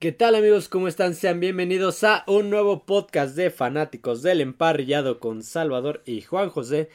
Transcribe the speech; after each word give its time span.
¿Qué 0.00 0.12
tal 0.12 0.34
amigos? 0.34 0.70
¿Cómo 0.70 0.88
están? 0.88 1.14
Sean 1.14 1.40
bienvenidos 1.40 2.04
a 2.04 2.24
un 2.26 2.48
nuevo 2.48 2.86
podcast 2.86 3.36
de 3.36 3.50
fanáticos 3.50 4.22
del 4.22 4.40
emparrillado 4.40 5.20
con 5.20 5.42
Salvador 5.42 6.02
y 6.06 6.22
Juan 6.22 6.48
José. 6.48 6.88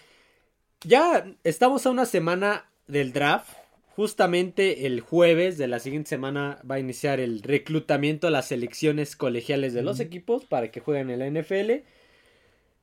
Ya 0.81 1.23
estamos 1.44 1.86
a 1.86 1.91
una 1.91 2.07
semana 2.07 2.65
del 2.88 3.13
draft. 3.13 3.52
Justamente 3.96 4.88
el 4.88 5.02
jueves 5.02 5.60
de 5.60 5.68
la 5.68 5.78
siguiente 5.78 6.10
semana 6.10 6.60
va 6.70 6.76
a 6.76 6.79
iniciar 6.79 7.20
el 7.20 7.44
reclutamiento 7.44 8.26
a 8.26 8.31
las 8.31 8.47
selecciones 8.47 9.15
colegiales 9.15 9.76
de 9.76 9.83
los 9.83 9.99
equipos 9.99 10.44
para 10.44 10.72
que 10.72 10.79
jueguen 10.79 11.12
en 11.12 11.19
la 11.19 11.29
NFL. 11.29 11.83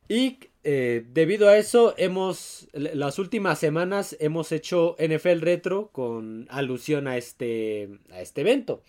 Y 0.08 0.38
eh, 0.62 1.04
debido 1.12 1.48
a 1.48 1.56
eso, 1.56 1.94
hemos, 1.96 2.68
las 2.74 3.18
últimas 3.18 3.58
semanas 3.58 4.16
hemos 4.20 4.52
hecho 4.52 4.94
NFL 5.00 5.40
Retro 5.40 5.88
con 5.90 6.46
alusión 6.48 7.08
a 7.08 7.16
este, 7.16 7.88
a 8.12 8.20
este 8.20 8.42
evento. 8.42 8.82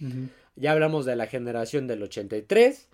Ya 0.55 0.71
hablamos 0.71 1.05
de 1.05 1.15
la 1.15 1.27
generación 1.27 1.87
del 1.87 2.03
83. 2.03 2.89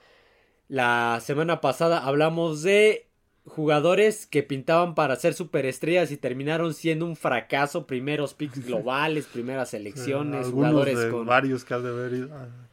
La 0.68 1.20
semana 1.22 1.62
pasada 1.62 2.06
hablamos 2.06 2.64
de 2.64 3.09
jugadores 3.50 4.26
que 4.26 4.44
pintaban 4.44 4.96
para 4.96 5.16
ser 5.16 5.34
superestrellas 5.34 6.12
y 6.12 6.18
terminaron 6.18 6.74
siendo 6.74 7.06
un 7.06 7.16
fracaso, 7.16 7.86
primeros 7.86 8.34
picks 8.34 8.66
globales, 8.66 9.26
primeras 9.26 9.70
selecciones, 9.70 10.48
jugadores 10.48 11.06
con 11.12 11.26
varios 11.26 11.66
que 11.66 11.74
han 11.74 11.84
de 11.84 11.90
haber 11.90 12.30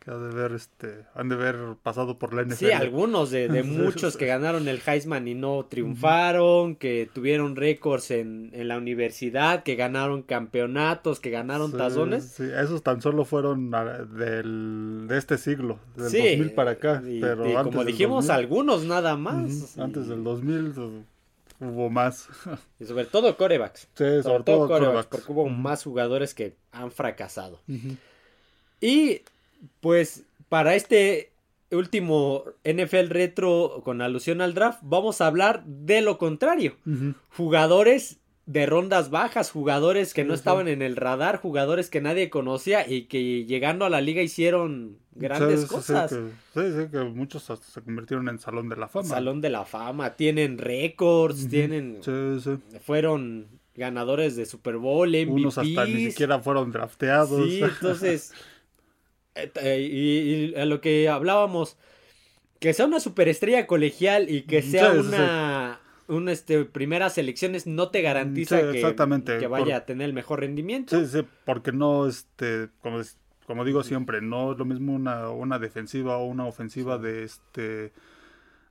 que 0.06 0.12
de 0.12 0.34
ver 0.34 0.52
este 0.52 1.04
han 1.16 1.28
de 1.28 1.34
haber 1.34 1.56
pasado 1.82 2.16
por 2.16 2.32
la 2.32 2.44
NFL. 2.44 2.54
Sí, 2.54 2.70
algunos 2.70 3.32
de, 3.32 3.48
muchos 3.64 4.16
que 4.16 4.26
ganaron 4.26 4.68
el 4.68 4.80
Heisman 4.86 5.26
y 5.26 5.34
no 5.34 5.66
triunfaron, 5.68 6.76
que 6.76 7.10
tuvieron 7.12 7.56
récords 7.56 8.12
en, 8.12 8.52
la 8.52 8.78
universidad, 8.78 9.64
que 9.64 9.74
ganaron 9.74 10.22
campeonatos, 10.22 11.18
que 11.18 11.30
ganaron 11.30 11.72
tazones. 11.72 12.34
Sí, 12.36 12.44
esos 12.44 12.84
tan 12.84 13.02
solo 13.02 13.24
fueron 13.24 13.72
del, 14.16 15.06
de 15.08 15.18
este 15.18 15.38
siglo, 15.38 15.80
del 15.96 16.04
2000 16.04 16.52
para 16.52 16.72
acá, 16.72 17.02
pero 17.20 17.64
como 17.64 17.84
dijimos 17.84 18.30
algunos 18.30 18.84
nada 18.84 19.16
más. 19.16 19.76
Antes 19.76 20.06
del 20.06 20.22
2000 20.22 20.65
hubo 21.60 21.90
más. 21.90 22.28
Y 22.78 22.84
sobre 22.84 23.04
todo 23.06 23.36
corebacks. 23.36 23.88
Sí, 23.94 24.22
sobre, 24.22 24.44
todo, 24.44 24.68
corebacks, 24.68 25.06
porque 25.06 25.32
hubo 25.32 25.48
más 25.48 25.84
jugadores 25.84 26.34
que 26.34 26.54
han 26.72 26.90
fracasado. 26.90 27.60
Y 28.80 29.22
pues 29.80 30.24
para 30.48 30.74
este 30.74 31.32
último 31.70 32.44
NFL 32.64 33.08
retro 33.08 33.80
con 33.84 34.00
alusión 34.02 34.40
al 34.40 34.54
draft, 34.54 34.78
vamos 34.82 35.20
a 35.20 35.26
hablar 35.26 35.64
de 35.64 36.02
lo 36.02 36.18
contrario. 36.18 36.76
Jugadores 37.36 38.18
de 38.46 38.64
rondas 38.64 39.10
bajas, 39.10 39.50
jugadores 39.50 40.14
que 40.14 40.24
no 40.24 40.32
estaban 40.32 40.68
en 40.68 40.80
el 40.80 40.94
radar, 40.94 41.38
jugadores 41.38 41.90
que 41.90 42.00
nadie 42.00 42.30
conocía 42.30 42.88
y 42.88 43.02
que 43.02 43.44
llegando 43.44 43.84
a 43.84 43.90
la 43.90 44.00
liga 44.00 44.22
hicieron 44.22 44.98
grandes 45.12 45.66
cosas. 45.66 46.10
Sí, 46.10 46.20
sí, 46.54 46.88
que 46.90 46.98
muchos 46.98 47.42
se 47.42 47.82
convirtieron 47.82 48.28
en 48.28 48.38
Salón 48.38 48.68
de 48.68 48.76
la 48.76 48.86
Fama. 48.86 49.08
Salón 49.08 49.40
de 49.40 49.50
la 49.50 49.64
Fama, 49.64 50.14
tienen 50.14 50.58
récords, 50.58 51.48
tienen... 51.48 52.00
Fueron 52.82 53.48
ganadores 53.74 54.36
de 54.36 54.46
Super 54.46 54.76
Bowl, 54.76 55.08
MVPs. 55.08 55.28
Unos 55.28 55.58
hasta 55.58 55.84
ni 55.84 56.10
siquiera 56.10 56.38
fueron 56.38 56.70
drafteados. 56.70 57.44
Sí, 57.48 57.60
entonces... 57.62 58.32
Eh, 59.36 59.80
y, 60.54 60.58
a 60.58 60.64
lo 60.64 60.80
que 60.80 61.10
hablábamos, 61.10 61.76
que 62.58 62.72
sea 62.72 62.86
una 62.86 63.00
superestrella 63.00 63.66
colegial 63.66 64.30
y 64.30 64.42
que 64.42 64.62
sea 64.62 64.92
una, 64.92 65.78
una 66.08 66.32
este, 66.32 66.64
primera 66.64 67.10
selecciones 67.10 67.66
no 67.66 67.90
te 67.90 68.02
garantiza 68.02 68.60
que, 68.72 69.46
vaya 69.48 69.76
a 69.76 69.84
tener 69.84 70.06
el 70.06 70.14
mejor 70.14 70.40
rendimiento. 70.40 70.98
Sí, 70.98 71.06
sí, 71.06 71.26
porque 71.44 71.72
no, 71.72 72.06
este, 72.06 72.68
como, 72.82 73.00
como 73.46 73.64
digo 73.64 73.82
siempre, 73.82 74.20
no 74.20 74.52
es 74.52 74.58
lo 74.58 74.64
mismo 74.64 74.94
una, 74.94 75.30
una 75.30 75.58
defensiva 75.58 76.16
o 76.18 76.26
una 76.26 76.46
ofensiva 76.46 76.98
de 76.98 77.24
este 77.24 77.92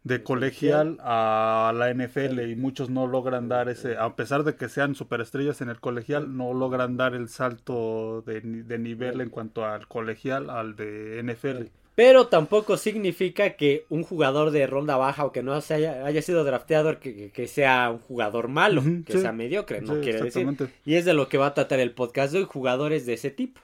de 0.06 0.22
colegial 0.22 1.00
a 1.02 1.74
la 1.76 1.92
NFL 1.92 2.40
y 2.48 2.56
muchos 2.56 2.92
no 2.92 3.08
logran 3.08 3.50
dar 3.50 3.70
ese, 3.70 3.98
a 3.98 4.16
pesar 4.16 4.44
de 4.44 4.56
que 4.56 4.70
sean 4.70 4.94
superestrellas 4.94 5.62
en 5.62 5.70
el 5.70 5.80
colegial, 5.80 6.38
no 6.38 6.54
logran 6.54 6.96
dar 6.96 7.16
el 7.16 7.28
salto 7.28 8.22
de, 8.22 8.44
nivel 8.78 9.20
en 9.20 9.30
cuanto 9.32 9.66
al 9.66 9.88
colegial 9.88 10.52
al 10.52 10.76
de 10.76 11.24
NFL. 11.24 11.72
Pero 11.96 12.28
tampoco 12.28 12.76
significa 12.76 13.52
que 13.52 13.86
un 13.90 14.04
jugador 14.04 14.52
de 14.52 14.68
ronda 14.68 14.98
baja 14.98 15.24
o 15.24 15.32
que 15.32 15.42
no 15.42 15.54
haya, 15.54 16.06
haya 16.06 16.22
sido 16.22 16.44
drafteado 16.44 17.00
que, 17.00 17.48
sea 17.48 17.90
un 17.90 18.00
jugador 18.00 18.50
malo, 18.50 18.84
que 19.06 19.18
sea 19.18 19.32
mediocre, 19.32 19.82
no 19.82 20.02
quiere 20.02 20.22
decir. 20.22 20.46
Y 20.86 20.96
es 20.96 21.06
de 21.06 21.14
lo 21.14 21.30
que 21.30 21.38
va 21.38 21.48
a 21.48 21.54
tratar 21.54 21.80
el 21.80 21.92
podcast 21.92 22.34
de 22.34 22.40
hoy, 22.40 22.46
jugadores 22.46 23.06
de 23.06 23.14
ese 23.14 23.32
tipo. 23.32 23.62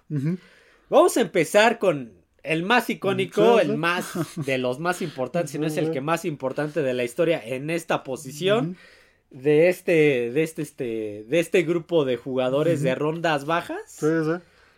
Vamos 0.89 1.17
a 1.17 1.21
empezar 1.21 1.77
con 1.77 2.13
el 2.43 2.63
más 2.63 2.89
icónico, 2.89 3.59
el 3.59 3.77
más 3.77 4.13
de 4.45 4.57
los 4.57 4.79
más 4.79 5.01
importantes, 5.01 5.51
si 5.51 5.59
no 5.59 5.67
es 5.67 5.75
el 5.75 5.91
que 5.91 5.99
más 5.99 6.23
importante 6.23 6.81
de 6.81 6.93
la 6.93 7.03
historia 7.03 7.41
en 7.43 7.69
esta 7.69 8.03
posición. 8.03 8.77
De 9.29 9.69
este, 9.69 10.29
de 10.31 10.43
este, 10.43 10.61
este, 10.61 11.25
de 11.25 11.39
este 11.39 11.63
grupo 11.63 12.03
de 12.03 12.17
jugadores 12.17 12.81
de 12.81 12.95
rondas 12.95 13.45
bajas. 13.45 13.97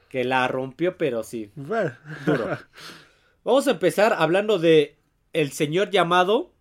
Que 0.09 0.23
la 0.23 0.47
rompió, 0.47 0.95
pero 0.95 1.23
sí. 1.23 1.49
Duro. 1.55 2.59
Vamos 3.43 3.67
a 3.67 3.71
empezar 3.71 4.15
hablando 4.17 4.59
de 4.59 4.97
el 5.33 5.51
señor 5.51 5.89
llamado 5.89 6.51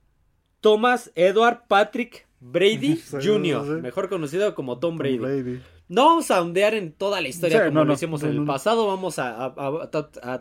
Thomas 0.61 1.13
Edward 1.15 1.63
Patrick 1.69 2.27
Brady 2.41 3.01
Jr., 3.11 3.81
mejor 3.83 4.09
conocido 4.09 4.55
como 4.55 4.79
Tom 4.79 4.99
Brady. 4.99 5.61
No 5.89 6.07
vamos 6.07 6.31
a 6.31 6.41
ondear 6.41 6.75
en 6.75 6.93
toda 6.93 7.21
la 7.21 7.29
historia 7.29 7.67
como 7.67 7.85
lo 7.85 7.93
hicimos 7.93 8.23
en 8.23 8.31
el 8.31 8.45
pasado, 8.45 8.87
vamos 8.87 9.19
a, 9.19 9.55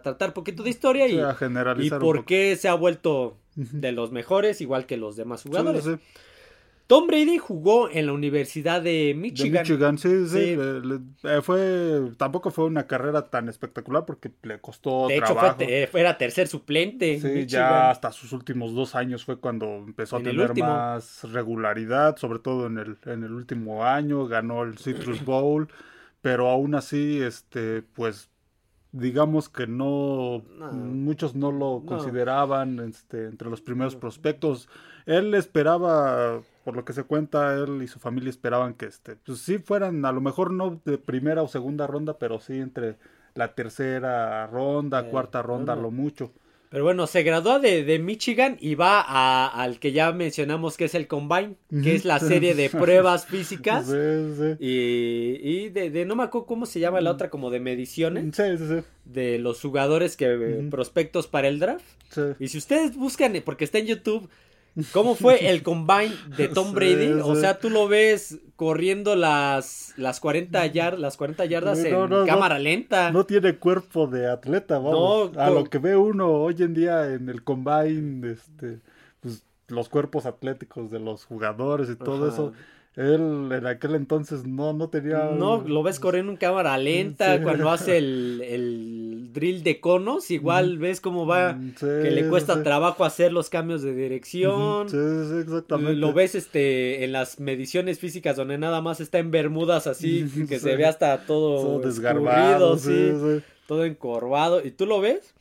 tratar 0.01 0.33
poquito 0.33 0.63
de 0.63 0.69
historia 0.69 1.07
y, 1.07 1.19
y 1.79 1.89
por 1.89 2.25
qué 2.25 2.55
se 2.55 2.69
ha 2.69 2.73
vuelto 2.73 3.37
de 3.55 3.91
los 3.91 4.11
mejores, 4.11 4.61
igual 4.61 4.85
que 4.85 4.97
los 4.97 5.15
demás 5.17 5.43
jugadores. 5.43 5.85
Tom 6.91 7.07
Brady 7.07 7.37
jugó 7.37 7.89
en 7.89 8.05
la 8.05 8.11
Universidad 8.11 8.81
de 8.81 9.13
Michigan. 9.15 9.53
De 9.53 9.59
Michigan, 9.59 9.97
sí, 9.97 10.27
sí. 10.27 10.57
Eh, 11.23 11.41
fue, 11.41 12.11
tampoco 12.17 12.51
fue 12.51 12.65
una 12.65 12.85
carrera 12.85 13.29
tan 13.29 13.47
espectacular 13.47 14.05
porque 14.05 14.29
le 14.43 14.59
costó 14.59 15.07
de 15.07 15.21
trabajo. 15.21 15.55
hecho, 15.61 15.89
fue, 15.89 16.01
era 16.01 16.17
tercer 16.17 16.49
suplente. 16.49 17.17
Sí, 17.21 17.45
ya 17.45 17.91
hasta 17.91 18.11
sus 18.11 18.33
últimos 18.33 18.73
dos 18.73 18.93
años 18.93 19.23
fue 19.23 19.39
cuando 19.39 19.77
empezó 19.77 20.17
a 20.17 20.21
tener 20.21 20.53
más 20.57 21.23
regularidad, 21.31 22.17
sobre 22.17 22.39
todo 22.39 22.67
en 22.67 22.77
el, 22.77 22.97
en 23.05 23.23
el 23.23 23.31
último 23.31 23.85
año, 23.85 24.27
ganó 24.27 24.63
el 24.63 24.77
Citrus 24.77 25.23
Bowl, 25.25 25.69
pero 26.21 26.49
aún 26.49 26.75
así, 26.75 27.21
este, 27.21 27.83
pues 27.83 28.29
digamos 28.91 29.47
que 29.47 29.65
no, 29.65 30.43
muchos 30.73 31.35
no 31.35 31.53
lo 31.53 31.83
consideraban 31.85 32.79
este, 32.79 33.27
entre 33.27 33.49
los 33.49 33.61
primeros 33.61 33.95
prospectos. 33.95 34.67
Él 35.17 35.33
esperaba 35.33 36.41
por 36.63 36.75
lo 36.75 36.85
que 36.85 36.93
se 36.93 37.03
cuenta, 37.03 37.53
él 37.55 37.81
y 37.83 37.87
su 37.87 37.99
familia 37.99 38.29
esperaban 38.29 38.75
que 38.75 38.85
este, 38.85 39.15
pues 39.15 39.39
sí 39.39 39.57
fueran, 39.57 40.05
a 40.05 40.11
lo 40.11 40.21
mejor 40.21 40.53
no 40.53 40.79
de 40.85 40.97
primera 40.97 41.41
o 41.41 41.47
segunda 41.47 41.87
ronda, 41.87 42.17
pero 42.17 42.39
sí 42.39 42.59
entre 42.59 42.95
la 43.33 43.53
tercera 43.53 44.47
ronda, 44.47 45.03
cuarta 45.09 45.41
ronda, 45.41 45.75
lo 45.75 45.91
mucho. 45.91 46.31
Pero 46.69 46.85
bueno, 46.85 47.05
se 47.05 47.23
graduó 47.23 47.59
de, 47.59 47.99
Michigan 47.99 48.55
y 48.61 48.75
va 48.75 49.01
a, 49.01 49.47
al 49.47 49.79
que 49.79 49.91
ya 49.91 50.13
mencionamos 50.13 50.77
que 50.77 50.85
es 50.85 50.95
el 50.95 51.05
Combine, 51.05 51.55
que 51.83 51.95
es 51.95 52.05
la 52.05 52.17
serie 52.19 52.55
de 52.55 52.69
pruebas 52.69 53.25
físicas. 53.25 53.89
Y, 54.57 55.37
y 55.43 55.69
de, 55.69 56.05
no 56.05 56.15
me 56.15 56.23
acuerdo 56.23 56.45
cómo 56.45 56.65
se 56.65 56.79
llama 56.79 57.01
la 57.01 57.11
otra, 57.11 57.29
como 57.29 57.49
de 57.49 57.59
mediciones. 57.59 58.23
De 59.03 59.37
los 59.37 59.59
jugadores 59.59 60.15
que 60.15 60.65
prospectos 60.71 61.27
para 61.27 61.49
el 61.49 61.59
draft. 61.59 61.83
Y 62.39 62.47
si 62.47 62.57
ustedes 62.57 62.95
buscan, 62.95 63.33
porque 63.43 63.65
está 63.65 63.79
en 63.79 63.87
YouTube, 63.87 64.29
¿Cómo 64.93 65.15
fue 65.15 65.49
el 65.49 65.63
combine 65.63 66.15
de 66.37 66.47
Tom 66.47 66.73
Brady? 66.73 67.11
O 67.23 67.35
sea, 67.35 67.59
tú 67.59 67.69
lo 67.69 67.87
ves 67.87 68.39
corriendo 68.55 69.15
las, 69.15 69.93
las, 69.97 70.19
40, 70.19 70.65
las 70.97 71.17
40 71.17 71.45
yardas 71.45 71.79
en 71.79 72.25
cámara 72.25 72.57
lenta. 72.57 73.11
No 73.11 73.25
tiene 73.25 73.57
cuerpo 73.57 74.07
de 74.07 74.29
atleta, 74.29 74.79
vamos. 74.79 75.35
a 75.37 75.49
lo 75.49 75.65
que 75.65 75.77
ve 75.77 75.95
uno 75.95 76.29
hoy 76.31 76.55
en 76.59 76.73
día 76.73 77.13
en 77.13 77.27
el 77.27 77.43
combine, 77.43 78.31
este, 78.31 78.79
pues, 79.19 79.43
los 79.67 79.89
cuerpos 79.89 80.25
atléticos 80.25 80.89
de 80.89 80.99
los 80.99 81.25
jugadores 81.25 81.89
y 81.89 81.95
todo 81.95 82.29
eso 82.29 82.53
él 82.95 83.49
en 83.53 83.67
aquel 83.67 83.95
entonces 83.95 84.45
no, 84.45 84.73
no 84.73 84.89
tenía. 84.89 85.31
No, 85.31 85.61
lo 85.61 85.81
ves 85.81 85.97
corriendo 85.97 86.33
en 86.33 86.37
cámara 86.37 86.77
lenta 86.77 87.41
cuando 87.41 87.69
hace 87.69 87.97
el, 87.97 88.41
el, 88.45 89.29
drill 89.31 89.63
de 89.63 89.79
conos. 89.79 90.29
Igual 90.29 90.77
ves 90.77 90.99
cómo 90.99 91.25
va, 91.25 91.53
mm, 91.53 91.75
que 91.79 92.11
le 92.11 92.27
cuesta 92.27 92.61
trabajo 92.63 93.05
hacer 93.05 93.31
los 93.31 93.49
cambios 93.49 93.81
de 93.81 93.95
dirección. 93.95 94.89
Sí, 94.89 94.97
sí, 94.97 95.39
exactamente. 95.41 95.95
Lo 95.95 96.11
ves 96.11 96.35
este 96.35 97.05
en 97.05 97.13
las 97.13 97.39
mediciones 97.39 97.97
físicas 97.97 98.35
donde 98.35 98.57
nada 98.57 98.81
más 98.81 98.99
está 98.99 99.19
en 99.19 99.31
bermudas 99.31 99.87
así, 99.87 100.25
que 100.49 100.59
se 100.59 100.75
ve 100.75 100.85
hasta 100.85 101.25
todo, 101.25 101.79
desgarbado, 101.79 102.77
sí, 102.77 103.13
todo 103.67 103.85
encorvado. 103.85 104.65
Y 104.65 104.71
tú 104.71 104.85
lo 104.85 104.99
ves 104.99 105.33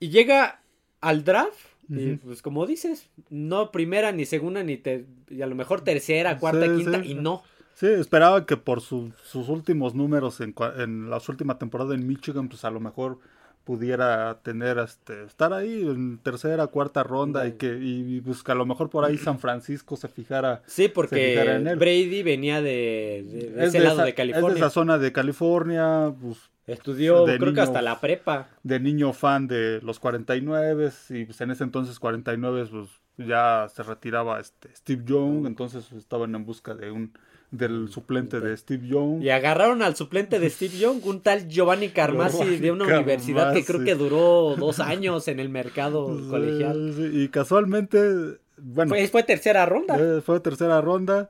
y 0.00 0.08
llega 0.08 0.60
al 1.00 1.22
draft 1.22 1.71
y 1.94 2.16
pues 2.16 2.42
como 2.42 2.66
dices, 2.66 3.10
no 3.30 3.70
primera, 3.70 4.12
ni 4.12 4.24
segunda, 4.24 4.62
ni 4.62 4.80
y 5.28 5.42
a 5.42 5.46
lo 5.46 5.54
mejor 5.54 5.82
tercera, 5.82 6.38
cuarta, 6.38 6.66
quinta, 6.74 7.04
y 7.04 7.14
no. 7.14 7.42
Sí, 7.74 7.86
esperaba 7.86 8.46
que 8.46 8.56
por 8.56 8.80
sus 8.80 9.12
últimos 9.34 9.94
números 9.94 10.40
en, 10.40 10.54
en 10.78 11.10
la 11.10 11.20
última 11.26 11.58
temporada 11.58 11.94
en 11.94 12.06
Michigan, 12.06 12.48
pues 12.48 12.64
a 12.64 12.70
lo 12.70 12.80
mejor 12.80 13.18
pudiera 13.64 14.40
tener 14.42 14.78
este 14.78 15.24
estar 15.24 15.52
ahí 15.52 15.82
en 15.82 16.18
tercera 16.18 16.66
cuarta 16.66 17.02
ronda 17.04 17.46
y 17.46 17.52
que 17.52 17.78
y 17.80 18.20
pues 18.20 18.42
a 18.46 18.54
lo 18.54 18.66
mejor 18.66 18.90
por 18.90 19.04
ahí 19.04 19.16
San 19.16 19.38
Francisco 19.38 19.96
se 19.96 20.08
fijara 20.08 20.62
sí 20.66 20.88
porque 20.88 21.60
Brady 21.78 22.22
venía 22.24 22.60
de, 22.60 23.54
ese 23.58 23.78
lado 23.78 24.02
de 24.02 24.14
California 24.14 24.48
es 24.48 24.54
de 24.54 24.60
esa 24.60 24.70
zona 24.70 24.98
de 24.98 25.12
California 25.12 26.12
pues 26.20 26.38
estudió 26.66 27.24
creo 27.24 27.52
que 27.52 27.60
hasta 27.60 27.82
la 27.82 28.00
prepa 28.00 28.48
de 28.62 28.80
niño 28.80 29.12
fan 29.12 29.46
de 29.46 29.80
los 29.82 29.98
49 29.98 30.90
y 31.10 31.24
pues 31.24 31.40
en 31.40 31.50
ese 31.50 31.64
entonces 31.64 31.98
49 31.98 32.66
pues 32.70 32.88
ya 33.16 33.66
se 33.68 33.82
retiraba 33.82 34.40
este 34.40 34.74
Steve 34.74 35.02
Young 35.04 35.46
entonces 35.46 35.90
estaban 35.92 36.34
en 36.34 36.44
busca 36.44 36.74
de 36.74 36.90
un 36.90 37.12
del 37.52 37.88
suplente 37.90 38.40
de 38.40 38.56
Steve 38.56 38.88
Young. 38.88 39.22
Y 39.22 39.28
agarraron 39.28 39.82
al 39.82 39.94
suplente 39.94 40.40
de 40.40 40.50
Steve 40.50 40.78
Young, 40.78 41.04
un 41.04 41.20
tal 41.20 41.48
Giovanni 41.48 41.88
Carmasi 41.92 42.56
de 42.56 42.72
una 42.72 42.86
universidad 42.86 43.52
que 43.52 43.64
creo 43.64 43.84
que 43.84 43.94
duró 43.94 44.56
dos 44.56 44.80
años 44.80 45.28
en 45.28 45.38
el 45.38 45.50
mercado 45.50 46.06
colegial. 46.30 46.94
y 47.12 47.28
casualmente, 47.28 48.38
bueno. 48.56 48.94
Fue, 49.10 49.22
tercera 49.22 49.66
ronda. 49.66 49.96
Eh, 50.00 50.22
fue, 50.22 50.40
tercera 50.40 50.80
ronda. 50.80 51.28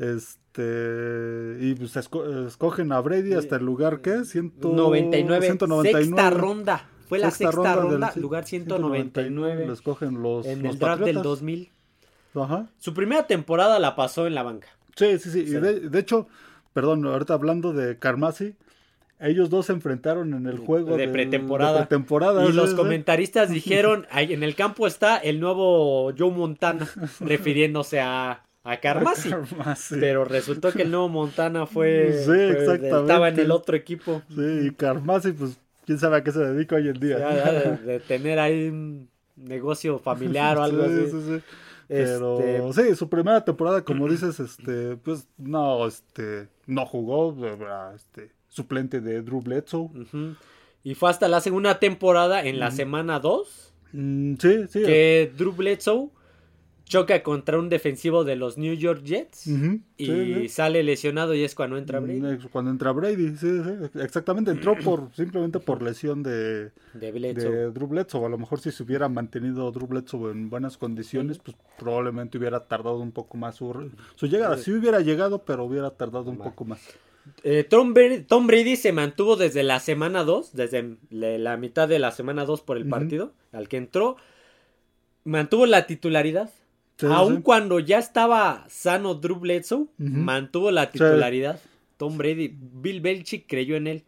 Este. 0.00 1.58
Y 1.60 1.74
pues 1.74 1.94
escogen 1.96 2.90
a 2.92 3.00
Brady 3.00 3.34
hasta 3.34 3.56
el 3.56 3.64
lugar 3.64 4.00
que 4.00 4.24
199. 4.24 5.46
199. 5.46 5.92
Sexta 5.92 6.30
ronda. 6.30 6.88
Fue 7.06 7.18
la 7.18 7.30
sexta, 7.30 7.74
ronda, 7.74 8.12
lugar 8.16 8.46
199. 8.46 9.66
Lo 9.66 9.72
escogen 9.72 10.22
los. 10.22 10.46
En 10.46 10.64
el 10.64 10.78
draft 10.78 11.02
del 11.02 11.22
2000. 11.22 11.70
Ajá. 12.34 12.68
Su 12.78 12.94
primera 12.94 13.26
temporada 13.26 13.78
la 13.78 13.94
pasó 13.94 14.26
en 14.26 14.34
la 14.34 14.42
banca. 14.42 14.68
Sí, 14.96 15.18
sí, 15.18 15.30
sí. 15.30 15.40
Y 15.40 15.52
de, 15.52 15.98
hecho, 15.98 16.28
perdón, 16.72 17.04
ahorita 17.04 17.34
hablando 17.34 17.72
de 17.72 17.98
Carmasi, 17.98 18.54
ellos 19.18 19.50
dos 19.50 19.66
se 19.66 19.72
enfrentaron 19.72 20.32
en 20.34 20.46
el 20.46 20.58
juego 20.58 20.96
de, 20.96 21.08
pretemporada. 21.08 21.88
y 22.48 22.52
los 22.52 22.74
comentaristas 22.74 23.50
dijeron, 23.50 24.06
en 24.12 24.42
el 24.42 24.54
campo 24.54 24.86
está 24.86 25.18
el 25.18 25.40
nuevo 25.40 26.12
Joe 26.16 26.30
Montana, 26.30 26.88
refiriéndose 27.20 28.00
a, 28.00 28.44
a 28.64 28.76
Carmasi. 28.80 29.30
Pero 29.90 30.24
resultó 30.24 30.72
que 30.72 30.82
el 30.82 30.90
nuevo 30.90 31.08
Montana 31.08 31.66
fue, 31.66 32.12
sí, 32.24 32.32
exactamente. 32.32 33.00
estaba 33.00 33.28
en 33.28 33.38
el 33.38 33.50
otro 33.50 33.76
equipo. 33.76 34.22
Sí, 34.28 34.66
y 34.66 34.70
Carmasi, 34.72 35.32
pues, 35.32 35.58
quién 35.86 35.98
sabe 35.98 36.18
a 36.18 36.24
qué 36.24 36.32
se 36.32 36.40
dedica 36.40 36.76
hoy 36.76 36.88
en 36.88 37.00
día. 37.00 37.18
de, 37.18 37.76
de, 37.84 38.00
tener 38.00 38.38
ahí 38.38 38.68
un 38.68 39.08
negocio 39.36 39.98
familiar 39.98 40.58
o 40.58 40.62
algo 40.62 40.82
así. 40.82 41.10
Sí, 41.10 41.22
sí. 41.26 41.42
Pero 41.88 42.68
este... 42.68 42.90
sí, 42.90 42.94
su 42.94 43.08
primera 43.08 43.44
temporada, 43.44 43.82
como 43.82 44.08
dices, 44.08 44.38
este, 44.38 44.96
pues 44.96 45.26
no, 45.36 45.84
este, 45.88 46.46
no 46.66 46.86
jugó, 46.86 47.36
este, 47.96 48.30
suplente 48.48 49.00
de 49.00 49.22
Drew 49.22 49.40
Bledsoe. 49.40 49.90
Y 50.84 50.94
fue 50.94 51.10
hasta 51.10 51.26
la 51.26 51.40
segunda 51.40 51.80
temporada, 51.80 52.44
en 52.44 52.60
la 52.60 52.70
semana 52.70 53.18
2. 53.18 53.72
Mm, 53.92 54.34
sí, 54.36 54.66
sí. 54.68 54.82
Que 54.82 55.32
Drew 55.36 55.50
Bledsoe 55.50 56.10
choca 56.90 57.22
contra 57.22 57.56
un 57.56 57.68
defensivo 57.68 58.24
de 58.24 58.34
los 58.34 58.58
New 58.58 58.74
York 58.74 59.04
Jets 59.04 59.46
y 59.96 60.48
sale 60.48 60.82
lesionado 60.82 61.34
y 61.34 61.44
es 61.44 61.54
cuando 61.54 61.78
entra 61.78 62.00
mm, 62.00 62.04
Brady. 62.04 62.48
Cuando 62.50 62.72
entra 62.72 62.90
Brady, 62.90 63.36
sí, 63.36 63.62
sí, 63.62 64.00
exactamente, 64.00 64.50
entró 64.50 64.76
por 64.76 65.14
simplemente 65.14 65.60
por 65.60 65.82
lesión 65.82 66.24
de, 66.24 66.72
de, 66.94 67.70
Drew 67.70 67.86
Bledsoe. 67.86 68.26
A 68.26 68.28
lo 68.28 68.36
mejor 68.36 68.60
si 68.60 68.72
se 68.72 68.82
hubiera 68.82 69.08
mantenido 69.08 69.70
Drew 69.70 69.86
Bledsoe 69.86 70.32
en 70.32 70.50
buenas 70.50 70.76
condiciones, 70.76 71.38
pues 71.38 71.56
probablemente 71.78 72.38
hubiera 72.38 72.66
tardado 72.66 72.98
un 72.98 73.12
poco 73.12 73.38
más 73.38 73.54
su, 73.54 73.90
su 74.16 74.26
llegada. 74.26 74.58
Sí. 74.58 74.72
Hubiera 74.72 75.00
llegado, 75.00 75.44
pero 75.44 75.64
hubiera 75.64 75.90
tardado 75.90 76.28
un 76.28 76.38
poco 76.38 76.64
más. 76.64 76.80
Eh, 77.44 77.62
Tom, 77.62 77.94
Brady, 77.94 78.22
Tom, 78.22 78.48
Brady, 78.48 78.74
se 78.74 78.90
mantuvo 78.90 79.36
desde 79.36 79.62
la 79.62 79.78
semana 79.78 80.24
2, 80.24 80.54
desde 80.54 80.96
la 81.10 81.56
mitad 81.56 81.86
de 81.86 82.00
la 82.00 82.10
semana 82.10 82.44
2 82.44 82.62
por 82.62 82.76
el 82.76 82.88
partido 82.88 83.32
al 83.52 83.68
que 83.68 83.76
entró, 83.76 84.16
mantuvo 85.22 85.66
la 85.66 85.86
titularidad 85.86 86.50
Aun 87.08 87.42
cuando 87.42 87.80
ya 87.80 87.98
estaba 87.98 88.66
sano 88.68 89.14
Drew 89.14 89.38
Bledsoe, 89.38 89.86
mantuvo 89.98 90.70
la 90.70 90.90
titularidad. 90.90 91.60
Tom 92.00 92.16
Brady, 92.16 92.50
Bill 92.50 93.02
Belichick 93.02 93.44
creyó 93.46 93.76
en 93.76 93.86
él. 93.86 94.04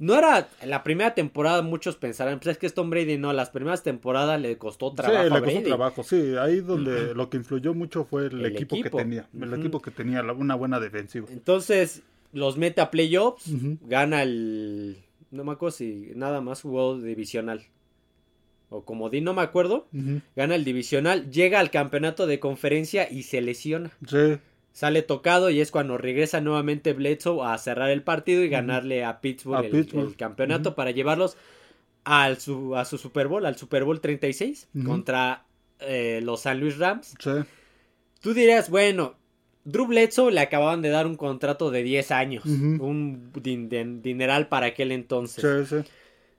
No 0.00 0.18
era 0.18 0.48
la 0.66 0.82
primera 0.82 1.14
temporada, 1.14 1.62
muchos 1.62 1.94
pensarán, 1.94 2.40
pues 2.40 2.48
es 2.48 2.58
que 2.58 2.66
es 2.66 2.74
Tom 2.74 2.90
Brady, 2.90 3.16
no, 3.16 3.32
las 3.32 3.50
primeras 3.50 3.84
temporadas 3.84 4.40
le 4.40 4.58
costó 4.58 4.92
trabajo. 4.92 5.22
Sí, 5.22 5.30
le 5.32 5.40
costó 5.40 5.62
trabajo, 5.62 6.02
sí, 6.02 6.34
ahí 6.36 6.58
donde 6.60 7.14
lo 7.14 7.30
que 7.30 7.36
influyó 7.36 7.74
mucho 7.74 8.04
fue 8.04 8.26
el, 8.26 8.44
equipo, 8.44 8.82
que 8.82 8.90
tenía, 8.90 9.28
el 9.40 9.54
equipo 9.54 9.80
que 9.80 9.92
tenía 9.92 10.20
una 10.32 10.56
buena 10.56 10.80
defensiva. 10.80 11.28
Entonces, 11.30 12.02
los 12.32 12.56
mete 12.56 12.80
a 12.80 12.90
playoffs, 12.90 13.44
gana 13.86 14.24
el, 14.24 14.98
no 15.30 15.44
me 15.44 15.52
acuerdo 15.52 15.76
si 15.76 16.10
nada 16.16 16.40
más 16.40 16.62
jugó 16.62 16.98
divisional, 16.98 17.62
o 18.70 18.84
como 18.84 19.10
di, 19.10 19.20
no 19.20 19.34
me 19.34 19.42
acuerdo, 19.42 19.88
gana 20.36 20.54
el 20.54 20.64
divisional, 20.64 21.30
llega 21.30 21.60
al 21.60 21.70
campeonato 21.70 22.26
de 22.26 22.38
conferencia 22.38 23.10
y 23.10 23.22
se 23.22 23.40
lesiona. 23.40 23.90
Sí. 24.06 24.38
Sale 24.72 25.02
tocado 25.02 25.50
y 25.50 25.60
es 25.60 25.70
cuando 25.70 25.98
regresa 25.98 26.40
nuevamente 26.40 26.92
Bledsoe 26.92 27.44
a 27.44 27.58
cerrar 27.58 27.90
el 27.90 28.02
partido 28.02 28.44
y 28.44 28.48
ganarle 28.48 29.04
a 29.04 29.20
Pittsburgh, 29.20 29.64
el, 29.64 30.16
campeonato 30.16 30.74
para 30.74 30.90
llevarlos 30.90 31.36
al 32.04 32.38
su, 32.38 32.76
a 32.76 32.84
su 32.84 32.98
Super 32.98 33.26
Bowl, 33.26 33.44
al 33.46 33.56
Super 33.56 33.84
Bowl 33.84 34.00
36 34.00 34.68
contra 34.84 35.44
eh, 35.80 36.20
los 36.22 36.42
San 36.42 36.60
Luis 36.60 36.78
Rams. 36.78 37.14
Sí. 37.18 37.30
Tú 38.20 38.34
dirías, 38.34 38.70
bueno, 38.70 39.16
Drew 39.64 39.86
Bledsoe 39.86 40.30
le 40.30 40.40
acababan 40.40 40.82
de 40.82 40.90
dar 40.90 41.06
un 41.06 41.16
contrato 41.16 41.70
de 41.70 41.82
10 41.82 42.10
años, 42.10 42.44
un 42.44 43.32
dineral 44.02 44.48
para 44.48 44.66
aquel 44.66 44.92
entonces. 44.92 45.68
Sí, 45.68 45.76
sí. 45.76 45.90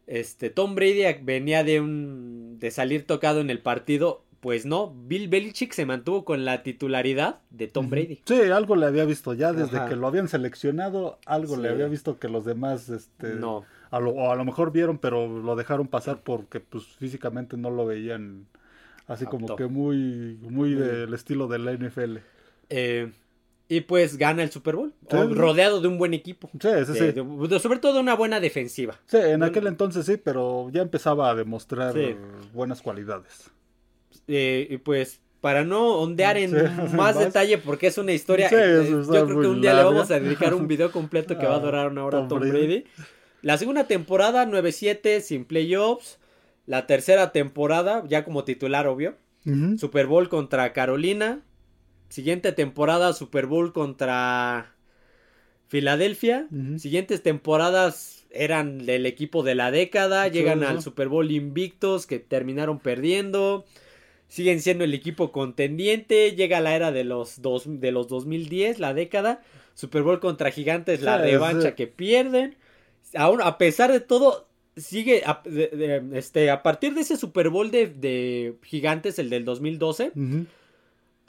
Este, 0.10 0.50
Tom 0.50 0.74
Brady 0.74 1.04
venía 1.22 1.64
de 1.64 1.80
un 1.80 2.58
de 2.58 2.72
salir 2.72 3.06
tocado 3.06 3.42
en 3.42 3.52
el 3.52 3.60
partido, 3.60 4.24
pues 4.40 4.66
no, 4.66 4.92
Bill 5.06 5.28
Belichick 5.28 5.72
se 5.72 5.86
mantuvo 5.86 6.26
con 6.26 6.46
la 6.46 6.64
titularidad 6.64 7.42
de 7.52 7.68
Tom 7.68 7.92
Brady. 7.92 8.20
Sí, 8.26 8.42
algo 8.52 8.76
le 8.76 8.88
había 8.88 9.06
visto 9.06 9.36
ya 9.36 9.54
desde 9.54 9.86
que 9.88 9.96
lo 9.96 10.08
habían 10.08 10.28
seleccionado, 10.28 11.20
algo 11.28 11.58
le 11.58 11.70
había 11.70 11.88
visto 11.88 12.18
que 12.18 12.28
los 12.28 12.44
demás 12.44 12.90
este 12.90 13.36
no. 13.36 13.66
A 13.92 14.00
lo, 14.00 14.10
o 14.10 14.32
a 14.32 14.36
lo 14.36 14.46
mejor 14.46 14.72
vieron, 14.72 14.98
pero 14.98 15.28
lo 15.28 15.56
dejaron 15.56 15.88
pasar 15.88 16.22
porque 16.24 16.60
pues 16.60 16.86
físicamente 16.86 17.56
no 17.56 17.70
lo 17.70 17.86
veían 17.86 18.48
así 19.06 19.26
como 19.26 19.56
que 19.56 19.68
muy 19.68 20.40
muy 20.42 20.74
del 20.74 21.14
estilo 21.14 21.48
de 21.48 21.60
la 21.60 21.74
NFL. 21.74 22.18
Eh, 22.70 23.12
y 23.72 23.82
pues 23.82 24.18
gana 24.18 24.42
el 24.42 24.52
Super 24.52 24.76
Bowl, 24.76 24.94
rodeado 25.10 25.80
de 25.80 25.88
un 25.88 26.00
buen 26.00 26.16
equipo. 26.16 26.50
Sí, 26.60 26.70
sí, 26.88 26.94
sí. 26.94 27.60
sobre 27.60 27.78
todo 27.78 27.94
de 27.94 28.00
una 28.00 28.16
buena 28.16 28.40
defensiva. 28.40 29.00
Sí, 29.06 29.18
en 29.18 29.44
aquel 29.44 29.68
entonces 29.68 30.08
sí, 30.08 30.18
pero 30.18 30.72
ya 30.72 30.82
empezaba 30.82 31.30
a 31.30 31.36
demostrar 31.36 31.96
buenas 32.52 32.82
cualidades. 32.82 33.52
Eh, 34.28 34.68
y 34.72 34.78
pues 34.78 35.22
para 35.40 35.64
no 35.64 36.00
ondear 36.00 36.38
en 36.38 36.52
más, 36.96 37.18
detalle 37.18 37.60
porque 37.60 37.88
es 37.88 37.98
una 38.00 38.12
historia, 38.12 38.50
eh, 38.52 38.90
yo 38.90 39.26
creo 39.26 39.42
que 39.42 39.48
un 39.48 39.62
día 39.62 39.76
le 39.76 39.84
vamos 39.84 40.10
a 40.10 40.20
dedicar 40.20 40.56
un 40.56 40.68
video 40.68 40.92
completo 40.92 41.38
que 41.38 41.46
va 41.46 41.54
a 41.54 41.58
ah, 41.58 41.62
durar 41.62 41.92
una 41.92 42.04
hora 42.04 42.26
a 42.26 42.28
Tom 42.28 42.40
Brady. 42.40 42.86
La 43.44 43.58
segunda 43.58 43.86
temporada 43.86 44.46
9-7 44.46 45.22
sin 45.22 45.46
playoffs. 45.46 46.18
La 46.66 46.88
tercera 46.88 47.32
temporada 47.32 48.04
ya 48.08 48.24
como 48.24 48.44
titular 48.44 48.88
obvio. 48.88 49.16
Super 49.78 50.08
Bowl 50.08 50.28
contra 50.28 50.74
Carolina. 50.74 51.42
Siguiente 52.10 52.52
temporada, 52.52 53.14
Super 53.14 53.46
Bowl 53.46 53.72
contra 53.72 54.74
Filadelfia. 55.68 56.48
Siguientes 56.78 57.22
temporadas 57.22 58.26
eran 58.32 58.86
del 58.86 59.06
equipo 59.06 59.44
de 59.44 59.54
la 59.54 59.70
década. 59.70 60.28
Llegan 60.28 60.64
al 60.64 60.82
Super 60.82 61.08
Bowl 61.08 61.30
invictos 61.30 62.08
que 62.08 62.18
terminaron 62.18 62.80
perdiendo. 62.80 63.66
Siguen 64.28 64.60
siendo 64.60 64.84
el 64.84 64.96
equipo 64.96 65.32
contendiente. 65.32 66.32
Llega 66.32 66.60
la 66.62 66.76
era 66.76 66.92
de 66.92 67.04
los, 67.04 67.44
dos, 67.44 67.66
de 67.68 67.92
los 67.92 68.08
2010, 68.08 68.80
la 68.80 68.96
década. 68.96 69.44
Super 69.76 70.02
Bowl 70.02 70.20
contra 70.20 70.50
Gigantes, 70.50 71.04
la 71.04 71.20
revancha 71.20 71.76
que 71.76 71.86
pierden. 71.86 72.58
Aún, 73.14 73.40
a 73.44 73.60
pesar 73.60 73.92
de 73.92 74.00
todo, 74.00 74.48
sigue. 74.76 75.22
A, 75.28 75.44
este, 76.14 76.50
a 76.50 76.64
partir 76.64 76.96
de 76.96 77.02
ese 77.02 77.18
Super 77.18 77.50
Bowl 77.50 77.70
de, 77.70 78.56
Gigantes, 78.64 79.20
el 79.20 79.30
del 79.30 79.46
2012 79.46 80.12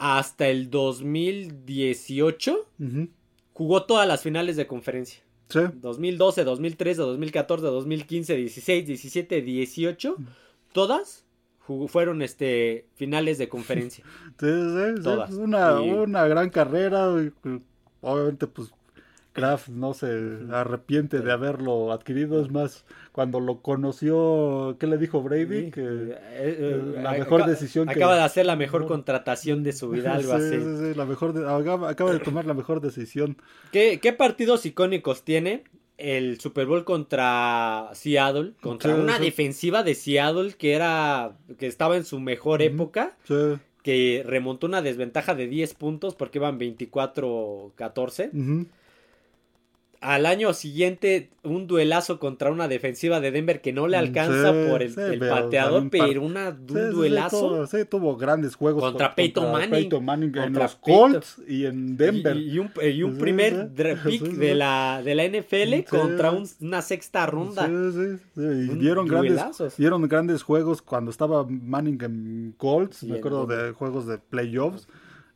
hasta 0.00 0.48
el 0.48 0.70
2018 0.70 2.66
jugó 3.52 3.84
todas 3.84 4.08
las 4.08 4.22
finales 4.22 4.56
de 4.56 4.66
conferencia. 4.66 5.22
Sí. 5.50 5.60
2012, 5.74 6.44
2013, 6.44 7.02
2014, 7.02 7.66
2015, 7.66 8.36
16, 8.36 8.86
17, 8.86 9.42
18, 9.42 10.16
todas 10.72 11.26
fueron 11.88 12.22
este 12.22 12.86
finales 12.94 13.36
de 13.36 13.48
conferencia. 13.50 14.02
Sí, 14.40 14.46
sí, 14.46 15.02
todas. 15.02 15.32
Una, 15.34 15.78
una 15.80 16.26
gran 16.26 16.48
carrera, 16.48 17.10
obviamente 18.00 18.46
pues 18.46 18.72
Kraft 19.32 19.68
no 19.68 19.94
se 19.94 20.38
arrepiente 20.52 21.20
de 21.20 21.32
haberlo 21.32 21.92
adquirido, 21.92 22.40
es 22.42 22.50
más, 22.50 22.84
cuando 23.12 23.38
lo 23.38 23.60
conoció, 23.60 24.76
¿qué 24.80 24.86
le 24.86 24.98
dijo 24.98 25.22
Brady? 25.22 25.70
Que 25.70 25.82
eh, 25.82 26.16
eh, 26.32 26.82
la 27.00 27.12
mejor 27.12 27.46
decisión 27.46 27.88
acaba 27.88 28.16
de 28.16 28.22
hacer 28.22 28.46
la 28.46 28.56
mejor 28.56 28.86
contratación 28.86 29.62
de 29.62 29.72
su 29.72 29.90
vida, 29.90 30.14
algo 30.14 30.32
así. 30.34 30.50
Sí, 30.50 30.76
sí, 30.78 30.94
la 30.94 31.04
mejor 31.04 31.30
acaba, 31.46 32.12
de 32.12 32.18
tomar 32.18 32.44
la 32.44 32.54
mejor 32.54 32.80
decisión. 32.80 33.36
¿Qué, 33.70 34.00
¿Qué, 34.00 34.12
partidos 34.12 34.66
icónicos 34.66 35.22
tiene? 35.22 35.64
el 35.96 36.40
Super 36.40 36.64
Bowl 36.66 36.84
contra 36.84 37.90
Seattle, 37.92 38.54
contra 38.62 38.94
una 38.94 39.18
defensiva 39.18 39.82
de 39.82 39.94
Seattle 39.94 40.54
que 40.54 40.72
era 40.72 41.36
que 41.58 41.66
estaba 41.66 41.98
en 41.98 42.06
su 42.06 42.18
mejor 42.20 42.62
época, 42.62 43.18
que 43.82 44.22
remontó 44.26 44.66
una 44.66 44.80
desventaja 44.80 45.34
de 45.34 45.46
10 45.46 45.74
puntos 45.74 46.14
porque 46.14 46.38
iban 46.38 46.58
24-14 46.58 48.30
al 50.00 50.24
año 50.24 50.54
siguiente 50.54 51.30
un 51.42 51.66
duelazo 51.66 52.18
contra 52.18 52.50
una 52.50 52.68
defensiva 52.68 53.20
de 53.20 53.30
Denver 53.30 53.60
que 53.60 53.72
no 53.72 53.86
le 53.86 53.98
mm, 53.98 54.00
alcanza 54.00 54.52
por 54.68 54.82
el, 54.82 54.94
pateador, 55.18 55.90
pero 55.90 56.22
una, 56.22 56.48
un 56.48 56.90
duelazo. 56.90 57.66
Sí, 57.66 57.84
tuvo 57.84 58.16
grandes 58.16 58.54
juegos 58.54 58.82
contra 58.82 59.14
Peyton 59.14 59.52
Manning, 59.52 60.02
Manning 60.02 60.36
en 60.36 60.52
los 60.54 60.76
Colts 60.76 61.42
y 61.46 61.66
en 61.66 61.98
Denver. 61.98 62.36
Y, 62.36 62.58
un, 62.58 62.72
y 62.82 63.02
un 63.02 63.18
primer 63.18 63.70
pick 63.74 64.22
de 64.22 64.54
la, 64.54 65.02
de 65.04 65.14
la 65.14 65.26
NFL 65.26 65.84
contra 65.88 66.32
una 66.60 66.80
sexta 66.80 67.26
ronda. 67.26 67.66
Sí, 67.66 68.18
sí, 68.34 68.40
Y 68.42 68.74
dieron 68.76 69.06
grandes, 69.06 69.76
dieron 69.76 70.08
grandes 70.08 70.42
juegos 70.42 70.80
cuando 70.80 71.10
estaba 71.10 71.46
Manning 71.46 72.02
en 72.02 72.54
Colts, 72.56 73.04
me 73.04 73.18
acuerdo 73.18 73.46
de 73.46 73.72
juegos 73.72 74.06
de 74.06 74.16
playoffs 74.16 74.88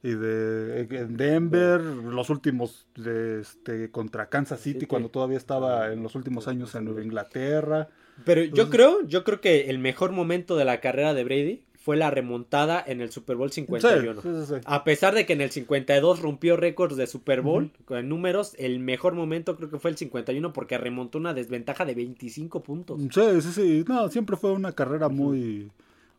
y 0.05 0.13
de 0.13 0.85
Denver, 1.09 1.81
los 1.81 2.29
últimos 2.29 2.87
de 2.95 3.41
este 3.41 3.91
contra 3.91 4.29
Kansas 4.29 4.61
City 4.61 4.85
cuando 4.85 5.09
todavía 5.09 5.39
estaba 5.39 5.95
en 5.95 6.03
los 6.03 6.15
últimos 6.15 6.47
años 6.47 6.75
en 6.75 6.85
Nueva 6.85 7.03
Inglaterra. 7.03 7.89
Pero 8.27 8.45
yo 8.45 8.69
creo, 8.69 8.99
yo 9.07 9.25
creo 9.25 9.41
que 9.41 9.71
el 9.71 9.79
mejor 9.79 10.13
momento 10.13 10.57
de 10.57 10.67
la 10.67 10.83
carrera 10.83 11.15
de 11.15 11.25
Brady 11.25 11.63
fue 11.75 11.97
la 11.97 12.11
remontada 12.11 12.85
en 12.87 13.01
el 13.01 13.11
Super 13.11 13.37
Bowl 13.37 13.51
51. 13.51 14.21
a 14.67 14.85
pesar 14.85 15.15
de 15.15 15.25
que 15.25 15.33
en 15.33 15.41
el 15.41 15.51
52 15.51 16.21
rompió 16.21 16.59
récords 16.59 16.97
de 16.97 17.07
Super 17.07 17.41
Bowl 17.41 17.71
con 17.87 18.07
números, 18.07 18.55
el 18.59 18.81
mejor 18.81 19.15
momento 19.15 19.57
creo 19.57 19.71
que 19.71 19.79
fue 19.79 19.91
el 19.91 19.97
51 19.97 20.53
porque 20.53 20.77
remontó 20.77 21.17
una 21.17 21.33
desventaja 21.33 21.87
de 21.87 21.95
25 21.95 22.63
puntos. 22.63 23.01
Sí, 23.11 23.41
sí, 23.41 23.53
sí. 23.53 23.85
No, 23.89 24.11
siempre 24.11 24.37
fue 24.37 24.53
una 24.53 24.73
carrera 24.73 25.09
muy 25.09 25.71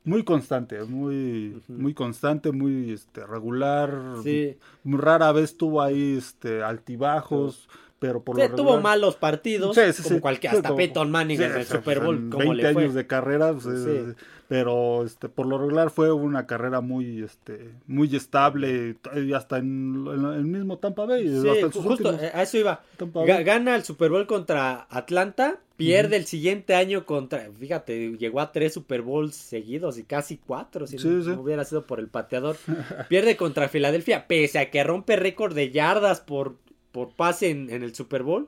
muy 0.06 0.24
constante, 0.24 0.84
muy, 0.84 1.62
muy 1.68 1.94
constante, 1.94 2.52
muy 2.52 2.92
este, 2.92 3.26
regular. 3.26 3.92
Sí. 4.24 4.58
Muy 4.84 5.00
rara 5.00 5.32
vez 5.32 5.58
tuvo 5.58 5.82
ahí 5.82 6.16
este, 6.18 6.64
altibajos. 6.64 7.68
Pero 7.98 8.24
por 8.24 8.38
lo 8.38 8.56
tuvo 8.56 8.82
malos 8.82 9.16
partidos, 9.16 9.76
sí, 9.76 10.04
como 10.04 10.22
cualquier, 10.22 10.54
hasta 10.54 10.76
Peyton 10.76 11.10
Manning 11.10 11.42
en 11.42 11.56
el 11.56 11.66
Super 11.66 12.02
Bowl, 12.02 12.30
como 12.30 12.50
20 12.50 12.68
años 12.68 12.94
de 12.94 13.08
carrera, 13.08 13.54
pues, 13.54 14.16
pero 14.48 15.04
este, 15.06 15.30
por 15.30 15.48
lo 15.48 15.58
regular 15.58 15.90
fue 15.90 16.12
una 16.12 16.46
carrera 16.46 16.82
muy, 16.82 17.24
este, 17.24 17.72
muy 17.88 18.14
estable, 18.16 18.96
y 19.16 19.34
hasta 19.34 19.58
en, 19.58 20.06
el 20.08 20.46
mismo 20.46 20.78
Tampa 20.78 21.06
Bay. 21.06 21.28
Sí, 21.28 21.80
justo, 21.80 22.10
a 22.10 22.44
eso 22.44 22.58
iba. 22.58 22.84
Gana 23.26 23.76
el 23.76 23.84
Super 23.84 24.12
Bowl 24.12 24.28
contra 24.28 24.88
Atlanta, 24.90 25.60
Pierde 25.78 26.16
el 26.16 26.26
siguiente 26.26 26.74
año 26.74 27.06
contra, 27.06 27.50
fíjate, 27.52 28.16
llegó 28.18 28.40
a 28.40 28.54
tres 28.54 28.74
Super 28.74 29.02
Bowls 29.02 29.36
seguidos 29.36 29.98
y 29.98 30.04
casi 30.04 30.38
cuatro 30.38 30.88
si 30.88 30.96
no, 30.96 31.42
hubiera 31.42 31.66
sido 31.66 31.86
por 31.86 32.00
el 32.00 32.08
pateador. 32.08 32.56
Pierde 33.10 33.36
contra 33.36 33.68
Filadelfia, 33.68 34.26
pese 34.26 34.60
a 34.60 34.72
que 34.72 34.84
rompe 34.86 35.18
récord 35.18 35.54
de 35.54 35.72
yardas 35.72 36.22
por, 36.22 36.56
por 36.94 37.14
pase 37.14 37.50
en, 37.50 37.70
el 37.70 37.94
Super 37.94 38.24
Bowl. 38.24 38.48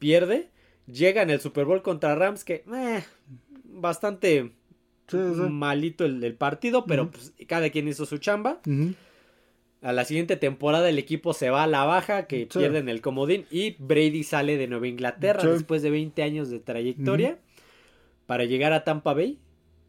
Pierde. 0.00 0.50
Llega 0.88 1.22
en 1.22 1.30
el 1.30 1.40
Super 1.40 1.66
Bowl 1.66 1.82
contra 1.82 2.16
Rams, 2.16 2.44
que 2.44 2.64
eh, 2.74 3.04
bastante 3.64 4.52
malito 5.50 6.04
el, 6.04 6.34
partido, 6.34 6.84
pero 6.86 7.10
pues, 7.10 7.32
cada 7.46 7.70
quien 7.70 7.88
hizo 7.88 8.06
su 8.06 8.18
chamba. 8.18 8.60
A 9.82 9.92
la 9.92 10.04
siguiente 10.04 10.36
temporada 10.36 10.88
el 10.88 10.98
equipo 10.98 11.32
se 11.32 11.50
va 11.50 11.62
a 11.62 11.66
la 11.66 11.84
baja, 11.84 12.26
que 12.26 12.46
pierden 12.46 12.88
el 12.88 13.00
comodín, 13.00 13.44
y 13.50 13.76
Brady 13.78 14.24
sale 14.24 14.56
de 14.56 14.66
Nueva 14.66 14.88
Inglaterra 14.88 15.44
después 15.44 15.82
de 15.82 15.90
20 15.90 16.22
años 16.22 16.50
de 16.50 16.58
trayectoria 16.58 17.38
para 18.26 18.44
llegar 18.44 18.72
a 18.72 18.84
Tampa 18.84 19.14
Bay. 19.14 19.38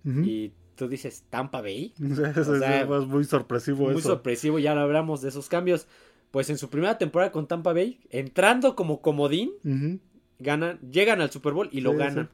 Y 0.06 0.52
tú 0.76 0.88
dices, 0.88 1.26
¿Tampa 1.30 1.62
Bay? 1.62 1.94
es 2.00 3.08
muy 3.08 3.26
sorpresivo 3.26 3.90
muy 3.90 4.02
sorpresivo, 4.02 4.60
ya 4.60 4.80
hablamos 4.80 5.22
de 5.22 5.30
esos 5.30 5.50
cambios. 5.50 5.88
Pues 6.32 6.50
en 6.50 6.58
su 6.58 6.70
primera 6.70 6.98
temporada 6.98 7.32
con 7.32 7.48
Tampa 7.48 7.74
Bay, 7.74 8.00
entrando 8.10 8.76
como 8.76 9.02
comodín, 9.02 10.02
ganan, 10.40 10.80
llegan 10.92 11.22
al 11.22 11.32
Super 11.32 11.54
Bowl 11.54 11.70
y 11.72 11.82
lo 11.82 11.94
ganan. 11.96 12.30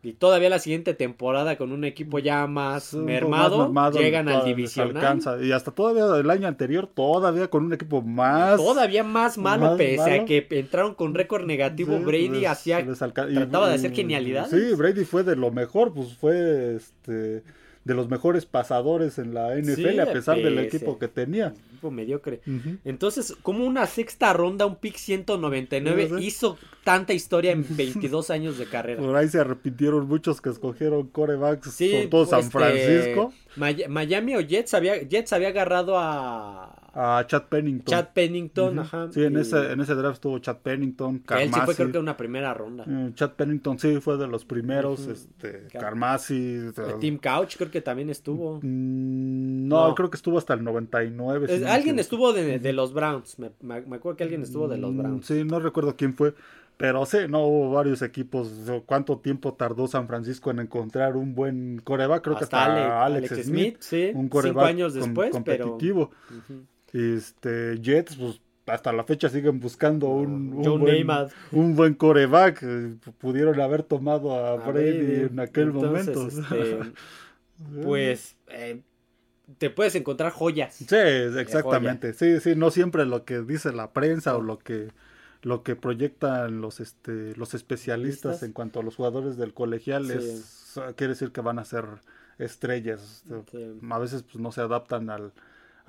Y 0.00 0.12
todavía 0.12 0.48
la 0.48 0.60
siguiente 0.60 0.94
temporada 0.94 1.58
con 1.58 1.72
un 1.72 1.84
equipo 1.84 2.20
ya 2.20 2.46
más, 2.46 2.94
mermado, 2.94 3.72
llegan 3.90 4.28
al 4.28 4.44
divisional. 4.44 5.20
Y 5.42 5.50
hasta 5.50 5.72
todavía 5.72 6.04
el 6.20 6.30
año 6.30 6.46
anterior, 6.46 6.86
todavía 6.86 7.48
con 7.48 7.64
un 7.64 7.72
equipo 7.72 8.00
más... 8.00 8.58
Todavía 8.58 9.02
más 9.02 9.38
malo, 9.38 9.76
pese 9.76 10.20
a 10.20 10.24
que 10.24 10.46
entraron 10.50 10.94
con 10.94 11.14
récord 11.14 11.44
negativo, 11.44 11.98
Brady 11.98 12.44
hacía... 12.44 12.84
trataba 12.86 13.68
de 13.68 13.74
hacer 13.74 13.92
genialidades. 13.92 14.50
Sí, 14.50 14.74
Brady 14.76 15.04
fue 15.04 15.24
de 15.24 15.34
lo 15.34 15.50
mejor, 15.50 15.92
pues 15.92 16.16
fue 16.16 16.76
este 16.76 17.42
de 17.88 17.94
los 17.94 18.10
mejores 18.10 18.44
pasadores 18.44 19.18
en 19.18 19.32
la 19.32 19.56
NFL, 19.56 20.00
a 20.00 20.12
pesar 20.12 20.36
del 20.36 20.58
equipo 20.58 20.98
que 20.98 21.08
tenía. 21.08 21.54
Equipo 21.68 21.90
mediocre. 21.90 22.42
Entonces, 22.84 23.34
como 23.40 23.64
una 23.64 23.86
sexta 23.86 24.34
ronda, 24.34 24.66
un 24.66 24.76
pick 24.76 24.96
199 24.96 26.20
hizo 26.20 26.58
tanta 26.84 27.14
historia 27.14 27.50
en 27.50 27.64
22 27.70 28.28
años 28.28 28.58
de 28.58 28.66
carrera. 28.66 29.00
Por 29.00 29.16
ahí 29.16 29.26
se 29.28 29.40
arrepintieron 29.40 30.06
muchos 30.06 30.42
que 30.42 30.50
escogieron 30.50 31.06
corebacks, 31.06 31.72
sobre 31.72 32.08
todo 32.08 32.26
San 32.26 32.40
este, 32.40 32.52
Francisco. 32.52 33.32
Miami 33.56 34.36
o 34.36 34.40
Jets 34.42 34.74
había, 34.74 35.02
Jets 35.08 35.32
había 35.32 35.48
agarrado 35.48 35.98
a 35.98 36.87
a 37.00 37.24
Chad 37.24 37.44
Pennington. 37.44 37.84
Chad 37.86 38.08
Pennington, 38.12 38.78
ajá. 38.80 39.08
Sí, 39.12 39.22
en, 39.22 39.36
ese, 39.36 39.70
en 39.70 39.80
ese 39.80 39.94
draft 39.94 40.14
estuvo 40.14 40.40
Chad 40.40 40.56
Pennington, 40.56 41.20
Carmasi. 41.20 41.46
Él 41.46 41.54
sí 41.54 41.60
fue 41.64 41.74
creo 41.76 41.92
que 41.92 41.98
una 41.98 42.16
primera 42.16 42.52
ronda. 42.52 42.84
Eh, 42.88 43.12
Chad 43.14 43.34
Pennington 43.34 43.78
sí 43.78 44.00
fue 44.00 44.16
de 44.16 44.26
los 44.26 44.44
primeros, 44.44 45.06
este, 45.06 45.68
Carmasi. 45.72 46.70
Tim 46.98 47.18
Couch 47.18 47.56
creo 47.56 47.70
que 47.70 47.82
también 47.82 48.10
estuvo. 48.10 48.58
Mm, 48.62 49.68
no, 49.68 49.94
creo 49.94 50.10
que 50.10 50.16
estuvo 50.16 50.38
hasta 50.38 50.54
el 50.54 50.64
99. 50.64 51.66
alguien 51.68 52.00
estuvo 52.00 52.32
de, 52.32 52.58
de, 52.58 52.72
los 52.72 52.92
Browns, 52.92 53.38
me, 53.38 53.52
me, 53.62 53.76
acuerdo 53.76 54.16
que 54.16 54.24
alguien 54.24 54.42
estuvo 54.42 54.66
de 54.66 54.78
los 54.78 54.92
mm, 54.92 54.98
Browns. 54.98 55.26
Sí, 55.26 55.44
no 55.44 55.60
recuerdo 55.60 55.94
quién 55.94 56.14
fue. 56.14 56.34
Pero 56.76 57.04
sí, 57.06 57.18
no 57.28 57.44
hubo 57.44 57.72
varios 57.72 58.02
equipos. 58.02 58.52
¿Cuánto 58.86 59.18
tiempo 59.18 59.54
tardó 59.54 59.86
San 59.88 60.06
Francisco 60.06 60.50
en 60.50 60.60
encontrar 60.60 61.16
un 61.16 61.34
buen 61.34 61.80
coreback? 61.82 62.22
Creo 62.22 62.36
que 62.36 62.44
hasta 62.44 63.04
Alex, 63.04 63.46
Smith, 63.46 63.76
sí, 63.80 64.12
un 64.14 64.28
coreback 64.28 64.54
cinco 64.54 64.64
años 64.64 64.94
después, 64.94 65.30
competitivo. 65.30 66.10
Pero... 66.28 66.77
Este, 66.92 67.78
Jets, 67.80 68.16
pues 68.16 68.40
hasta 68.66 68.92
la 68.92 69.04
fecha 69.04 69.28
siguen 69.28 69.60
buscando 69.60 70.08
un, 70.08 70.52
un, 70.52 70.80
buen, 70.80 71.06
un 71.52 71.74
buen, 71.74 71.94
coreback. 71.94 72.64
Pudieron 73.18 73.60
haber 73.60 73.82
tomado 73.82 74.34
a, 74.34 74.56
Brady, 74.56 75.26
en 75.30 75.40
aquel 75.40 75.72
momento. 75.72 76.28
Este, 76.28 76.80
pues 77.82 78.36
eh, 78.48 78.82
te 79.58 79.70
puedes 79.70 79.94
encontrar 79.94 80.32
joyas. 80.32 80.74
Sí, 80.74 80.96
exactamente. 80.96 82.12
Sí, 82.12 82.40
sí, 82.40 82.54
no 82.54 82.70
siempre 82.70 83.06
lo 83.06 83.24
que 83.24 83.40
dice 83.40 83.72
la 83.72 83.92
prensa 83.92 84.36
o 84.36 84.42
lo 84.42 84.58
que 84.58 84.88
lo 85.42 85.62
que 85.62 85.76
proyectan 85.76 86.60
los 86.60 86.80
este 86.80 87.36
los 87.36 87.54
especialistas 87.54 88.42
en 88.42 88.52
cuanto 88.52 88.80
a 88.80 88.82
los 88.82 88.96
jugadores 88.96 89.36
del 89.36 89.54
colegial 89.54 90.10
es 90.10 90.78
quiere 90.96 91.12
decir 91.12 91.30
que 91.30 91.40
van 91.40 91.58
a 91.58 91.64
ser 91.64 91.84
estrellas. 92.38 93.24
A 93.90 93.98
veces 93.98 94.22
pues 94.24 94.36
no 94.36 94.52
se 94.52 94.60
adaptan 94.60 95.10
al 95.10 95.32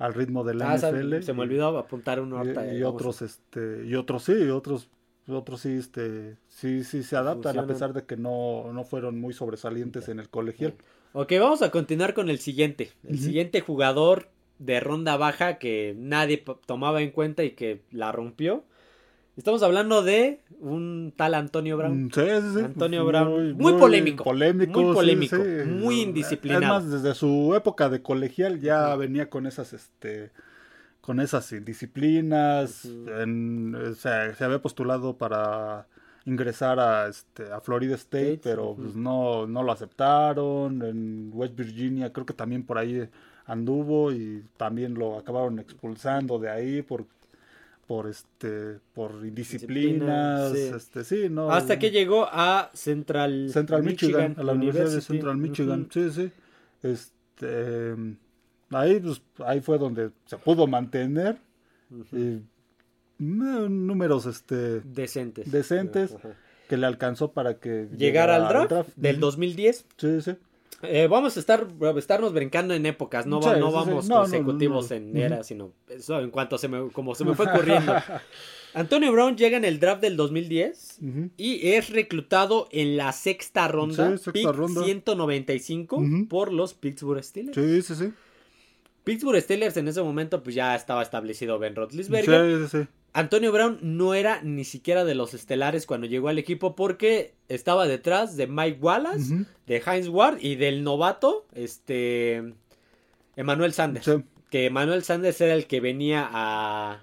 al 0.00 0.14
ritmo 0.14 0.42
del 0.44 0.58
la 0.58 0.72
ah, 0.72 0.76
NFL. 0.76 1.20
Se 1.20 1.32
me 1.34 1.42
olvidó 1.42 1.78
apuntar 1.78 2.20
uno 2.20 2.42
y, 2.42 2.78
y 2.78 2.82
otros 2.82 3.22
este 3.22 3.84
y 3.86 3.94
otros 3.94 4.24
sí, 4.24 4.32
otros 4.48 4.88
otros 5.28 5.60
sí 5.60 5.76
este 5.76 6.38
sí 6.48 6.82
sí 6.82 7.02
se 7.02 7.16
adaptan 7.16 7.58
a 7.58 7.66
pesar 7.66 7.92
de 7.92 8.04
que 8.04 8.16
no, 8.16 8.72
no 8.72 8.82
fueron 8.82 9.20
muy 9.20 9.34
sobresalientes 9.34 10.08
en 10.08 10.18
el 10.18 10.28
colegial. 10.28 10.74
Ok, 11.12 11.32
vamos 11.38 11.60
a 11.62 11.70
continuar 11.70 12.14
con 12.14 12.30
el 12.30 12.38
siguiente. 12.38 12.90
El 13.06 13.18
siguiente 13.18 13.60
jugador 13.60 14.30
de 14.58 14.80
ronda 14.80 15.16
baja 15.16 15.58
que 15.58 15.94
nadie 15.98 16.42
tomaba 16.66 17.02
en 17.02 17.10
cuenta 17.10 17.44
y 17.44 17.50
que 17.50 17.82
la 17.90 18.10
rompió 18.10 18.64
Estamos 19.40 19.62
hablando 19.62 20.02
de 20.02 20.42
un 20.60 21.14
tal 21.16 21.32
Antonio 21.32 21.78
Brown. 21.78 22.04
Mm, 22.04 22.10
sí, 22.10 22.20
sí, 22.20 22.58
sí. 22.58 22.60
Antonio 22.62 23.06
Brown. 23.06 23.56
Muy, 23.56 23.72
polémico. 23.72 24.22
Polémico. 24.22 24.82
Muy 24.82 24.94
polémico. 24.94 25.36
Muy 25.66 26.02
indisciplinado. 26.02 26.74
Además, 26.74 26.90
desde 26.92 27.14
su 27.14 27.54
época 27.54 27.88
de 27.88 28.02
colegial 28.02 28.60
ya 28.60 28.94
venía 28.96 29.30
con 29.30 29.46
esas, 29.46 29.72
este, 29.72 30.30
con 31.00 31.20
esas 31.20 31.50
indisciplinas. 31.52 32.86
se 33.96 34.44
había 34.44 34.60
postulado 34.60 35.16
para 35.16 35.86
ingresar 36.26 36.78
a, 36.78 37.08
este, 37.08 37.50
a 37.50 37.62
Florida 37.62 37.94
State, 37.94 38.40
pero 38.42 38.74
pues, 38.76 38.94
no, 38.94 39.46
no 39.46 39.62
lo 39.62 39.72
aceptaron. 39.72 40.82
En 40.82 41.30
West 41.32 41.56
Virginia 41.56 42.12
creo 42.12 42.26
que 42.26 42.34
también 42.34 42.66
por 42.66 42.76
ahí 42.76 43.08
anduvo 43.46 44.12
y 44.12 44.44
también 44.58 44.92
lo 44.92 45.18
acabaron 45.18 45.58
expulsando 45.60 46.38
de 46.38 46.50
ahí 46.50 46.82
por 46.82 47.06
por 47.90 48.06
este 48.06 48.78
por 48.94 49.26
indisciplinas 49.26 50.54
este 50.54 51.02
sí 51.02 51.28
no 51.28 51.50
hasta 51.50 51.76
que 51.76 51.90
llegó 51.90 52.24
a 52.30 52.70
Central 52.72 53.50
Central 53.50 53.82
Michigan, 53.82 54.36
a 54.38 54.44
la 54.44 54.52
Universidad 54.52 54.94
de 54.94 55.00
Central 55.00 55.36
Michigan. 55.38 55.88
Sí 55.90 56.08
sí. 56.10 56.30
Este 56.84 57.96
ahí 58.70 59.00
pues 59.00 59.20
ahí 59.44 59.60
fue 59.60 59.76
donde 59.78 60.12
se 60.24 60.36
pudo 60.36 60.68
mantener 60.68 61.38
números 63.18 64.26
este 64.26 64.82
decentes. 64.82 65.50
Decentes. 65.50 66.16
Que 66.68 66.76
le 66.76 66.86
alcanzó 66.86 67.32
para 67.32 67.58
que 67.58 67.88
llegara, 67.96 68.36
al 68.36 68.68
draft, 68.68 68.90
del 68.94 69.18
2010. 69.18 69.86
Sí, 69.96 70.20
sí. 70.20 70.36
Eh, 70.82 71.08
vamos 71.08 71.36
a 71.36 71.40
estar 71.40 71.66
estarnos 71.96 72.32
brincando 72.32 72.72
en 72.72 72.86
épocas, 72.86 73.26
no, 73.26 73.40
no 73.40 73.70
vamos 73.70 74.08
consecutivos 74.08 74.90
en 74.92 75.16
era, 75.16 75.42
sino 75.42 75.72
eso 75.88 76.20
en 76.20 76.30
cuanto 76.30 76.56
se 76.56 76.68
me, 76.68 76.88
como 76.90 77.14
se 77.14 77.24
me 77.24 77.34
fue 77.34 77.50
corriendo. 77.50 77.94
Antonio 78.72 79.10
Brown 79.12 79.36
llega 79.36 79.56
en 79.56 79.64
el 79.64 79.80
draft 79.80 80.00
del 80.00 80.16
2010 80.16 81.00
y 81.36 81.68
es 81.68 81.90
reclutado 81.90 82.68
en 82.70 82.96
la 82.96 83.12
sexta 83.12 83.68
ronda, 83.68 84.16
pick 84.32 84.48
195 84.84 86.02
por 86.28 86.52
los 86.52 86.74
Pittsburgh 86.74 87.22
Steelers. 87.22 87.56
Sí, 87.56 87.82
sí, 87.82 87.94
sí. 87.94 88.12
Pittsburgh 89.04 89.40
Steelers 89.40 89.76
en 89.76 89.88
ese 89.88 90.02
momento 90.02 90.42
pues 90.42 90.54
ya 90.54 90.74
estaba 90.76 91.02
establecido 91.02 91.58
Ben 91.58 91.74
Roethlisberger. 91.74 92.68
Sí, 92.68 92.68
sí, 92.68 92.78
sí. 92.84 92.88
Antonio 93.12 93.50
Brown 93.52 93.78
no 93.82 94.14
era 94.14 94.40
ni 94.42 94.64
siquiera 94.64 95.04
de 95.04 95.14
los 95.14 95.34
estelares 95.34 95.86
cuando 95.86 96.06
llegó 96.06 96.28
al 96.28 96.38
equipo 96.38 96.76
porque 96.76 97.34
estaba 97.48 97.86
detrás 97.86 98.36
de 98.36 98.46
Mike 98.46 98.78
Wallace, 98.80 99.46
de 99.66 99.82
Heinz 99.84 100.08
Ward 100.08 100.38
y 100.40 100.54
del 100.54 100.84
novato, 100.84 101.46
este, 101.52 102.54
Emmanuel 103.36 103.72
Sanders. 103.72 104.10
Que 104.50 104.66
Emmanuel 104.66 105.02
Sanders 105.02 105.40
era 105.40 105.54
el 105.54 105.66
que 105.66 105.80
venía 105.80 106.28
a, 106.30 107.00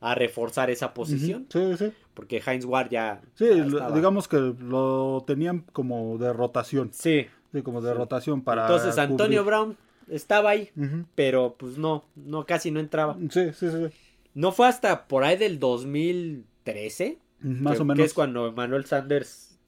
a 0.00 0.14
reforzar 0.14 0.70
esa 0.70 0.94
posición. 0.94 1.46
Sí, 1.50 1.76
sí. 1.76 1.92
Porque 2.14 2.42
Heinz 2.44 2.64
Ward 2.64 2.90
ya. 2.90 3.20
Sí, 3.34 3.46
digamos 3.94 4.28
que 4.28 4.36
lo 4.36 5.24
tenían 5.26 5.64
como 5.72 6.18
de 6.18 6.32
rotación. 6.32 6.90
Sí. 6.92 7.26
Sí, 7.52 7.62
como 7.62 7.80
de 7.80 7.94
rotación 7.94 8.42
para. 8.42 8.62
Entonces 8.62 8.98
Antonio 8.98 9.44
Brown 9.44 9.76
estaba 10.08 10.50
ahí, 10.50 10.70
pero 11.14 11.54
pues 11.58 11.78
no, 11.78 12.04
no, 12.16 12.44
casi 12.46 12.70
no 12.70 12.80
entraba. 12.80 13.16
Sí, 13.30 13.52
sí, 13.52 13.68
sí. 13.70 13.86
No 14.34 14.50
fue 14.52 14.66
hasta 14.66 15.06
por 15.06 15.24
ahí 15.24 15.36
del 15.36 15.58
2013. 15.58 17.18
Más 17.40 17.80
o 17.80 17.84
menos. 17.84 17.98
Que 17.98 18.04
es 18.04 18.14
cuando 18.14 18.48
Emmanuel 18.48 18.84
Sanders. 18.84 19.58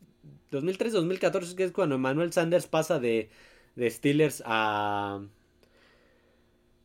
2013-2014, 0.51 1.55
que 1.55 1.65
es 1.65 1.73
cuando 1.73 1.97
Emmanuel 1.97 2.33
Sanders 2.33 2.67
pasa 2.67 2.99
de, 2.99 3.31
de 3.77 3.91
Steelers 3.91 4.43
a. 4.45 5.21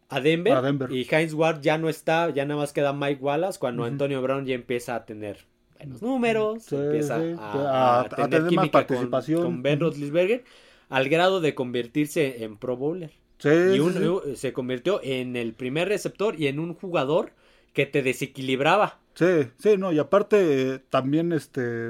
A 0.10 0.20
Denver, 0.20 0.92
Y 0.92 1.08
Heinz 1.10 1.34
Ward 1.34 1.62
ya 1.62 1.78
no 1.78 1.88
está, 1.88 2.32
ya 2.32 2.44
nada 2.44 2.60
más 2.60 2.74
queda 2.74 2.92
Mike 2.92 3.24
Wallace. 3.24 3.58
Cuando 3.58 3.86
Antonio 3.86 4.22
Brown 4.22 4.46
ya 4.46 4.56
empieza 4.56 4.96
a 4.96 5.06
tener 5.06 5.46
buenos 5.78 6.02
números, 6.02 6.72
empieza 6.74 7.16
A, 7.16 8.10
tener, 8.10 8.52
más 8.52 8.70
participación. 8.70 9.42
Con, 9.42 9.64
Ben 9.64 9.80
Roethlisberger, 9.80 10.44
al 10.90 11.08
grado 11.08 11.40
de 11.40 11.56
convertirse 11.56 12.44
en 12.44 12.58
Pro 12.58 12.76
Bowler. 12.76 13.12
Sí, 13.38 13.50
y 13.50 14.36
se 14.36 14.52
convirtió 14.52 15.00
en 15.02 15.38
el 15.38 15.54
primer 15.54 15.88
receptor 15.88 16.40
y 16.40 16.48
en 16.48 16.60
un 16.60 16.76
jugador 16.76 17.32
que 17.74 17.86
te 17.86 18.02
desequilibraba. 18.02 19.00
Sí, 19.14 19.48
sí, 19.58 19.78
no, 19.78 19.92
y 19.92 20.00
aparte 20.00 20.80
también 20.90 21.34
este 21.34 21.90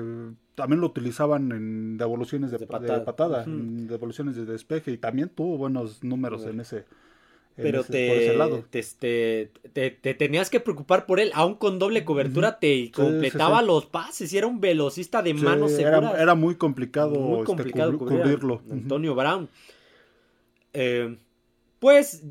también 0.55 0.81
lo 0.81 0.88
utilizaban 0.88 1.51
en 1.51 1.97
devoluciones 1.97 2.51
de, 2.51 2.59
patada, 2.67 3.43
en 3.43 3.88
devoluciones 3.88 4.35
de 4.35 4.45
despeje 4.45 4.91
y 4.91 4.97
también 4.97 5.29
tuvo 5.29 5.57
buenos 5.57 6.03
números 6.03 6.45
en 6.45 6.59
ese 6.59 6.85
pero 7.55 7.83
te, 7.83 9.50
Te, 9.73 9.91
te, 9.91 10.13
tenías 10.13 10.50
que 10.50 10.59
preocupar 10.59 11.05
por 11.05 11.19
él, 11.19 11.31
aún 11.33 11.55
con 11.55 11.79
doble 11.79 12.03
cobertura 12.03 12.59
te 12.59 12.91
completaba 12.91 13.61
los 13.61 13.85
pases 13.85 14.31
y 14.33 14.38
era 14.38 14.47
un 14.47 14.59
velocista 14.59 15.21
de 15.21 15.33
manos 15.33 15.71
seguras. 15.71 16.19
Era, 16.19 16.35
muy 16.35 16.55
complicado, 16.55 17.11
muy 17.11 17.39
este, 17.41 17.71
cubrirlo. 17.97 18.61
Antonio 18.71 19.15
Brown. 19.15 19.50
Eh, 20.73 21.17
pues 21.81 22.21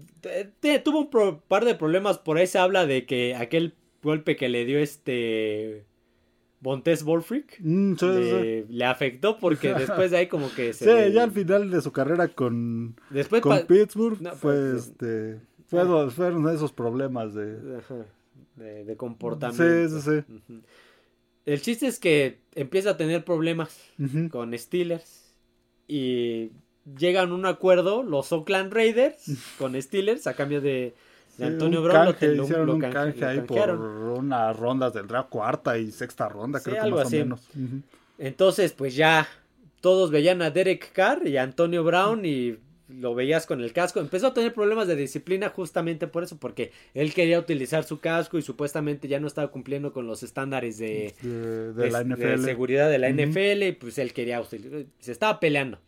tuvo 0.85 1.01
un 1.11 1.41
par 1.49 1.65
de 1.65 1.75
problemas. 1.75 2.19
Por 2.19 2.39
ahí 2.39 2.47
se 2.47 2.61
habla 2.61 2.87
de 2.87 3.05
que 3.05 3.35
aquel 3.35 3.75
golpe 4.01 4.37
que 4.37 4.49
le 4.49 4.65
dio 4.65 4.79
este 4.79 5.85
Bontes 6.61 7.03
Wolfric 7.03 7.59
mm, 7.59 7.95
le, 8.69 8.85
afectó 8.85 9.39
porque 9.39 9.75
después 9.79 10.13
de 10.13 10.19
ahí 10.19 10.27
como 10.29 10.51
que 10.55 10.73
se 10.73 11.09
sí 11.09 11.13
ya 11.13 11.25
al 11.25 11.33
final 11.33 11.71
de 11.71 11.83
su 11.83 11.91
carrera 11.91 12.29
con 12.29 12.97
después 13.11 13.43
con 13.43 13.67
Pittsburgh 13.67 14.17
fue 14.37 14.73
pues, 14.73 14.87
este 14.87 15.41
fueron 15.67 16.49
esos 16.55 16.73
problemas 16.73 17.35
de 17.35 17.81
de, 18.57 18.97
comportamiento. 18.97 20.01
sí 20.01 20.21
sí. 20.21 20.25
Sí 20.47 20.61
el 21.45 21.61
chiste 21.61 21.87
es 21.87 21.99
que 21.99 22.39
empieza 22.55 22.91
a 22.91 22.97
tener 22.97 23.25
problemas 23.25 23.77
con 24.31 24.57
Steelers 24.57 25.35
y 25.89 26.51
llegan 26.99 27.31
a 27.31 27.35
un 27.35 27.47
acuerdo 27.47 28.03
los 28.03 28.33
Oakland 28.33 28.73
Raiders 28.73 29.17
con 29.59 29.81
Steelers 29.81 30.27
a 30.27 30.35
cambio 30.35 30.61
de, 30.61 30.95
Antonio 31.41 31.83
Brown. 31.83 32.15
lo, 32.21 32.45
hicieron 32.45 32.71
un 32.71 32.81
canje 32.81 33.25
ahí 33.25 33.41
por 33.41 33.71
unas 33.71 34.57
rondas 34.59 34.93
del 34.93 35.07
draft, 35.07 35.31
cuarta 35.31 35.79
y 35.79 35.91
sexta 35.91 36.29
ronda, 36.29 36.61
creo 36.61 36.85
que 36.85 36.91
más 36.91 37.07
o 37.07 37.11
menos. 37.11 37.41
Entonces, 38.19 38.73
pues 38.73 38.95
ya 38.95 39.27
todos 39.81 40.11
veían 40.11 40.43
a 40.43 40.51
Derek 40.51 40.93
Carr 40.93 41.27
y 41.27 41.39
a 41.39 41.43
Antonio 41.43 41.83
Brown 41.83 42.25
y 42.25 42.59
lo 42.89 43.15
veías 43.15 43.47
con 43.47 43.61
el 43.61 43.73
casco. 43.73 44.01
Empezó 44.01 44.29
a 44.29 44.35
tener 44.35 44.53
problemas 44.53 44.89
de 44.89 44.97
disciplina 44.97 45.49
justamente 45.49 46.07
por 46.07 46.25
eso, 46.25 46.37
porque 46.39 46.73
él 46.95 47.15
quería 47.15 47.39
utilizar 47.39 47.85
su 47.85 48.01
casco 48.01 48.39
y 48.39 48.43
supuestamente 48.43 49.09
ya 49.09 49.21
no 49.21 49.27
estaba 49.27 49.51
cumpliendo 49.51 49.93
con 49.93 50.07
los 50.07 50.23
estándares 50.23 50.79
de, 50.79 51.15
de, 51.23 51.91
la 51.91 52.03
NFL. 52.03 52.45
seguridad 52.45 52.91
de 52.91 52.99
la 52.99 53.11
NFL 53.11 53.63
y 53.63 53.73
pues 53.73 53.99
él 53.99 54.13
quería 54.13 54.41
utilizar, 54.41 54.85
se 54.99 55.13
estaba 55.13 55.41
peleando. 55.41 55.79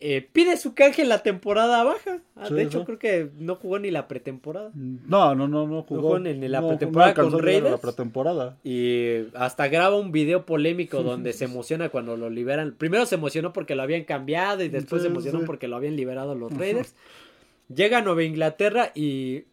Eh, 0.00 0.28
pide 0.32 0.56
su 0.56 0.74
canje 0.74 1.02
en 1.02 1.08
la 1.08 1.22
temporada 1.22 1.82
baja. 1.84 2.18
Ah, 2.36 2.50
de 2.50 2.62
hecho, 2.62 2.84
creo 2.84 2.98
que 2.98 3.30
no 3.38 3.54
jugó 3.54 3.78
ni 3.78 3.90
la 3.90 4.06
pretemporada. 4.08 4.70
No, 4.74 5.34
no, 5.34 5.48
no, 5.48 5.66
no 5.66 5.82
jugó. 5.82 6.18
ni 6.18 6.48
la 6.48 6.66
pretemporada 6.66 7.14
con 7.14 7.38
Raiders. 7.38 7.70
La 7.70 7.78
pretemporada. 7.78 8.58
Y 8.64 9.28
hasta 9.34 9.68
graba 9.68 9.96
un 9.96 10.12
video 10.12 10.44
polémico 10.44 11.02
donde 11.02 11.32
se 11.32 11.44
emociona 11.44 11.88
cuando 11.88 12.16
lo 12.16 12.28
liberan. 12.28 12.74
Primero 12.76 13.06
se 13.06 13.14
emocionó 13.14 13.52
porque 13.52 13.74
lo 13.74 13.82
habían 13.82 14.04
cambiado 14.04 14.62
y 14.62 14.68
después 14.68 15.02
se 15.02 15.08
emocionó 15.08 15.44
porque 15.46 15.68
lo 15.68 15.76
habían 15.76 15.96
liberado 15.96 16.34
los 16.34 16.52
Raiders. 16.56 16.94
Llega 17.74 17.98
a 17.98 18.02
Nueva 18.02 18.24
Inglaterra 18.24 18.92
y 18.94 19.44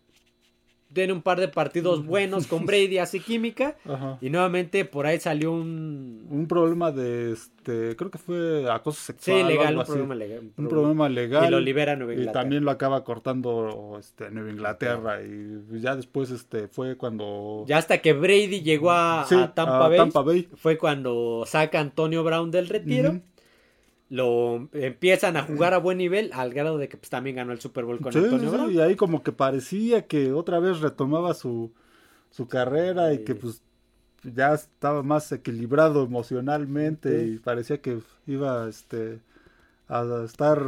tiene 0.94 1.14
un 1.14 1.22
par 1.22 1.40
de 1.40 1.48
partidos 1.48 2.06
buenos 2.06 2.48
con 2.48 2.66
Brady, 2.66 2.98
hace 2.98 3.20
química. 3.20 3.76
Y 4.20 4.30
nuevamente 4.30 4.86
por 4.86 5.06
ahí 5.06 5.20
salió 5.20 5.52
un... 5.52 6.28
Un 6.30 6.48
problema 6.48 6.92
de, 6.92 7.34
este, 7.34 7.96
creo 7.96 8.12
que 8.12 8.18
fue 8.18 8.72
acoso 8.72 9.02
sexual. 9.02 9.42
Sí, 9.42 9.44
legal, 9.44 9.78
un 9.78 9.86
problema 9.86 10.16
legal. 10.16 10.52
Un, 10.58 10.68
problema 10.68 11.10
legal. 11.10 11.48
Y 11.48 11.52
lo 11.52 11.60
libera 11.60 11.96
Nueva 11.96 12.14
Inglaterra. 12.14 12.32
Y 12.32 12.44
también 12.44 12.66
lo 12.66 12.72
acaba 12.72 13.04
cortando 13.04 13.98
este, 14.00 14.32
Nueva 14.32 14.52
Inglaterra. 14.52 15.22
Y 15.22 15.80
ya 15.80 15.96
después 15.96 16.32
este, 16.32 16.68
fue 16.68 16.96
cuando... 16.96 17.66
Ya 17.68 17.78
hasta 17.78 18.00
que 18.00 18.14
Brady 18.14 18.62
llegó 18.62 18.92
a, 18.92 19.26
Tampa, 19.54 20.22
Bay, 20.22 20.48
Fue 20.56 20.78
cuando 20.78 21.44
saca 21.46 21.80
Antonio 21.80 22.24
Brown 22.24 22.52
del 22.52 22.68
retiro 22.70 23.22
lo 24.12 24.68
empiezan 24.74 25.38
a 25.38 25.44
jugar 25.44 25.74
a 25.74 25.78
buen 25.78 25.98
nivel 25.98 26.32
al 26.34 26.54
grado 26.54 26.78
de 26.78 26.90
que 26.90 26.98
pues 26.98 27.10
también 27.10 27.38
ganó 27.38 27.54
el 27.54 27.62
Super 27.62 27.86
Bowl 27.86 28.02
con 28.02 28.14
Antonio 28.14 28.70
y 28.70 28.82
ahí 28.82 28.98
como 28.98 29.24
que 29.24 29.32
parecía 29.32 30.06
que 30.06 30.34
otra 30.34 30.60
vez 30.60 30.82
retomaba 30.82 31.34
su, 31.34 31.72
su 32.30 32.46
carrera 32.50 33.14
y 33.14 33.20
que 33.24 33.36
pues 33.36 33.62
ya 34.24 34.54
estaba 34.54 35.02
más 35.02 35.32
equilibrado 35.32 36.04
emocionalmente 36.04 37.26
y 37.26 37.40
parecía 37.40 37.82
que 37.82 38.00
iba 38.28 38.68
este 38.68 39.22
a 39.88 40.04
estar 40.26 40.62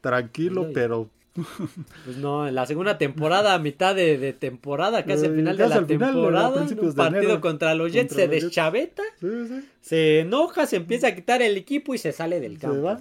tranquilo, 0.00 0.70
pero 0.74 1.08
pues 2.04 2.18
no, 2.18 2.46
en 2.46 2.54
la 2.54 2.66
segunda 2.66 2.98
temporada, 2.98 3.54
a 3.54 3.58
mitad 3.58 3.94
de, 3.94 4.34
temporada, 4.34 5.04
casi 5.04 5.26
al 5.26 5.34
final 5.34 5.56
de 5.56 5.68
la 5.68 5.86
temporada, 5.86 6.62
un 6.62 6.94
partido 6.94 7.40
contra 7.40 7.74
los 7.74 7.92
Jets 7.92 8.14
se 8.14 8.28
deschaveta, 8.28 9.02
se 9.80 10.20
enoja, 10.20 10.66
se 10.66 10.76
empieza 10.76 11.08
a 11.08 11.14
quitar 11.14 11.40
el 11.40 11.56
equipo 11.56 11.94
y 11.94 11.98
se 11.98 12.12
sale 12.12 12.38
del 12.40 12.58
campo. 12.58 12.98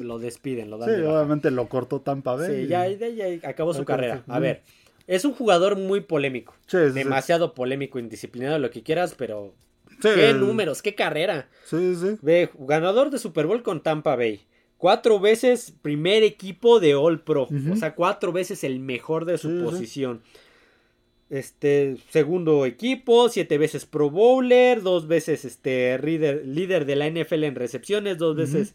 lo 0.00 0.18
despiden, 0.18 0.70
lo 0.70 0.78
dan. 0.78 0.88
Sí, 0.88 1.02
obviamente 1.02 1.50
lo 1.50 1.68
cortó 1.68 2.00
Tampa 2.00 2.34
Bay. 2.34 2.62
Sí, 2.62 2.66
ya, 2.66 2.88
ya, 2.88 3.48
acabó 3.48 3.74
su 3.74 3.84
carrera. 3.84 4.22
A 4.26 4.38
ver, 4.38 4.62
es 5.06 5.24
un 5.26 5.34
jugador 5.34 5.76
muy 5.76 6.00
polémico. 6.00 6.54
demasiado 6.70 7.52
polémico, 7.52 7.98
indisciplinado, 7.98 8.58
lo 8.58 8.70
que 8.70 8.82
quieras, 8.82 9.14
pero 9.18 9.52
qué 10.00 10.32
números, 10.32 10.80
qué 10.80 10.94
carrera. 10.94 11.48
Sí, 11.66 11.94
sí. 11.94 12.16
Ve, 12.22 12.48
ganador 12.58 13.10
de 13.10 13.18
Super 13.18 13.46
Bowl 13.46 13.62
con 13.62 13.82
Tampa 13.82 14.16
Bay 14.16 14.46
cuatro 14.78 15.20
veces 15.20 15.74
primer 15.82 16.22
equipo 16.22 16.80
de 16.80 16.94
All 16.94 17.20
Pro. 17.20 17.48
O 17.70 17.76
sea, 17.76 17.94
cuatro 17.94 18.32
veces 18.32 18.64
el 18.64 18.80
mejor 18.80 19.24
de 19.24 19.38
su 19.38 19.62
posición. 19.62 20.22
Este, 21.28 21.96
segundo 22.10 22.66
equipo, 22.66 23.28
siete 23.28 23.58
veces 23.58 23.84
Pro 23.84 24.10
Bowler, 24.10 24.82
dos 24.82 25.08
veces 25.08 25.44
este 25.44 25.98
líder, 25.98 26.86
de 26.86 26.96
la 26.96 27.10
NFL 27.10 27.44
en 27.44 27.56
recepciones, 27.56 28.18
dos 28.18 28.36
veces 28.36 28.74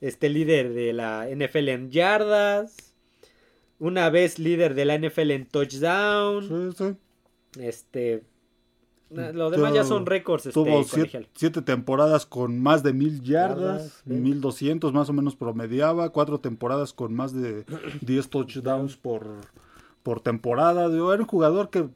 este 0.00 0.28
líder 0.28 0.72
de 0.72 0.92
la 0.92 1.28
NFL 1.28 1.68
en 1.70 1.90
yardas, 1.90 2.94
una 3.80 4.10
vez 4.10 4.38
líder 4.38 4.74
de 4.74 4.84
la 4.84 4.96
NFL 4.96 5.32
en 5.32 5.46
touchdown. 5.46 6.96
Este, 7.58 8.22
lo 9.10 9.50
demás 9.50 9.74
ya 9.74 9.84
son 9.84 10.06
récords. 10.06 10.46
Este, 10.46 10.60
tuvo 10.60 10.84
siete, 11.34 11.62
temporadas 11.62 12.26
con 12.26 12.60
más 12.60 12.82
de 12.82 12.92
mil 12.92 13.22
yardas, 13.22 14.02
mil 14.04 14.40
doscientos 14.40 14.92
más 14.92 15.08
o 15.08 15.12
menos 15.12 15.36
promediaba, 15.36 16.10
cuatro 16.10 16.40
temporadas 16.40 16.92
con 16.92 17.14
más 17.14 17.32
de 17.32 17.64
diez 18.00 18.28
touchdowns 18.28 18.96
por, 18.96 19.26
por 20.02 20.20
temporada. 20.20 20.86
Era 20.86 21.22
un 21.22 21.26
jugador 21.26 21.70
que, 21.70 21.86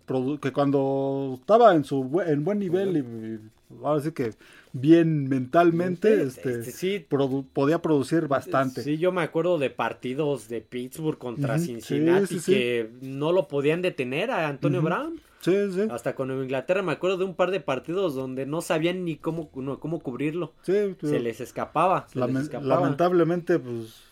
que 0.41 0.53
cuando 0.53 1.37
estaba 1.41 1.75
en 1.75 1.85
su 1.85 2.23
en 2.27 2.45
buen 2.45 2.59
nivel 2.59 2.97
y, 2.97 3.85
ahora 3.85 4.01
sí 4.01 4.13
que 4.13 4.33
bien 4.73 5.29
mentalmente, 5.29 6.23
este, 6.23 6.61
este 6.61 6.71
sí, 6.71 7.07
podía 7.53 7.83
producir 7.83 8.29
bastante. 8.29 8.83
Sí, 8.83 8.99
yo 8.99 9.11
me 9.11 9.23
acuerdo 9.23 9.59
de 9.59 9.71
partidos 9.71 10.49
de 10.49 10.61
Pittsburgh 10.61 11.19
contra 11.19 11.59
Cincinnati 11.59 12.39
que 12.41 12.91
no 13.01 13.33
lo 13.33 13.49
podían 13.49 13.83
detener 13.83 14.31
a 14.31 14.49
Antonio 14.49 14.81
Brown. 14.83 15.21
Sí, 15.41 15.73
sí. 15.73 15.89
Hasta 15.91 16.15
con 16.15 16.31
Inglaterra 16.31 16.83
me 16.83 16.93
acuerdo 16.93 17.19
de 17.19 17.25
un 17.25 17.35
par 17.35 17.51
de 17.51 17.61
partidos 17.61 18.15
donde 18.15 18.47
no 18.47 18.61
sabían 18.61 19.05
ni 19.05 19.17
cómo, 19.17 19.51
cómo 19.51 20.01
cubrirlo. 20.01 20.53
Sí, 20.63 20.97
se 21.01 21.21
les 21.21 21.41
escapaba. 21.41 22.07
Se 22.09 22.19
les 22.19 22.37
escapaba. 22.37 22.77
Lamentablemente, 22.77 23.59
pues 23.59 24.11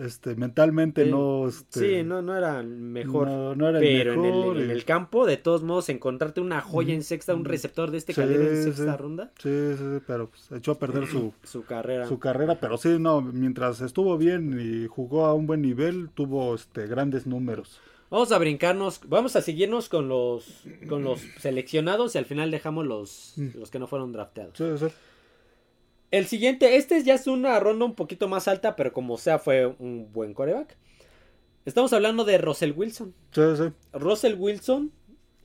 este, 0.00 0.36
mentalmente 0.36 1.04
no... 1.06 1.48
Este, 1.48 1.80
sí, 1.80 2.04
no, 2.04 2.22
no 2.22 2.36
era 2.36 2.62
mejor. 2.62 3.28
No, 3.28 3.68
era 3.68 3.80
pero 3.80 4.12
en, 4.12 4.24
el, 4.24 4.62
en, 4.62 4.70
el, 4.70 4.84
campo, 4.84 5.26
de 5.26 5.36
todos 5.36 5.64
modos, 5.64 5.88
encontrarte 5.88 6.40
una 6.40 6.60
joya 6.60 6.94
en 6.94 7.02
sexta, 7.02 7.34
un 7.34 7.44
receptor 7.44 7.90
de 7.90 7.98
este 7.98 8.14
calibre 8.14 8.50
en 8.50 8.62
sexta 8.62 8.96
ronda. 8.96 9.32
Sí, 9.38 9.74
sí, 9.76 9.98
pero 10.06 10.30
pues, 10.30 10.52
echó 10.52 10.72
a 10.72 10.78
perder 10.78 11.08
su, 11.08 11.32
su 11.42 11.64
carrera. 11.64 12.06
Su 12.06 12.20
carrera, 12.20 12.58
pero 12.60 12.76
sí, 12.78 12.98
no, 13.00 13.20
mientras 13.20 13.80
estuvo 13.80 14.16
bien 14.16 14.58
y 14.60 14.86
jugó 14.86 15.26
a 15.26 15.34
un 15.34 15.48
buen 15.48 15.62
nivel, 15.62 16.10
tuvo 16.10 16.54
este, 16.54 16.86
grandes 16.86 17.26
números. 17.26 17.80
Vamos 18.10 18.32
a 18.32 18.38
brincarnos, 18.38 19.00
vamos 19.06 19.36
a 19.36 19.42
seguirnos 19.42 19.88
con 19.88 20.08
los, 20.08 20.64
con 20.88 21.04
los 21.04 21.20
seleccionados 21.38 22.14
y 22.14 22.18
al 22.18 22.24
final 22.24 22.50
dejamos 22.50 22.86
los, 22.86 23.34
los 23.36 23.70
que 23.70 23.78
no 23.78 23.86
fueron 23.86 24.12
drafteados. 24.12 24.56
Sí, 24.56 24.64
sí. 24.78 24.86
El 26.10 26.26
siguiente, 26.26 26.76
este 26.76 27.02
ya 27.02 27.14
es 27.14 27.26
una 27.26 27.60
ronda 27.60 27.84
un 27.84 27.94
poquito 27.94 28.28
más 28.28 28.48
alta, 28.48 28.76
pero 28.76 28.94
como 28.94 29.18
sea 29.18 29.38
fue 29.38 29.66
un 29.66 30.10
buen 30.10 30.32
coreback. 30.32 30.76
Estamos 31.66 31.92
hablando 31.92 32.24
de 32.24 32.38
Russell 32.38 32.72
Wilson. 32.74 33.12
Sí, 33.30 33.42
sí. 33.58 33.64
Russell 33.92 34.36
Wilson, 34.38 34.90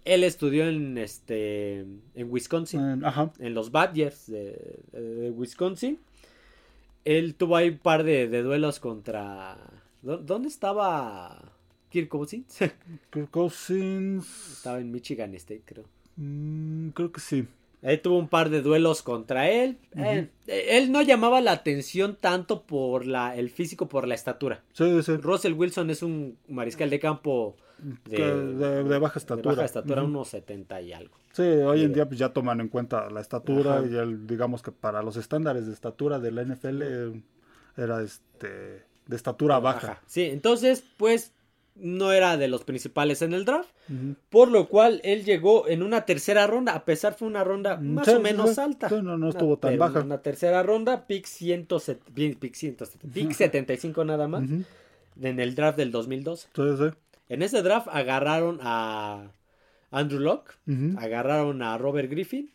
él 0.06 0.24
estudió 0.24 0.66
en 0.70 0.98
este 0.98 1.80
en 2.16 2.32
Wisconsin, 2.32 3.04
en 3.40 3.54
los 3.54 3.72
Badgers 3.72 4.28
de, 4.28 5.34
Wisconsin. 5.36 6.00
Él 7.04 7.36
tuvo 7.36 7.58
ahí 7.58 7.70
un 7.70 7.80
par 7.80 8.06
de, 8.06 8.42
duelos 8.42 8.80
contra 8.80 9.58
¿Dónde 10.02 10.48
estaba 10.48 11.53
Kirk 11.94 12.10
Cousins? 12.10 12.58
Kirk 13.12 13.30
Cousins 13.30 14.26
estaba 14.58 14.80
en 14.80 14.92
Michigan 14.92 15.32
State, 15.36 15.62
creo. 15.64 15.86
Mm, 16.16 16.90
creo 16.90 17.12
que 17.12 17.22
sí. 17.22 17.48
Él 17.84 18.02
tuvo 18.02 18.18
un 18.18 18.30
par 18.30 18.50
de 18.50 18.64
duelos 18.64 19.04
contra 19.04 19.48
él. 19.52 19.78
Eh, 19.96 20.28
él 20.48 20.92
no 20.92 21.04
llamaba 21.04 21.40
la 21.40 21.52
atención 21.52 22.18
tanto 22.20 22.64
por 22.64 23.06
la, 23.06 23.36
el 23.36 23.52
físico, 23.52 23.90
por 23.90 24.08
la 24.08 24.16
estatura. 24.16 24.64
Sí, 24.74 25.04
sí. 25.04 25.18
Russell 25.18 25.54
Wilson 25.54 25.92
es 25.92 26.02
un 26.02 26.36
mariscal 26.48 26.90
de 26.90 27.00
campo 27.00 27.58
de, 27.78 29.00
baja 29.00 29.20
estatura. 29.20 29.52
De 29.52 29.56
baja 29.58 29.66
estatura, 29.66 30.04
unos 30.04 30.30
70 30.30 30.82
y 30.82 30.94
algo. 30.94 31.16
Sí, 31.34 31.44
hoy 31.44 31.84
en 31.84 31.94
día 31.94 32.08
pues, 32.08 32.18
ya 32.18 32.30
toman 32.30 32.60
en 32.60 32.70
cuenta 32.70 33.08
la 33.12 33.22
estatura 33.22 33.84
y 33.88 33.96
el, 33.96 34.26
digamos 34.26 34.64
que 34.64 34.72
para 34.72 35.04
los 35.04 35.16
estándares 35.16 35.68
de 35.68 35.74
estatura 35.74 36.18
de 36.18 36.32
la 36.32 36.44
NFL 36.44 36.82
eh, 36.82 37.24
era 37.78 38.02
este 38.02 38.84
de 39.06 39.16
estatura 39.16 39.60
baja. 39.60 40.02
Sí, 40.08 40.24
entonces 40.24 40.84
pues 40.98 41.34
no 41.76 42.12
era 42.12 42.38
de 42.38 42.48
los 42.48 42.64
principales 42.64 43.22
en 43.22 43.34
el 43.34 43.46
draft, 43.46 43.70
por 44.30 44.50
lo 44.50 44.70
cual 44.70 45.02
él 45.04 45.24
llegó 45.24 45.68
en 45.68 45.84
una 45.84 46.06
tercera 46.06 46.46
ronda, 46.48 46.74
a 46.74 46.86
pesar 46.86 47.14
fue 47.16 47.28
una 47.28 47.44
ronda 47.44 47.78
mm, 47.78 47.94
más 47.94 48.08
o 48.10 48.20
menos 48.20 48.58
alta. 48.60 48.90
no, 48.90 49.18
no 49.18 49.30
estuvo 49.30 49.58
tan 49.58 49.78
baja. 49.78 50.02
Una 50.02 50.22
tercera 50.22 50.64
ronda, 50.64 51.08
pick, 51.08 51.26
170, 51.26 52.40
pick, 52.40 52.56
75 53.34 54.06
nada 54.06 54.28
más, 54.28 54.44
en 55.22 55.40
el 55.40 55.56
draft 55.56 55.78
del 55.78 55.92
2002. 55.92 56.50
En 57.30 57.42
ese 57.42 57.62
draft 57.62 57.88
agarraron 57.92 58.60
a 58.62 59.32
Andrew 59.92 60.20
Locke, 60.20 60.52
agarraron 60.98 61.62
a 61.62 61.78
Robert 61.78 62.10
Griffin, 62.10 62.52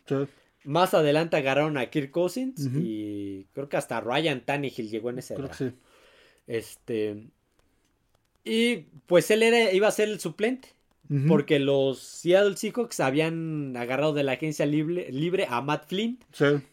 más 0.63 0.93
adelante 0.93 1.37
agarraron 1.37 1.77
a 1.77 1.85
Kirk 1.89 2.11
Cousins 2.11 2.69
y 2.75 3.45
creo 3.53 3.67
que 3.69 3.77
hasta 3.77 3.99
Ryan 4.01 4.41
Tannehill 4.41 4.89
llegó 4.89 5.09
en 5.09 5.19
ese 5.19 5.35
draft. 5.35 5.61
Este, 6.47 7.27
y 8.43 8.85
pues 9.05 9.29
él 9.31 9.43
era, 9.43 9.71
iba 9.71 9.87
a 9.87 9.91
ser 9.91 10.09
el 10.09 10.19
suplente. 10.19 10.69
Porque 11.27 11.57
los 11.57 11.97
Seattle 11.97 12.55
Seahawks 12.55 12.99
habían 12.99 13.75
agarrado 13.75 14.13
de 14.13 14.21
la 14.21 14.33
agencia 14.33 14.67
libre, 14.67 15.11
libre 15.11 15.47
a 15.49 15.59
Matt 15.59 15.87
Flynn, 15.87 16.19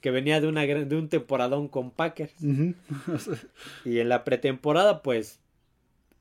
que 0.03 0.11
venía 0.11 0.43
de, 0.43 0.47
una, 0.47 0.67
de 0.67 0.95
un 0.95 1.09
temporadón 1.09 1.69
con 1.69 1.91
Packers. 1.91 2.35
y 3.87 3.99
en 3.99 4.11
la 4.11 4.25
pretemporada, 4.25 5.01
pues, 5.01 5.39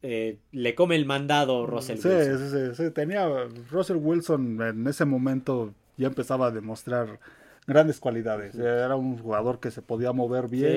eh, 0.02 0.38
le 0.54 0.76
come 0.76 0.96
el 0.96 1.06
mandado 1.06 1.66
Russell 1.66 1.98
Wilson. 1.98 2.50
Sí, 2.50 2.74
sí, 2.78 2.84
sí, 2.86 2.92
tenía 2.92 3.28
Russell 3.70 3.98
Wilson 3.98 4.62
en 4.62 4.88
ese 4.88 5.04
momento 5.04 5.74
ya 5.98 6.08
empezaba 6.08 6.48
a 6.48 6.52
demostrar 6.52 7.20
grandes 7.68 8.00
cualidades. 8.00 8.56
Era 8.56 8.96
un 8.96 9.18
jugador 9.18 9.60
que 9.60 9.72
se 9.72 9.82
podía 9.82 10.12
mover 10.12 10.48
bien. 10.48 10.72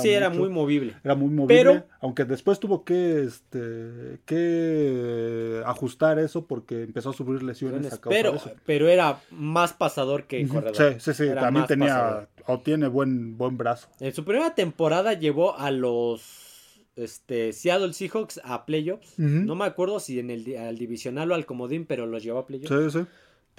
Sí, 0.00 0.08
eh, 0.08 0.14
era 0.14 0.30
muy 0.30 0.48
movible. 0.48 0.96
Era 1.04 1.14
muy 1.14 1.28
movible. 1.28 1.84
aunque 2.00 2.24
después 2.24 2.58
tuvo 2.60 2.84
que, 2.84 3.24
este, 3.24 4.20
que 4.24 5.62
ajustar 5.66 6.18
eso 6.18 6.46
porque 6.46 6.82
empezó 6.82 7.10
a 7.10 7.12
sufrir 7.12 7.42
lesiones. 7.42 7.92
A 7.92 8.00
pero, 8.08 8.34
pero 8.64 8.88
era 8.88 9.20
más 9.30 9.72
pasador 9.72 10.24
que 10.24 10.46
corredor. 10.48 10.76
Sí, 10.76 11.00
sí, 11.00 11.14
sí. 11.14 11.34
también 11.34 11.66
tenía 11.66 12.28
o 12.46 12.60
tiene 12.60 12.88
buen, 12.88 13.36
buen 13.36 13.56
brazo. 13.56 13.88
En 14.00 14.12
su 14.14 14.24
primera 14.24 14.54
temporada 14.54 15.12
llevó 15.14 15.56
a 15.56 15.70
los 15.70 16.50
este, 16.96 17.52
Seattle 17.52 17.92
Seahawks 17.92 18.40
a 18.44 18.66
playoffs. 18.66 19.18
No 19.18 19.54
me 19.54 19.64
acuerdo 19.64 20.00
si 20.00 20.18
en 20.18 20.30
el 20.30 20.56
al 20.56 20.76
divisional 20.76 21.30
o 21.30 21.34
al 21.34 21.46
comodín, 21.46 21.86
pero 21.86 22.06
los 22.06 22.22
llevó 22.22 22.40
a 22.40 22.46
playoffs. 22.46 22.92
Sí, 22.92 22.98
sí. 22.98 23.06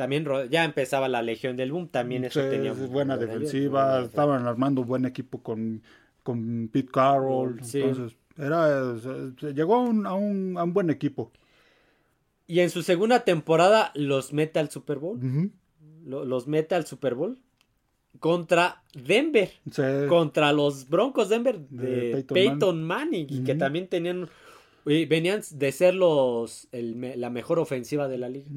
También 0.01 0.25
ya 0.49 0.65
empezaba 0.65 1.07
la 1.07 1.21
Legión 1.21 1.55
del 1.55 1.71
Boom, 1.71 1.87
también 1.87 2.23
eso 2.23 2.41
tenía 2.41 2.73
buena 2.73 3.17
defensiva, 3.17 4.01
estaban 4.01 4.47
armando 4.47 4.81
un 4.81 4.87
buen 4.87 5.05
equipo 5.05 5.43
con, 5.43 5.83
con 6.23 6.71
Pete 6.73 6.89
Carroll, 6.91 7.59
entonces 7.61 8.17
era 8.35 8.95
llegó 9.53 9.75
a 9.75 9.81
un, 9.81 10.07
a, 10.07 10.15
un, 10.15 10.73
buen 10.73 10.89
equipo. 10.89 11.31
Y 12.47 12.61
en 12.61 12.71
su 12.71 12.81
segunda 12.81 13.25
temporada 13.25 13.91
los 13.93 14.33
mete 14.33 14.57
al 14.57 14.71
Super 14.71 14.97
Bowl. 14.97 15.51
los 16.03 16.47
mete 16.47 16.73
al 16.73 16.87
Super 16.87 17.13
Bowl 17.13 17.37
contra 18.19 18.81
Denver, 18.95 19.51
contra 20.09 20.51
los 20.51 20.89
Broncos 20.89 21.29
Denver 21.29 21.59
de, 21.59 22.25
Peyton, 22.27 22.83
Manning, 22.83 23.43
que 23.43 23.53
también 23.53 23.87
tenían 23.87 24.27
venían 24.83 25.43
de 25.51 25.71
ser 25.71 25.93
los 25.93 26.69
la 26.71 27.29
mejor 27.29 27.59
ofensiva 27.59 28.07
de 28.07 28.17
la 28.17 28.29
liga. 28.29 28.49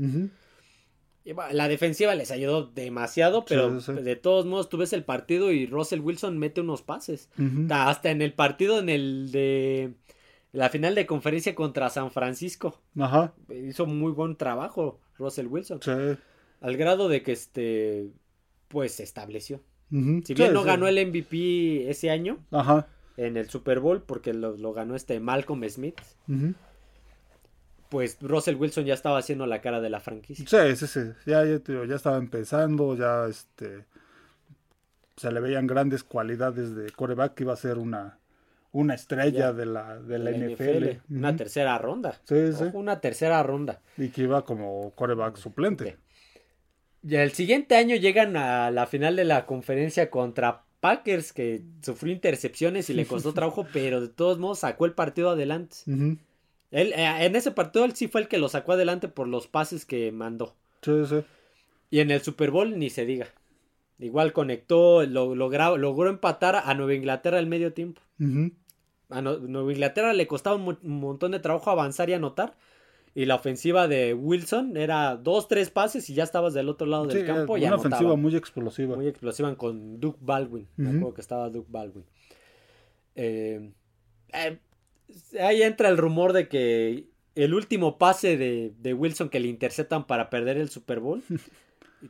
La 1.24 1.68
defensiva 1.68 2.14
les 2.14 2.30
ayudó 2.30 2.66
demasiado, 2.66 3.46
pero 3.46 3.80
de 3.80 4.16
todos 4.16 4.44
modos 4.44 4.68
tú 4.68 4.76
ves 4.76 4.92
el 4.92 5.04
partido 5.04 5.52
y 5.52 5.66
Russell 5.66 6.00
Wilson 6.00 6.38
mete 6.38 6.60
unos 6.60 6.82
pases. 6.82 7.30
Hasta 7.70 8.10
en 8.10 8.20
el 8.20 8.34
partido 8.34 8.78
en 8.78 8.90
el 8.90 9.32
de 9.32 9.94
la 10.52 10.68
final 10.68 10.94
de 10.94 11.06
conferencia 11.06 11.54
contra 11.54 11.88
San 11.88 12.10
Francisco. 12.10 12.80
Ajá. 12.98 13.32
Hizo 13.48 13.86
muy 13.86 14.12
buen 14.12 14.36
trabajo 14.36 15.00
Russell 15.18 15.46
Wilson. 15.46 15.80
Sí. 15.82 15.90
Al 16.60 16.76
grado 16.76 17.08
de 17.08 17.22
que 17.22 17.32
este 17.32 18.10
pues 18.68 18.92
se 18.92 19.02
estableció. 19.02 19.62
Si 19.90 20.34
bien 20.34 20.52
no 20.52 20.62
ganó 20.62 20.88
el 20.88 21.06
MVP 21.06 21.88
ese 21.88 22.10
año 22.10 22.38
Ajá. 22.50 22.88
en 23.16 23.36
el 23.36 23.48
Super 23.48 23.80
Bowl 23.80 24.02
porque 24.02 24.34
lo, 24.34 24.72
ganó 24.72 24.96
este 24.96 25.20
Malcolm 25.20 25.62
Smith 25.68 26.00
pues 27.94 28.18
Russell 28.20 28.56
Wilson 28.56 28.86
ya 28.86 28.94
estaba 28.94 29.18
haciendo 29.18 29.46
la 29.46 29.60
cara 29.60 29.80
de 29.80 29.88
la 29.88 30.00
franquicia. 30.00 30.44
Sí, 30.48 30.74
sí, 30.74 30.86
sí. 30.88 31.12
Ya, 31.26 31.44
ya, 31.44 31.94
estaba 31.94 32.16
empezando, 32.16 32.96
ya 32.96 33.28
este. 33.28 33.84
Se 35.16 35.30
le 35.30 35.38
veían 35.38 35.68
grandes 35.68 36.02
cualidades 36.02 36.74
de 36.74 36.90
coreback 36.90 37.34
que 37.34 37.44
iba 37.44 37.52
a 37.52 37.56
ser 37.56 37.78
una, 37.78 38.18
una 38.72 38.94
estrella 38.94 39.52
de 39.52 39.66
la, 39.66 40.00
de 40.00 40.18
la, 40.18 40.32
NFL. 40.32 41.14
Una 41.14 41.36
tercera 41.36 41.78
ronda. 41.78 42.20
Sí, 42.24 42.52
sí. 42.52 42.64
Una 42.72 43.00
tercera 43.00 43.40
ronda. 43.44 43.80
Y 43.96 44.08
que 44.08 44.22
iba 44.22 44.44
como 44.44 44.90
coreback 44.96 45.36
suplente. 45.36 45.96
Y 47.08 47.14
el 47.14 47.30
siguiente 47.30 47.76
año 47.76 47.94
llegan 47.94 48.36
a 48.36 48.72
la 48.72 48.88
final 48.88 49.14
de 49.14 49.22
la 49.22 49.46
conferencia 49.46 50.10
contra 50.10 50.64
Packers, 50.80 51.32
que 51.32 51.62
sufrió 51.80 52.12
intercepciones 52.12 52.90
y 52.90 52.94
le 52.94 53.06
costó 53.06 53.32
trabajo, 53.34 53.68
pero 53.72 54.00
de 54.00 54.08
todos 54.08 54.40
modos 54.40 54.58
sacó 54.58 54.84
el 54.84 54.94
partido 54.94 55.30
adelante. 55.30 55.76
Él, 56.74 56.92
eh, 56.92 57.24
en 57.24 57.36
ese 57.36 57.52
partido 57.52 57.84
él 57.84 57.94
sí 57.94 58.08
fue 58.08 58.22
el 58.22 58.26
que 58.26 58.36
lo 58.36 58.48
sacó 58.48 58.72
adelante 58.72 59.06
por 59.06 59.28
los 59.28 59.46
pases 59.46 59.86
que 59.86 60.10
mandó. 60.10 60.56
Sí, 60.82 61.06
sí. 61.08 61.22
Y 61.88 62.00
en 62.00 62.10
el 62.10 62.20
Super 62.20 62.50
Bowl 62.50 62.76
ni 62.76 62.90
se 62.90 63.06
diga. 63.06 63.28
Igual 64.00 64.32
conectó, 64.32 65.06
lo, 65.06 65.36
logró 65.36 66.08
empatar 66.08 66.56
a 66.56 66.74
Nueva 66.74 66.94
Inglaterra 66.94 67.38
al 67.38 67.46
medio 67.46 67.72
tiempo. 67.72 68.02
A 69.08 69.22
Nueva 69.22 69.72
Inglaterra 69.72 70.12
le 70.14 70.26
costaba 70.26 70.56
un, 70.56 70.76
montón 70.82 71.30
de 71.30 71.38
trabajo 71.38 71.70
avanzar 71.70 72.10
y 72.10 72.14
anotar. 72.14 72.56
Y 73.14 73.26
la 73.26 73.36
ofensiva 73.36 73.86
de 73.86 74.12
Wilson 74.12 74.76
era 74.76 75.14
dos, 75.14 75.46
tres 75.46 75.70
pases 75.70 76.10
y 76.10 76.14
ya 76.14 76.24
estabas 76.24 76.54
del 76.54 76.68
otro 76.68 76.88
lado 76.88 77.06
del 77.06 77.24
campo. 77.24 77.52
Una 77.52 77.76
ofensiva 77.76 78.16
muy 78.16 78.34
explosiva. 78.34 78.96
Muy 78.96 79.06
explosiva 79.06 79.54
con 79.54 80.00
Duke 80.00 80.18
Baldwin. 80.20 80.66
Me 80.74 80.88
acuerdo 80.88 81.14
que 81.14 81.20
estaba 81.20 81.50
Duke 81.50 81.68
Baldwin. 81.70 82.04
eh, 83.14 83.70
eh 84.32 84.58
ahí 85.40 85.62
entra 85.62 85.88
el 85.88 85.96
rumor 85.96 86.32
de 86.32 86.48
que 86.48 87.04
el 87.34 87.54
último 87.54 87.98
pase 87.98 88.36
de, 88.36 88.94
Wilson 88.94 89.28
que 89.28 89.40
le 89.40 89.48
interceptan 89.48 90.06
para 90.06 90.30
perder 90.30 90.56
el 90.56 90.68
Super 90.70 91.00
Bowl. 91.00 91.22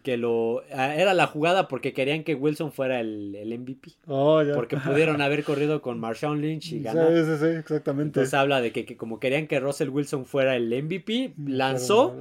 que 0.02 0.16
lo 0.16 0.64
ah, 0.72 0.92
era 0.96 1.14
la 1.14 1.28
jugada 1.28 1.68
porque 1.68 1.92
querían 1.92 2.24
que 2.24 2.35
Wilson 2.35 2.72
fuera 2.72 2.98
el, 2.98 3.37
MVP. 3.59 3.92
Oh, 4.09 4.42
porque 4.52 4.76
pudieron 4.76 5.20
haber 5.20 5.44
corrido 5.44 5.83
con 5.83 6.00
Marshawn 6.00 6.40
Lynch 6.40 6.72
y 6.72 6.83
ganar. 6.83 7.12
Sí, 7.12 7.24
sí, 7.24 7.37
sí, 7.38 7.46
exactamente. 7.59 8.18
Entonces 8.18 8.35
habla 8.35 8.61
de 8.61 8.72
que, 8.72 8.96
como 8.96 9.20
querían 9.20 9.46
que 9.46 9.61
Russell 9.61 9.90
Wilson 9.90 10.26
fuera 10.26 10.57
el 10.57 10.70
MVP, 10.83 11.35
lanzó 11.46 12.16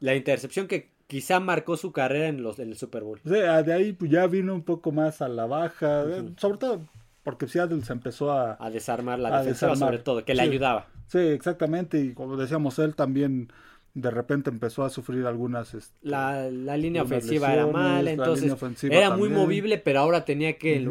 la 0.00 0.16
intercepción 0.16 0.66
que 0.66 0.90
quizá 1.06 1.38
marcó 1.38 1.76
su 1.76 1.92
carrera 1.92 2.26
en 2.26 2.42
los 2.42 2.58
en 2.58 2.70
el 2.70 2.76
Super 2.76 3.04
Bowl. 3.04 3.20
Sí, 3.22 3.30
de 3.30 3.72
ahí 3.72 3.92
pues, 3.92 4.10
ya 4.10 4.26
vino 4.26 4.52
un 4.52 4.62
poco 4.62 4.90
más 4.90 5.22
a 5.22 5.28
la 5.28 5.46
baja, 5.46 6.04
sobre 6.38 6.58
todo 6.58 6.80
porque 7.22 7.46
Seattle 7.48 7.82
se 7.84 7.92
empezó 7.92 8.32
a... 8.32 8.56
A 8.58 8.70
desarmar 8.70 9.18
la 9.18 9.42
defensa 9.42 9.76
sobre 9.76 9.98
todo, 9.98 10.24
que 10.24 10.34
le 10.34 10.42
ayudaba. 10.42 10.86
Sí, 11.06 11.18
exactamente, 11.18 12.00
y 12.00 12.14
como 12.14 12.36
decíamos, 12.36 12.78
él 12.78 12.94
también 12.94 13.52
de 13.94 14.10
repente 14.10 14.50
empezó 14.50 14.84
a 14.84 14.90
sufrir 14.90 15.26
algunas... 15.26 15.74
Este, 15.74 15.94
la, 16.02 16.48
línea 16.76 17.02
ofensiva 17.02 17.52
era 17.52 17.66
mala, 17.66 18.10
entonces 18.10 18.54
era 18.84 19.16
muy 19.16 19.28
movible, 19.28 19.78
pero 19.78 20.00
ahora 20.00 20.24
tenía 20.24 20.56
que, 20.58 20.76
en 20.76 20.84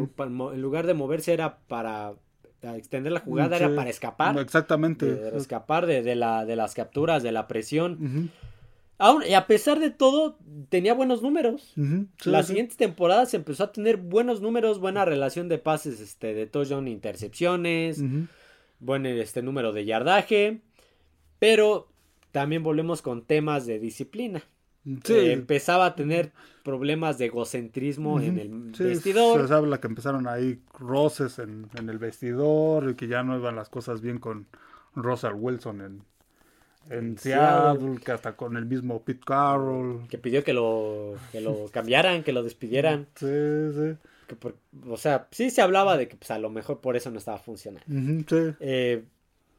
lugar 0.62 0.86
de 0.86 0.94
moverse, 0.94 1.32
era 1.32 1.58
para 1.68 2.14
extender 2.62 3.12
la 3.12 3.20
jugada, 3.20 3.56
era 3.56 3.74
para 3.74 3.90
escapar. 3.90 4.38
Exactamente. 4.38 5.36
escapar 5.36 5.86
de, 5.86 6.14
la, 6.14 6.44
de 6.44 6.56
las 6.56 6.74
capturas, 6.74 7.22
de 7.22 7.32
la 7.32 7.48
presión. 7.48 8.30
Aún, 9.02 9.24
y 9.28 9.34
a 9.34 9.48
pesar 9.48 9.80
de 9.80 9.90
todo, 9.90 10.38
tenía 10.68 10.94
buenos 10.94 11.22
números. 11.22 11.74
Las 12.24 12.46
siguientes 12.46 12.76
temporadas 12.76 13.34
empezó 13.34 13.64
a 13.64 13.72
tener 13.72 13.96
buenos 13.96 14.40
números, 14.40 14.78
buena 14.78 15.04
relación 15.04 15.48
de 15.48 15.58
pases, 15.58 15.98
este, 15.98 16.34
de 16.34 16.46
touchdown, 16.46 16.86
intercepciones, 16.86 18.00
buen 18.78 19.04
este 19.06 19.42
número 19.42 19.72
de 19.72 19.86
yardaje. 19.86 20.60
Pero 21.40 21.88
también 22.30 22.62
volvemos 22.62 23.02
con 23.02 23.22
temas 23.22 23.66
de 23.66 23.80
disciplina. 23.80 24.44
empezaba 24.84 25.86
a 25.86 25.94
tener 25.96 26.30
problemas 26.62 27.18
de 27.18 27.24
egocentrismo 27.24 28.20
en 28.20 28.38
el 28.38 28.70
vestidor. 28.78 29.48
Se 29.48 29.52
habla 29.52 29.80
que 29.80 29.88
empezaron 29.88 30.28
ahí 30.28 30.60
roces 30.78 31.40
en, 31.40 31.68
en, 31.76 31.88
el 31.88 31.98
vestidor 31.98 32.90
y 32.90 32.94
que 32.94 33.08
ya 33.08 33.24
no 33.24 33.36
iban 33.36 33.56
las 33.56 33.68
cosas 33.68 34.00
bien 34.00 34.18
con 34.18 34.46
Russell 34.94 35.34
Wilson 35.34 35.80
en, 35.80 36.02
en 36.92 37.18
Seattle, 37.18 37.98
que 38.04 38.12
hasta 38.12 38.36
con 38.36 38.56
el 38.56 38.66
mismo 38.66 39.02
Pete 39.02 39.22
Carroll. 39.24 40.06
Que 40.08 40.18
pidió 40.18 40.44
que 40.44 40.52
lo, 40.52 41.14
que 41.32 41.40
lo 41.40 41.66
cambiaran, 41.72 42.22
que 42.22 42.32
lo 42.32 42.42
despidieran. 42.42 43.06
Sí, 43.14 43.26
sí. 43.26 43.96
o 44.88 44.96
sea, 44.96 45.28
sí 45.30 45.50
se 45.50 45.62
hablaba 45.62 45.96
de 45.96 46.08
que 46.08 46.16
pues, 46.16 46.30
a 46.30 46.38
lo 46.38 46.50
mejor 46.50 46.80
por 46.80 46.96
eso 46.96 47.10
no 47.10 47.18
estaba 47.18 47.38
funcionando. 47.38 47.86
sí. 48.28 48.54
Eh, 48.60 49.04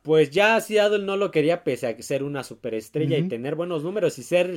pues 0.04 0.32
ya 0.32 0.60
Seattle 0.60 1.06
no 1.06 1.16
lo 1.16 1.32
quería 1.32 1.64
pese 1.64 1.88
a 1.88 2.02
ser 2.02 2.24
una 2.24 2.44
superestrella 2.44 3.18
y 3.18 3.30
tener 3.30 3.56
buenos 3.56 3.84
números 3.84 4.20
y 4.20 4.24
ser 4.24 4.54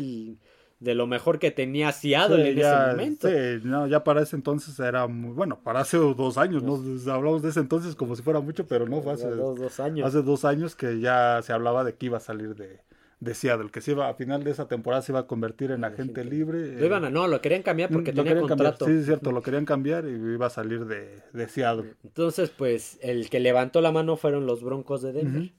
de 0.79 0.95
lo 0.95 1.07
mejor 1.07 1.39
que 1.39 1.51
tenía 1.51 1.91
Seattle 1.93 2.51
en 2.51 2.59
ese 2.59 2.77
momento. 2.91 3.29
Sí, 3.29 3.35
no, 3.65 3.87
ya 3.87 4.05
para 4.05 4.23
ese 4.23 4.37
entonces 4.37 4.79
era 4.79 5.07
muy 5.07 5.33
bueno, 5.33 5.59
para 5.63 5.81
hace 5.81 5.97
dos 5.97 6.37
años, 6.37 6.63
¿no? 6.63 6.75
Hablamos 7.13 7.43
de 7.43 7.51
ese 7.51 7.61
entonces 7.61 7.95
como 7.95 8.15
si 8.15 8.23
fuera 8.23 8.41
mucho, 8.41 8.67
pero 8.67 8.87
no, 8.87 9.01
fue 9.01 9.15
hace 9.15 9.29
dos 9.29 9.81
años. 9.81 10.07
Hace 10.07 10.23
dos 10.23 10.45
años 10.45 10.77
que 10.77 11.01
ya 11.01 11.41
se 11.43 11.53
hablaba 11.53 11.85
de 11.85 11.95
que 11.95 12.07
iba 12.07 12.19
a 12.19 12.21
salir 12.21 12.55
de, 12.55 12.81
de 13.21 13.35
Seattle, 13.35 13.71
que 13.71 13.81
se 13.81 13.93
iba, 13.93 14.09
a 14.09 14.15
final 14.15 14.45
de 14.45 14.51
esa 14.51 14.69
temporada 14.69 15.01
se 15.01 15.13
iba 15.13 15.21
a 15.21 15.27
convertir 15.27 15.71
en 15.71 15.85
agente 15.85 16.25
libre. 16.25 16.79
Lo 16.79 16.85
iban 16.85 17.05
a, 17.05 17.11
no, 17.11 17.27
lo 17.27 17.41
querían 17.41 17.63
cambiar 17.63 17.89
porque 17.91 18.13
mm, 18.13 18.15
tenía 18.15 18.41
contrato. 18.41 18.85
Sí, 18.85 18.93
es 18.93 19.07
cierto, 19.07 19.33
lo 19.33 19.43
querían 19.43 19.65
cambiar 19.65 20.05
y 20.07 20.11
iba 20.11 20.47
a 20.47 20.51
salir 20.51 20.85
de, 20.85 21.23
de 21.33 21.49
Seattle. 21.49 21.95
Entonces, 22.05 22.51
pues, 22.51 22.99
el 23.01 23.31
que 23.31 23.41
levantó 23.41 23.81
la 23.81 23.93
mano 23.93 24.17
fueron 24.17 24.45
los 24.45 24.63
Broncos 24.63 25.01
de 25.01 25.13
Denver. 25.13 25.53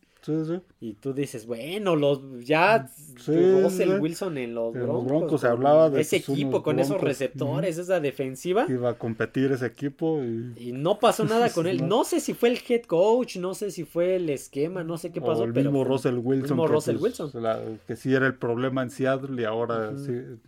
Y 0.80 0.94
tú 0.94 1.13
dices, 1.13 1.46
bueno, 1.46 1.96
los 1.96 2.22
ya 2.46 2.90
sí, 3.18 3.62
Russell 3.62 4.00
Wilson 4.00 4.38
en 4.38 4.56
los 4.56 4.74
Broncos. 4.74 5.42
se 5.42 5.48
hablaba 5.48 5.90
de 5.90 6.02
ese 6.02 6.18
equipo 6.18 6.63
con 6.63 6.80
esos 6.80 7.00
receptores, 7.02 7.78
esa 7.78 8.00
defensiva. 8.00 8.66
Iba 8.68 8.92
a 8.92 8.94
competir 8.96 9.52
ese 9.52 9.66
equipo 9.66 10.22
y, 10.24 10.72
no 10.74 11.00
pasó 11.00 11.26
nada 11.26 11.50
con 11.50 11.68
él. 11.68 11.78
No 11.88 12.04
sé 12.04 12.20
si 12.20 12.34
fue 12.34 12.50
el 12.50 12.60
head 12.68 12.84
coach, 12.84 13.38
no 13.38 13.54
sé 13.54 13.72
si 13.72 13.86
fue 13.86 14.18
el 14.18 14.30
esquema, 14.30 14.84
no 14.84 14.98
sé 14.98 15.12
qué 15.12 15.22
pasó. 15.22 15.46
el 15.46 15.54
mismo 15.54 15.84
Russell 15.84 16.18
Wilson. 16.22 16.58
que, 16.58 16.68
Russell 16.68 16.98
pues, 16.98 17.20
Wilson. 17.20 17.80
que 17.88 17.96
sí 17.96 18.13
era 18.13 18.28
el 18.28 18.36
problema 18.36 18.84
en 18.84 18.90
Seattle 18.90 19.42
y 19.42 19.46
ahora 19.46 19.94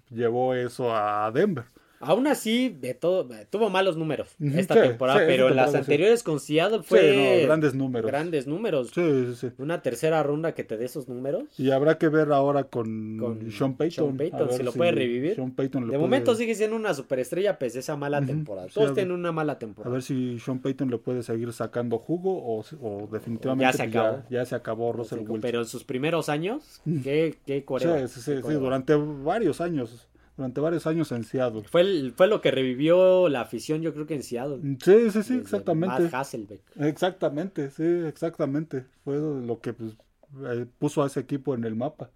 llevó 0.10 0.54
eso 0.54 0.94
a 0.94 1.32
Denver. 1.32 1.66
Aún 2.02 2.28
así, 2.28 2.70
de 2.70 2.94
todo, 2.94 3.28
tuvo 3.50 3.70
malos 3.70 3.98
números 3.98 4.30
esta 4.40 4.82
temporada, 4.82 5.20
pero 5.26 5.50
las 5.50 5.76
anteriores 5.76 6.24
con 6.24 6.40
Seattle 6.40 6.84
fue 6.84 7.44
grandes 7.46 7.76
números. 7.76 8.10
Grandes 8.10 8.48
números. 8.48 8.92
Sí, 8.94 9.34
sí, 9.36 9.50
Una 9.58 9.82
tercera 9.82 10.24
ronda 10.24 10.54
que 10.54 10.64
te 10.64 10.78
dé 10.78 10.86
esos 10.86 11.10
números. 11.10 11.44
Y 11.58 11.72
habrá 11.72 11.98
que 11.98 12.08
ver 12.08 12.32
ahora 12.32 12.64
con, 12.66 13.18
con 13.20 13.52
Sean 13.52 13.76
Payton. 13.76 14.06
Sean 14.06 14.18
Payton 14.18 14.52
si 14.54 14.64
lo 14.64 14.72
puede 14.72 14.92
revivir. 14.92 15.36
Sean 15.36 15.52
Payton 15.52 15.90
de 15.90 15.98
momento 15.98 16.36
sigue 16.36 16.56
siendo 16.56 16.76
una 16.76 16.94
superestrella 16.94 17.60
pese 17.60 17.80
a 17.80 17.82
esa 17.82 17.96
mala 17.96 18.22
temporada. 18.26 18.68
Todos 18.74 18.94
tienen 18.94 19.12
una 19.12 19.32
mala 19.32 19.60
temporada. 19.60 19.90
A 19.90 19.94
ver 19.94 20.02
si 20.02 20.40
Sean 20.40 20.60
Payton 20.60 20.90
le 20.90 20.98
puede 20.98 21.24
seguir 21.24 21.52
sacando 21.54 21.98
jugo 21.98 22.38
o, 22.38 22.64
o 22.82 23.08
definitivamente 23.12 23.66
ya 23.66 23.72
se 23.74 23.78
pues, 23.78 23.96
acabó. 23.96 24.24
Ya, 24.30 24.46
se 24.46 24.56
acabó 24.56 24.94
Russell 24.94 25.20
Wilson. 25.20 25.42
Pero 25.42 25.60
en 25.60 25.66
sus 25.66 25.84
primeros 25.84 26.30
años, 26.30 26.82
¿qué, 27.04 27.38
qué 27.46 27.66
Sí, 27.80 28.22
sí, 28.22 28.42
sí, 28.42 28.54
durante 28.54 28.96
varios 28.96 29.62
años 29.62 30.08
durante 30.40 30.62
varios 30.62 30.88
años 30.88 31.12
en 31.12 31.26
Seattle. 31.26 31.64
Fue, 31.64 32.14
fue 32.16 32.28
lo 32.28 32.40
que 32.40 32.50
revivió 32.50 33.28
la 33.28 33.42
afición, 33.42 33.82
yo 33.82 33.94
creo 33.94 34.08
que 34.08 34.16
en 34.16 34.24
Seattle. 34.24 34.78
Sí, 34.82 35.12
sí, 35.12 35.22
sí, 35.22 35.34
exactamente. 35.34 36.04
Matt 36.04 36.14
Hasselbeck. 36.14 36.62
Exactamente, 36.78 37.70
sí, 37.72 37.84
exactamente. 37.84 38.86
Fue 39.04 39.18
lo 39.18 39.60
que 39.60 39.74
pues, 39.74 39.98
eh, 40.46 40.66
puso 40.78 41.04
a 41.04 41.08
ese 41.08 41.20
equipo 41.20 41.56
en 41.56 41.66
el 41.66 41.76
mapa. 41.76 42.10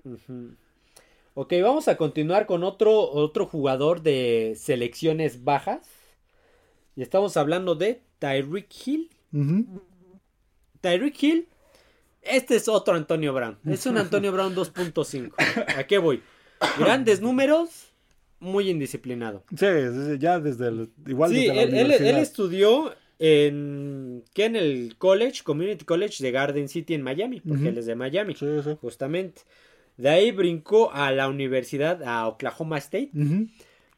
Ok, 1.34 1.54
vamos 1.62 1.90
a 1.90 1.98
continuar 1.98 2.46
con 2.46 2.64
otro, 2.64 3.12
otro 3.12 3.46
jugador 3.46 4.02
de 4.04 4.54
selecciones 4.56 5.44
bajas. 5.44 5.86
Y 6.96 7.02
estamos 7.02 7.36
hablando 7.36 7.76
de 7.76 8.04
Tyreek 8.20 8.70
Hill. 8.86 9.10
Tyreek 10.80 11.24
Hill, 11.24 11.48
este 12.22 12.56
es 12.56 12.70
otro 12.70 12.96
Antonio 12.96 13.34
Brown. 13.34 13.60
Es 13.66 13.86
un 13.86 13.98
Antonio 13.98 14.32
Brown 14.32 14.56
2.5. 14.56 15.34
¿A 15.78 15.84
qué 15.84 15.98
voy? 15.98 16.24
Grandes 16.80 17.20
números, 17.20 17.93
muy 18.44 18.70
indisciplinado. 18.70 19.44
Sí, 19.56 19.66
ya 20.20 20.40
desde 20.40 20.68
el. 20.68 20.90
Igual 21.08 21.32
sí, 21.32 21.48
él, 21.48 21.74
él, 21.74 22.18
estudió 22.18 22.94
en. 23.20 24.24
que 24.34 24.46
en 24.46 24.56
el 24.56 24.96
college, 24.98 25.44
Community 25.44 25.86
College 25.86 26.24
de 26.24 26.32
Garden 26.32 26.70
City 26.70 26.94
en 26.94 27.02
Miami, 27.02 27.42
porque 27.42 27.70
él 27.70 27.78
es 27.78 27.86
de 27.86 27.96
Miami, 27.96 28.36
sí, 28.36 28.46
sí. 28.64 28.78
justamente. 28.82 29.42
De 29.98 30.10
ahí 30.10 30.32
brincó 30.32 30.92
a 30.92 31.12
la 31.12 31.30
universidad, 31.30 32.04
a 32.04 32.28
Oklahoma 32.28 32.78
State. 32.78 33.12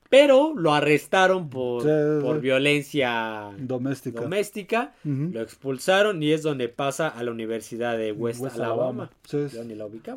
Pero 0.08 0.53
lo 0.55 0.73
arrestaron 0.73 1.49
por, 1.49 1.84
por 2.21 2.39
violencia 2.39 3.51
doméstica. 3.58 4.21
doméstica 4.21 4.93
Lo 5.03 5.41
expulsaron 5.41 6.21
y 6.21 6.31
es 6.31 6.43
donde 6.43 6.69
pasa 6.69 7.08
a 7.08 7.23
la 7.23 7.31
Universidad 7.31 7.97
de 7.97 8.12
West, 8.12 8.45
Alabama. 8.45 9.10
Sí, 9.23 9.47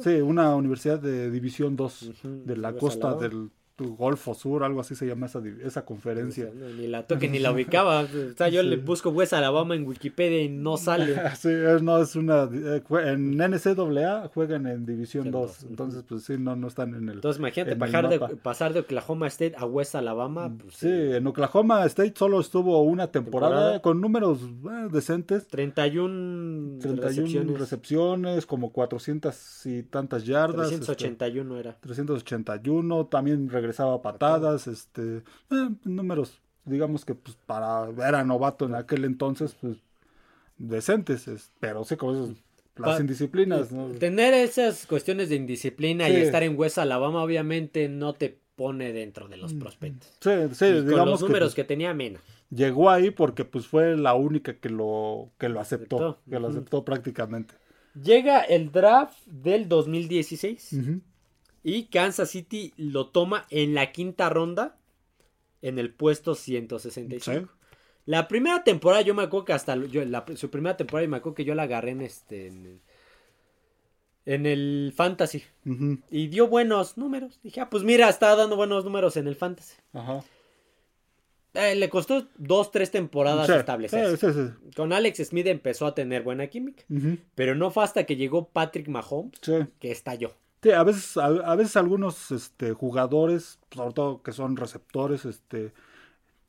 Sí, 0.00 0.10
una 0.20 0.54
universidad 0.54 0.98
de 1.00 1.30
División 1.30 1.74
2 1.74 2.12
de 2.44 2.56
la 2.56 2.74
costa 2.74 3.14
del 3.14 3.50
Golfo 3.78 4.34
Sur, 4.34 4.64
algo 4.64 4.80
así 4.80 4.94
se 4.94 5.06
llama 5.06 5.26
esa, 5.26 5.40
esa 5.64 5.84
conferencia. 5.84 6.50
ni 6.76 6.88
la 6.88 7.04
toque 7.04 7.28
ni 7.28 7.38
la 7.38 7.52
ubicaba. 7.52 8.00
O 8.00 8.36
sea, 8.36 8.48
yo 8.48 8.62
le 8.62 8.76
busco 8.76 9.10
West 9.10 9.32
Alabama 9.32 9.74
en 9.76 9.86
Wikipedia 9.86 10.42
y 10.42 10.48
no 10.48 10.76
sale. 10.76 11.16
sí, 11.36 11.48
no 11.82 12.02
es 12.02 12.16
una. 12.16 12.48
Eh, 12.52 12.82
en 13.06 13.36
NCAA 13.36 14.28
juegan 14.34 14.66
en 14.66 14.84
División 14.84 15.30
2. 15.30 15.66
Entonces, 15.70 16.04
pues 16.08 16.24
sí, 16.24 16.36
no, 16.38 16.56
no 16.56 16.66
están 16.66 16.94
en 16.94 17.08
el. 17.08 17.14
Entonces, 17.16 17.38
imagínate, 17.38 17.76
pasar 17.76 18.08
de, 18.08 18.18
pasar 18.18 18.72
de 18.72 18.80
Oklahoma 18.80 19.28
State 19.28 19.54
a 19.56 19.64
West 19.64 19.94
Alabama. 19.94 20.52
Pues, 20.60 20.74
sí, 20.74 20.88
en 20.90 21.26
Oklahoma 21.26 21.84
State 21.86 22.14
solo 22.16 22.40
estuvo 22.40 22.82
una 22.82 23.12
temporada, 23.12 23.80
con 23.80 24.00
números 24.00 24.40
eh, 24.42 24.88
decentes. 24.90 25.46
31, 25.46 26.80
31 26.80 27.02
recepciones. 27.02 27.60
recepciones. 27.60 28.46
como 28.46 28.72
400 28.72 29.66
y 29.66 29.82
tantas 29.84 30.24
yardas. 30.24 30.68
381 30.68 31.56
este, 31.56 31.68
era. 31.68 31.78
381. 31.80 33.06
También 33.06 33.48
regresó 33.48 33.67
regresaba 33.68 34.00
patadas, 34.00 34.66
este, 34.66 35.18
eh, 35.50 35.68
números, 35.84 36.40
digamos 36.64 37.04
que 37.04 37.14
pues 37.14 37.36
para, 37.46 37.88
era 38.06 38.24
novato 38.24 38.64
en 38.64 38.74
aquel 38.74 39.04
entonces, 39.04 39.54
pues 39.60 39.76
decentes, 40.56 41.50
pero 41.60 41.84
sí, 41.84 41.96
como 41.96 42.12
esos, 42.12 42.30
las 42.76 43.00
indisciplinas. 43.00 43.68
Tener 43.98 44.32
esas 44.34 44.86
cuestiones 44.86 45.28
de 45.28 45.36
indisciplina 45.36 46.08
y 46.08 46.16
estar 46.16 46.42
en 46.42 46.58
West 46.58 46.78
Alabama 46.78 47.22
obviamente 47.22 47.88
no 47.88 48.14
te 48.14 48.38
pone 48.56 48.92
dentro 48.92 49.28
de 49.28 49.36
los 49.36 49.52
mm, 49.52 49.58
prospectos. 49.58 50.08
Sí, 50.20 50.30
sí, 50.52 50.66
digamos 50.66 50.90
con 50.90 51.08
los 51.08 51.22
números 51.22 51.48
pues, 51.48 51.54
que, 51.54 51.64
tenía 51.64 51.92
menos. 51.92 52.22
Llegó 52.50 52.88
ahí 52.88 53.10
porque 53.10 53.44
pues 53.44 53.66
fue 53.66 53.96
la 53.96 54.14
única 54.14 54.54
que 54.54 54.70
lo 54.70 55.30
que 55.38 55.48
lo 55.48 55.60
aceptó, 55.60 56.20
que 56.28 56.40
lo 56.40 56.48
aceptó 56.48 56.84
prácticamente. 56.84 57.54
Llega 58.00 58.40
el 58.40 58.72
draft 58.72 59.26
del 59.26 59.68
2016. 59.68 60.74
Y 61.62 61.84
Kansas 61.84 62.30
City 62.30 62.72
lo 62.76 63.08
toma 63.08 63.46
en 63.50 63.74
la 63.74 63.92
quinta 63.92 64.28
ronda 64.28 64.76
en 65.62 65.78
el 65.78 65.92
puesto 65.92 66.34
165. 66.34 67.52
La 68.06 68.26
primera 68.26 68.64
temporada 68.64 69.02
yo 69.02 69.14
me 69.14 69.22
acuerdo 69.22 69.44
que 69.44 69.52
hasta 69.52 69.76
yo, 69.76 70.02
su 70.36 70.50
primera 70.50 70.76
temporada 70.76 71.04
yo 71.04 71.10
me 71.10 71.18
acuerdo 71.18 71.34
que 71.34 71.44
yo 71.44 71.54
la 71.54 71.64
agarré 71.64 71.90
en 71.90 72.00
este 72.00 72.52
En 74.24 74.46
el 74.46 74.92
fantasy. 74.96 75.42
Y 76.10 76.28
dio 76.28 76.48
buenos 76.48 76.96
números. 76.96 77.38
Dije, 77.42 77.60
ah, 77.60 77.68
pues 77.68 77.82
mira, 77.82 78.08
está 78.08 78.34
dando 78.34 78.56
buenos 78.56 78.84
números 78.84 79.16
en 79.16 79.26
el 79.26 79.36
fantasy. 79.36 79.74
Ajá. 79.92 80.24
Eh, 81.54 81.74
le 81.74 81.88
costó 81.88 82.28
dos, 82.36 82.70
tres 82.70 82.90
temporadas 82.90 83.48
establecerse. 83.48 84.52
Con 84.76 84.92
Alex 84.92 85.26
Smith 85.28 85.46
empezó 85.46 85.86
a 85.86 85.94
tener 85.94 86.22
buena 86.22 86.46
química. 86.46 86.84
Pero 87.34 87.54
no 87.54 87.70
fue 87.70 87.84
hasta 87.84 88.04
que 88.04 88.16
llegó 88.16 88.48
Patrick 88.48 88.88
Mahomes 88.88 89.38
que 89.78 89.90
estalló. 89.90 90.34
Sí, 90.62 90.70
a 90.72 90.82
veces, 90.82 91.16
a, 91.16 91.54
veces 91.54 91.76
algunos 91.76 92.32
este, 92.32 92.72
jugadores, 92.72 93.60
sobre 93.70 93.92
todo 93.92 94.22
que 94.22 94.32
son 94.32 94.56
receptores, 94.56 95.24
este, 95.24 95.72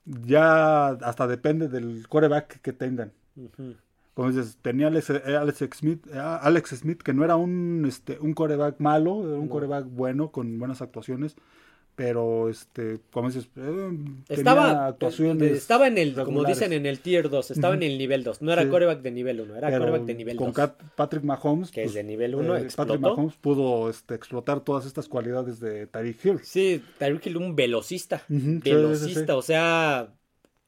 ya 0.06 0.88
hasta 0.88 1.28
depende 1.28 1.68
del 1.68 2.08
coreback 2.08 2.62
que 2.62 2.74
tengan. 2.74 3.14
Como 4.16 4.32
dices, 4.32 4.58
tenía 4.62 4.88
Alex, 4.88 5.12
eh, 5.12 5.38
Alex, 5.38 5.70
Smith, 5.76 6.08
eh, 6.08 6.18
Alex 6.18 6.72
Smith, 6.72 7.02
que 7.04 7.14
no 7.14 7.24
era 7.24 7.36
un, 7.36 7.86
este, 7.88 8.18
un 8.20 8.34
coreback 8.34 8.80
malo, 8.80 9.28
era 9.28 9.40
un 9.40 9.48
coreback 9.48 9.86
bueno, 9.86 10.32
con 10.32 10.58
buenas 10.58 10.82
actuaciones 10.82 11.36
pero 12.00 12.48
este 12.48 13.02
como 13.12 13.28
dices 13.28 13.50
eh, 13.58 13.90
estaba 14.30 14.88
actuaciones 14.88 15.52
estaba 15.52 15.86
en 15.86 15.98
el 15.98 16.14
como 16.14 16.46
dicen 16.46 16.72
en 16.72 16.86
el 16.86 17.02
tier 17.02 17.30
2 17.30 17.52
estaba 17.52 17.74
en 17.74 17.84
el 17.84 17.98
nivel 17.98 18.24
2 18.24 18.42
no 18.42 18.54
era 18.54 18.70
coreback 18.70 19.02
de 19.02 19.12
nivel 19.12 19.42
1 19.42 19.56
era 19.58 19.78
coreback 19.78 20.04
de 20.04 20.14
nivel 20.14 20.38
con 20.38 20.54
2 20.54 20.56
con 20.56 20.90
Patrick 20.96 21.26
Mahomes 21.26 21.72
que 21.72 21.82
es 21.82 21.88
pues, 21.88 21.96
de 21.96 22.06
nivel 22.06 22.36
1 22.36 22.56
eh, 22.56 22.68
Patrick 22.74 23.02
Mahomes 23.02 23.36
pudo 23.36 23.90
este, 23.90 24.16
explotar 24.16 24.62
todas 24.62 24.86
estas 24.86 25.10
cualidades 25.10 25.60
de 25.60 25.88
Tyreek 25.88 26.24
Hill. 26.24 26.40
Sí 26.42 26.82
Tyreek 27.00 27.26
Hill 27.26 27.36
un 27.36 27.58
velocista 27.58 28.24
velocista 28.30 29.36
o 29.36 29.42
sea 29.42 30.14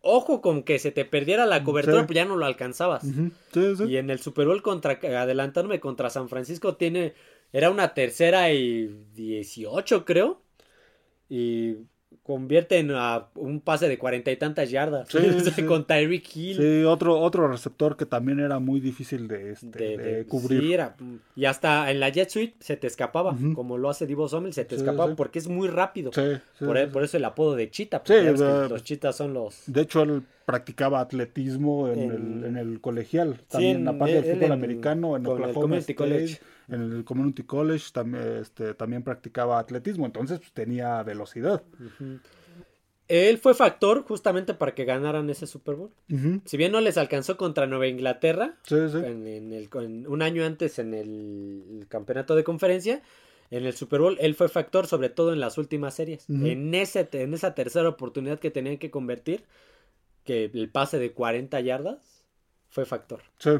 ojo 0.02 0.42
con 0.42 0.64
que 0.64 0.80
se 0.80 0.92
te 0.92 1.06
perdiera 1.06 1.46
la 1.46 1.64
cobertura 1.64 2.06
pues 2.06 2.16
ya 2.16 2.26
no 2.26 2.36
lo 2.36 2.46
alcanzabas. 2.46 3.06
Y 3.88 3.96
en 3.96 4.10
el 4.10 4.20
Super 4.20 4.48
Bowl 4.48 4.62
contra 4.62 5.00
adelantándome 5.02 5.80
contra 5.80 6.10
San 6.10 6.28
Francisco 6.28 6.76
tiene 6.76 7.14
era 7.54 7.70
una 7.70 7.94
tercera 7.94 8.52
y 8.52 8.88
18 9.14 10.04
creo 10.04 10.41
y 11.34 11.78
convierte 12.24 12.78
en 12.78 12.92
un 13.36 13.62
pase 13.62 13.88
de 13.88 13.98
cuarenta 13.98 14.32
y 14.32 14.36
tantas 14.36 14.70
yardas 14.70 15.08
con 15.68 15.88
Tyreek 15.88 16.36
Hill. 16.36 16.58
Sí, 16.58 16.84
otro, 16.84 17.18
otro 17.18 17.48
receptor 17.48 17.96
que 17.96 18.06
también 18.06 18.42
era 18.42 18.60
muy 18.60 18.82
difícil 18.82 19.30
de, 19.30 19.54
este, 19.54 20.26
cubrir. 20.28 20.82
y 21.38 21.46
hasta 21.46 21.90
en 21.90 22.02
la 22.02 22.10
Jet 22.10 22.30
Suite 22.30 22.56
se 22.60 22.76
te 22.76 22.88
escapaba, 22.88 23.34
como 23.56 23.78
lo 23.78 23.90
hace 23.90 24.06
Divo 24.08 24.28
Sommel, 24.28 24.52
se 24.52 24.66
te 24.66 24.76
escapaba 24.76 25.16
porque 25.16 25.40
es 25.40 25.48
muy 25.48 25.70
rápido. 25.70 26.12
Por, 26.60 26.78
e, 26.78 26.88
por, 26.88 27.02
eso 27.02 27.16
el 27.16 27.24
apodo 27.24 27.56
de 27.56 27.72
Chita, 27.72 28.04
los 28.06 28.84
chitas 28.84 29.16
son 29.16 29.34
los... 29.34 29.64
De 29.68 29.82
hecho, 29.82 30.04
él 30.04 30.24
practicaba 30.46 31.00
atletismo 31.00 31.88
en, 31.90 32.00
el, 32.00 32.44
en 32.46 32.58
el, 32.58 32.82
colegial, 32.82 33.42
también 33.48 33.88
aparte 33.88 34.22
del 34.22 34.36
fútbol 34.36 34.52
americano, 34.52 35.16
en 35.16 35.26
Oklahoma 35.26 35.78
State. 35.78 35.96
College 35.96 36.40
en 36.72 36.82
el 36.94 37.04
Community 37.04 37.44
College 37.44 37.88
también, 37.92 38.38
este, 38.42 38.74
también 38.74 39.04
practicaba 39.04 39.60
atletismo, 39.60 40.06
entonces 40.06 40.40
pues, 40.40 40.52
tenía 40.54 41.04
velocidad. 41.04 41.62
Él 43.08 43.38
fue 43.40 43.54
factor 43.54 44.04
justamente 44.04 44.54
para 44.54 44.74
que 44.74 44.86
ganaran 44.86 45.30
ese 45.30 45.48
Super 45.48 45.76
Bowl. 45.76 45.92
Si 46.46 46.56
bien 46.56 46.72
no 46.72 46.80
les 46.80 46.98
alcanzó 46.98 47.36
contra 47.36 47.68
Nueva 47.68 47.88
Inglaterra, 47.88 48.56
En, 48.70 49.28
el, 49.28 49.70
un 50.08 50.22
año 50.22 50.46
antes 50.46 50.80
en 50.80 50.94
el, 50.94 51.86
campeonato 51.90 52.36
de 52.36 52.46
conferencia, 52.46 53.02
en 53.50 53.66
el 53.66 53.74
Super 53.74 54.00
Bowl, 54.00 54.18
él 54.22 54.34
fue 54.34 54.48
factor 54.48 54.88
sobre 54.88 55.10
todo 55.10 55.34
en 55.34 55.42
las 55.42 55.58
últimas 55.58 55.94
series. 55.94 56.26
en, 56.30 56.74
ese, 56.74 57.10
en 57.12 57.34
esa 57.34 57.54
tercera 57.54 57.90
oportunidad 57.90 58.40
que 58.40 58.50
tenían 58.50 58.78
que 58.78 58.90
convertir, 58.90 59.44
que 60.24 60.46
el 60.46 60.70
pase 60.70 61.00
de 61.00 61.14
40 61.14 61.60
yardas, 61.62 62.26
fue 62.70 62.86
factor. 62.86 63.22
Sí. 63.38 63.52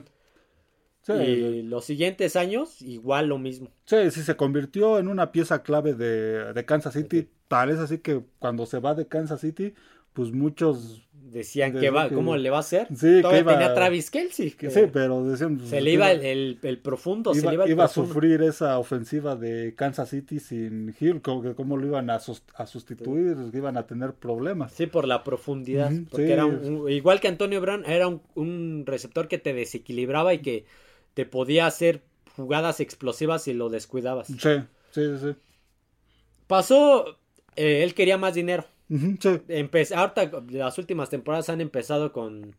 Y 1.10 1.64
los 1.64 1.86
siguientes 1.86 2.36
años, 2.36 2.82
igual 2.82 3.28
lo 3.28 3.40
mismo. 3.40 3.70
Sí, 3.86 4.12
sí, 4.12 4.22
se 4.22 4.36
convirtió 4.36 5.00
en 5.00 5.08
una 5.08 5.32
pieza 5.32 5.64
clave 5.64 5.94
de, 5.94 6.66
Kansas 6.66 6.94
City. 6.94 7.30
Tal 7.48 7.70
es 7.70 7.80
así 7.80 7.98
que 7.98 8.24
cuando 8.40 8.66
se 8.66 8.80
va 8.80 8.94
de 8.94 9.08
Kansas 9.08 9.42
City, 9.42 9.74
pues 10.14 10.32
muchos 10.32 11.02
decían 11.14 11.80
que 11.80 11.90
va, 11.90 12.10
¿cómo 12.10 12.36
le 12.36 12.50
va 12.50 12.58
a 12.58 12.60
hacer? 12.60 12.88
Sí, 12.90 13.22
que 13.22 13.40
iba, 13.40 13.54
tenía 13.54 13.74
Travis 13.74 14.12
Kelsey. 14.12 14.50
sí, 14.50 14.82
pero 14.92 15.24
decían. 15.24 15.60
Se 15.66 15.82
le 15.82 15.92
iba 15.92 16.12
el, 16.12 16.80
profundo. 16.84 17.32
Iba, 17.34 17.52
se 17.52 17.58
le 17.58 17.72
iba, 17.72 17.86
a 17.86 17.88
sufrir 17.88 18.42
esa 18.42 18.78
ofensiva 18.78 19.36
de 19.36 19.74
Kansas 19.76 20.10
City 20.10 20.40
sin 20.40 20.94
Hill. 21.00 21.22
¿Cómo, 21.22 21.78
lo 21.78 21.86
iban 21.86 22.10
a, 22.10 22.20
sustituir? 22.20 23.38
Iban 23.54 23.78
a 23.78 23.88
tener 23.88 24.14
problemas. 24.14 24.74
Sí, 24.74 24.88
por 24.88 25.08
la 25.08 25.24
profundidad. 25.24 25.92
porque 26.10 26.34
era 26.34 26.48
igual 26.90 27.20
que 27.20 27.28
Antonio 27.28 27.62
Brown, 27.62 27.86
era 27.86 28.08
un 28.08 28.84
receptor 28.86 29.28
que 29.28 29.38
te 29.38 29.54
desequilibraba 29.54 30.34
y 30.34 30.40
que 30.40 30.66
te 31.14 31.26
podía 31.26 31.66
hacer 31.66 32.02
jugadas 32.36 32.80
explosivas 32.80 33.44
si 33.44 33.54
lo 33.54 33.70
descuidabas. 33.70 34.28
Sí, 34.28 34.64
sí, 34.92 35.18
sí. 35.20 35.36
Pasó, 36.48 37.18
eh, 37.56 37.84
él 37.84 37.94
quería 37.94 38.18
más 38.18 38.34
dinero. 38.34 38.66
Sí. 39.20 39.94
ahorita 39.94 40.32
las 40.50 40.78
últimas 40.78 41.10
temporadas 41.10 41.50
han 41.50 41.62
empezado 41.62 42.12
con 42.12 42.56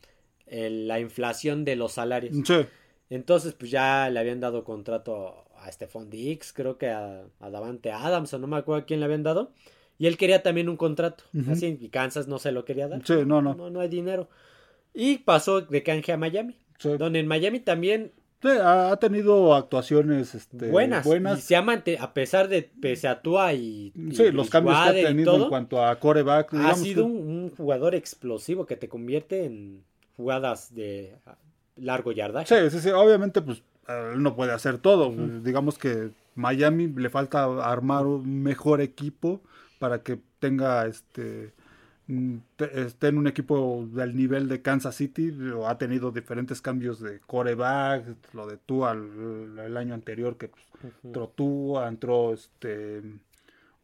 la 0.47 1.01
inflación 1.01 1.65
de 1.65 1.77
los 1.77 1.93
salarios. 1.93 2.37
Sí. 2.45 2.67
Entonces, 3.11 3.53
pues 3.53 3.71
ya 3.71 4.09
le 4.11 4.19
habían 4.19 4.41
dado 4.41 4.65
contrato 4.65 5.45
a 5.57 5.71
Stephon 5.71 6.11
Dix, 6.11 6.53
creo 6.53 6.79
que 6.79 6.89
a, 6.89 7.25
Davante 7.41 7.93
Adams, 7.93 8.33
o 8.35 8.39
no 8.39 8.47
me 8.47 8.57
acuerdo 8.57 8.83
a 8.83 8.87
quién 8.87 9.01
le 9.01 9.07
habían 9.07 9.23
dado. 9.23 9.53
Y 9.99 10.07
él 10.07 10.17
quería 10.17 10.43
también 10.43 10.69
un 10.69 10.77
contrato. 10.77 11.25
Así, 11.49 11.79
y 11.81 11.89
Kansas 11.91 12.27
no 12.27 12.39
se 12.39 12.51
lo 12.51 12.65
quería 12.65 12.89
dar. 12.89 13.07
Sí, 13.07 13.15
no, 13.27 13.41
no. 13.41 13.55
No, 13.55 13.71
no 13.71 13.81
hay 13.81 13.89
dinero. 13.89 14.29
Y 14.95 15.19
pasó 15.19 15.61
de 15.61 15.83
canje 15.83 16.13
a 16.13 16.17
Miami. 16.17 16.57
Donde 16.83 17.21
en 17.21 17.29
Miami 17.29 17.61
también 17.61 18.13
ha 18.45 18.97
tenido 18.97 19.55
actuaciones 19.55 20.35
este, 20.35 20.69
buenas. 20.69 21.05
buenas. 21.05 21.39
Y 21.39 21.43
se 21.43 21.57
ha 21.57 21.65
a 22.01 22.15
pesar 22.15 22.49
de, 22.49 22.63
pese 22.63 23.09
a 23.09 23.23
Tua 23.23 23.53
y. 23.55 23.93
sí, 24.13 24.31
los 24.31 24.51
cambios 24.51 24.77
que 24.77 24.89
ha 24.89 24.93
tenido 24.93 25.45
en 25.45 25.49
cuanto 25.49 25.85
a 25.85 25.97
coreback. 25.97 26.55
Ha 26.55 26.75
sido 26.75 27.05
un, 27.05 27.51
jugador 27.57 27.95
explosivo 27.95 28.67
que 28.67 28.77
te 28.77 28.89
convierte 28.89 29.45
en 29.45 29.83
jugadas 30.17 30.75
de 30.75 31.15
largo 31.77 32.13
yardaje. 32.13 32.47
Sí, 32.47 32.71
sí, 32.71 32.83
sí. 32.83 32.91
Obviamente, 32.91 33.43
pues 33.43 33.63
él 33.89 34.23
no 34.23 34.35
puede 34.35 34.53
hacer 34.53 34.79
todo. 34.79 35.11
Digamos 35.43 35.79
que 35.79 36.11
Miami 36.35 36.89
le 36.89 37.11
falta 37.11 37.45
armar 37.65 38.07
un 38.07 38.43
mejor 38.43 38.81
equipo 38.81 39.41
para 39.79 40.03
que 40.03 40.19
tenga 40.39 40.87
este 40.87 41.53
esté 42.59 43.09
en 43.09 43.19
un 43.19 43.27
equipo 43.27 43.89
del 43.93 44.17
nivel 44.17 44.49
de 44.49 44.61
Kansas 44.61 44.97
City, 44.97 45.33
ha 45.67 45.79
tenido 45.79 46.11
diferentes 46.11 46.61
cambios 46.61 47.01
de 47.01 47.21
coreback, 47.21 48.05
lo 48.35 48.47
de 48.47 48.57
Tua 48.57 48.93
el, 48.93 49.77
año 49.77 49.95
anterior 49.95 50.37
que 50.37 50.49
pues, 50.49 50.65
entró 51.05 51.29
Tua, 51.29 51.89
entró 51.89 52.35
este 52.35 53.03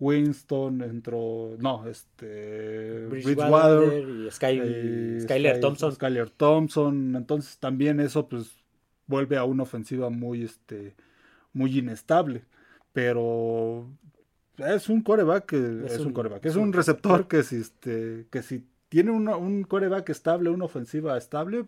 Winston, 0.01 0.83
entró, 0.83 1.57
no, 1.59 1.87
este 1.87 3.07
Bridgewater, 3.07 4.09
y 4.09 4.27
eh, 4.27 5.21
Skyler 5.23 5.61
Thompson. 5.61 5.93
Skyler 5.93 6.31
Thompson, 6.31 7.17
entonces 7.17 7.59
también 7.59 8.01
eso 8.01 8.29
pues 8.29 8.57
vuelve 9.07 9.37
a 9.37 9.45
una 9.45 9.63
ofensiva 9.63 10.11
muy 10.11 10.45
este 10.45 10.95
muy 11.53 11.79
inestable, 11.79 12.45
pero 12.93 13.89
es 14.59 14.89
un 14.89 15.03
coreback 15.03 15.53
es, 15.53 16.01
un, 16.01 16.13
coreback, 16.13 16.45
es 16.45 16.57
un 16.57 16.73
receptor 16.73 17.29
que 17.29 17.43
si 17.43 17.57
este 17.57 18.27
que 18.31 18.43
si 18.43 18.65
tiene 18.89 19.11
un 19.11 19.65
coreback 19.65 20.09
estable, 20.09 20.51
una 20.51 20.65
ofensiva 20.65 21.17
estable, 21.19 21.67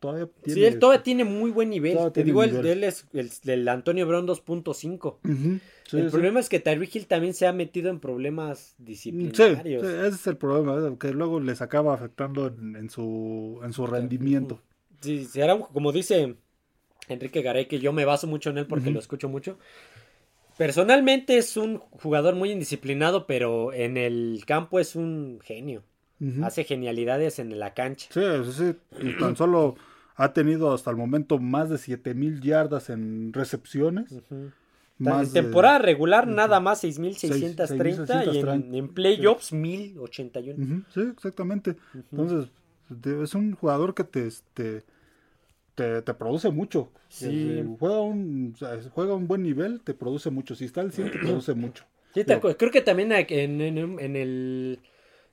todavía 0.00 0.28
tiene. 0.42 0.60
Sí, 0.60 0.66
él 0.66 0.78
todavía 0.78 1.02
tiene 1.02 1.24
muy 1.24 1.50
buen 1.50 1.70
nivel. 1.70 1.98
Te 2.12 2.24
digo, 2.24 2.42
él, 2.42 2.84
es 2.84 3.06
el, 3.12 3.68
Antonio 3.68 4.06
Brown 4.06 4.26
2.5. 4.26 5.60
el 5.92 6.10
problema 6.10 6.40
es 6.40 6.48
que 6.48 6.60
Tyreek 6.60 6.94
Hill 6.94 7.06
también 7.06 7.34
se 7.34 7.46
ha 7.46 7.52
metido 7.52 7.90
en 7.90 8.00
problemas 8.00 8.74
disciplinarios. 8.78 9.86
Sí, 9.86 9.92
ese 9.92 10.08
es 10.08 10.26
el 10.26 10.36
problema, 10.36 10.96
que 10.98 11.12
luego 11.12 11.40
les 11.40 11.62
acaba 11.62 11.94
afectando 11.94 12.46
en, 12.46 12.90
su, 12.90 13.60
en 13.62 13.72
su 13.72 13.86
rendimiento. 13.86 14.60
Sí, 15.00 15.24
será 15.24 15.58
como 15.58 15.92
dice 15.92 16.36
Enrique 17.08 17.42
Garay, 17.42 17.66
que 17.66 17.78
yo 17.78 17.92
me 17.92 18.04
baso 18.04 18.26
mucho 18.26 18.50
en 18.50 18.58
él 18.58 18.66
porque 18.66 18.90
lo 18.90 18.98
escucho 18.98 19.28
mucho. 19.28 19.58
Personalmente 20.60 21.38
es 21.38 21.56
un 21.56 21.78
jugador 21.78 22.34
muy 22.34 22.50
indisciplinado, 22.50 23.26
pero 23.26 23.72
en 23.72 23.96
el 23.96 24.42
campo 24.46 24.78
es 24.78 24.94
un 24.94 25.38
genio. 25.42 25.84
Hace 26.42 26.64
genialidades 26.64 27.38
en 27.38 27.58
la 27.58 27.72
cancha. 27.72 28.08
Sí, 28.12 28.20
sí, 28.52 28.74
sí. 29.00 29.16
tan 29.18 29.36
solo 29.36 29.76
ha 30.16 30.34
tenido 30.34 30.74
hasta 30.74 30.90
el 30.90 30.98
momento 30.98 31.38
más 31.38 31.70
de 31.70 31.78
7000 31.78 32.42
yardas 32.42 32.90
en 32.90 33.32
exactamente. 33.32 34.04
en 34.98 35.32
temporada 35.32 35.78
regular 35.78 36.26
nada 36.26 36.60
más 36.60 36.80
6630 36.80 38.26
y 38.26 38.38
en, 38.40 38.74
en 38.74 38.88
playoffs 38.88 39.54
1081. 39.54 40.84
Sí, 40.92 41.00
exactamente. 41.10 41.76
Entonces, 42.12 42.50
es 43.02 43.34
un 43.34 43.54
jugador 43.54 43.94
que 43.94 44.04
te, 44.04 44.26
este, 44.26 44.82
te, 45.74 46.14
produce 46.14 46.50
mucho. 46.50 46.90
Si 47.08 47.64
juega 47.78 48.00
un, 48.00 48.54
juega 48.92 49.14
un 49.14 49.26
buen 49.26 49.42
nivel, 49.42 49.80
te 49.82 49.94
produce 49.94 50.30
mucho. 50.30 50.54
Si 50.54 50.64
está 50.64 50.80
al 50.80 50.92
100, 50.92 51.10
te 51.10 51.18
produce 51.22 51.54
mucho. 51.54 51.84
creo 52.12 52.70
que 52.70 52.80
también 52.80 53.12
en, 53.12 53.60
el 54.16 54.80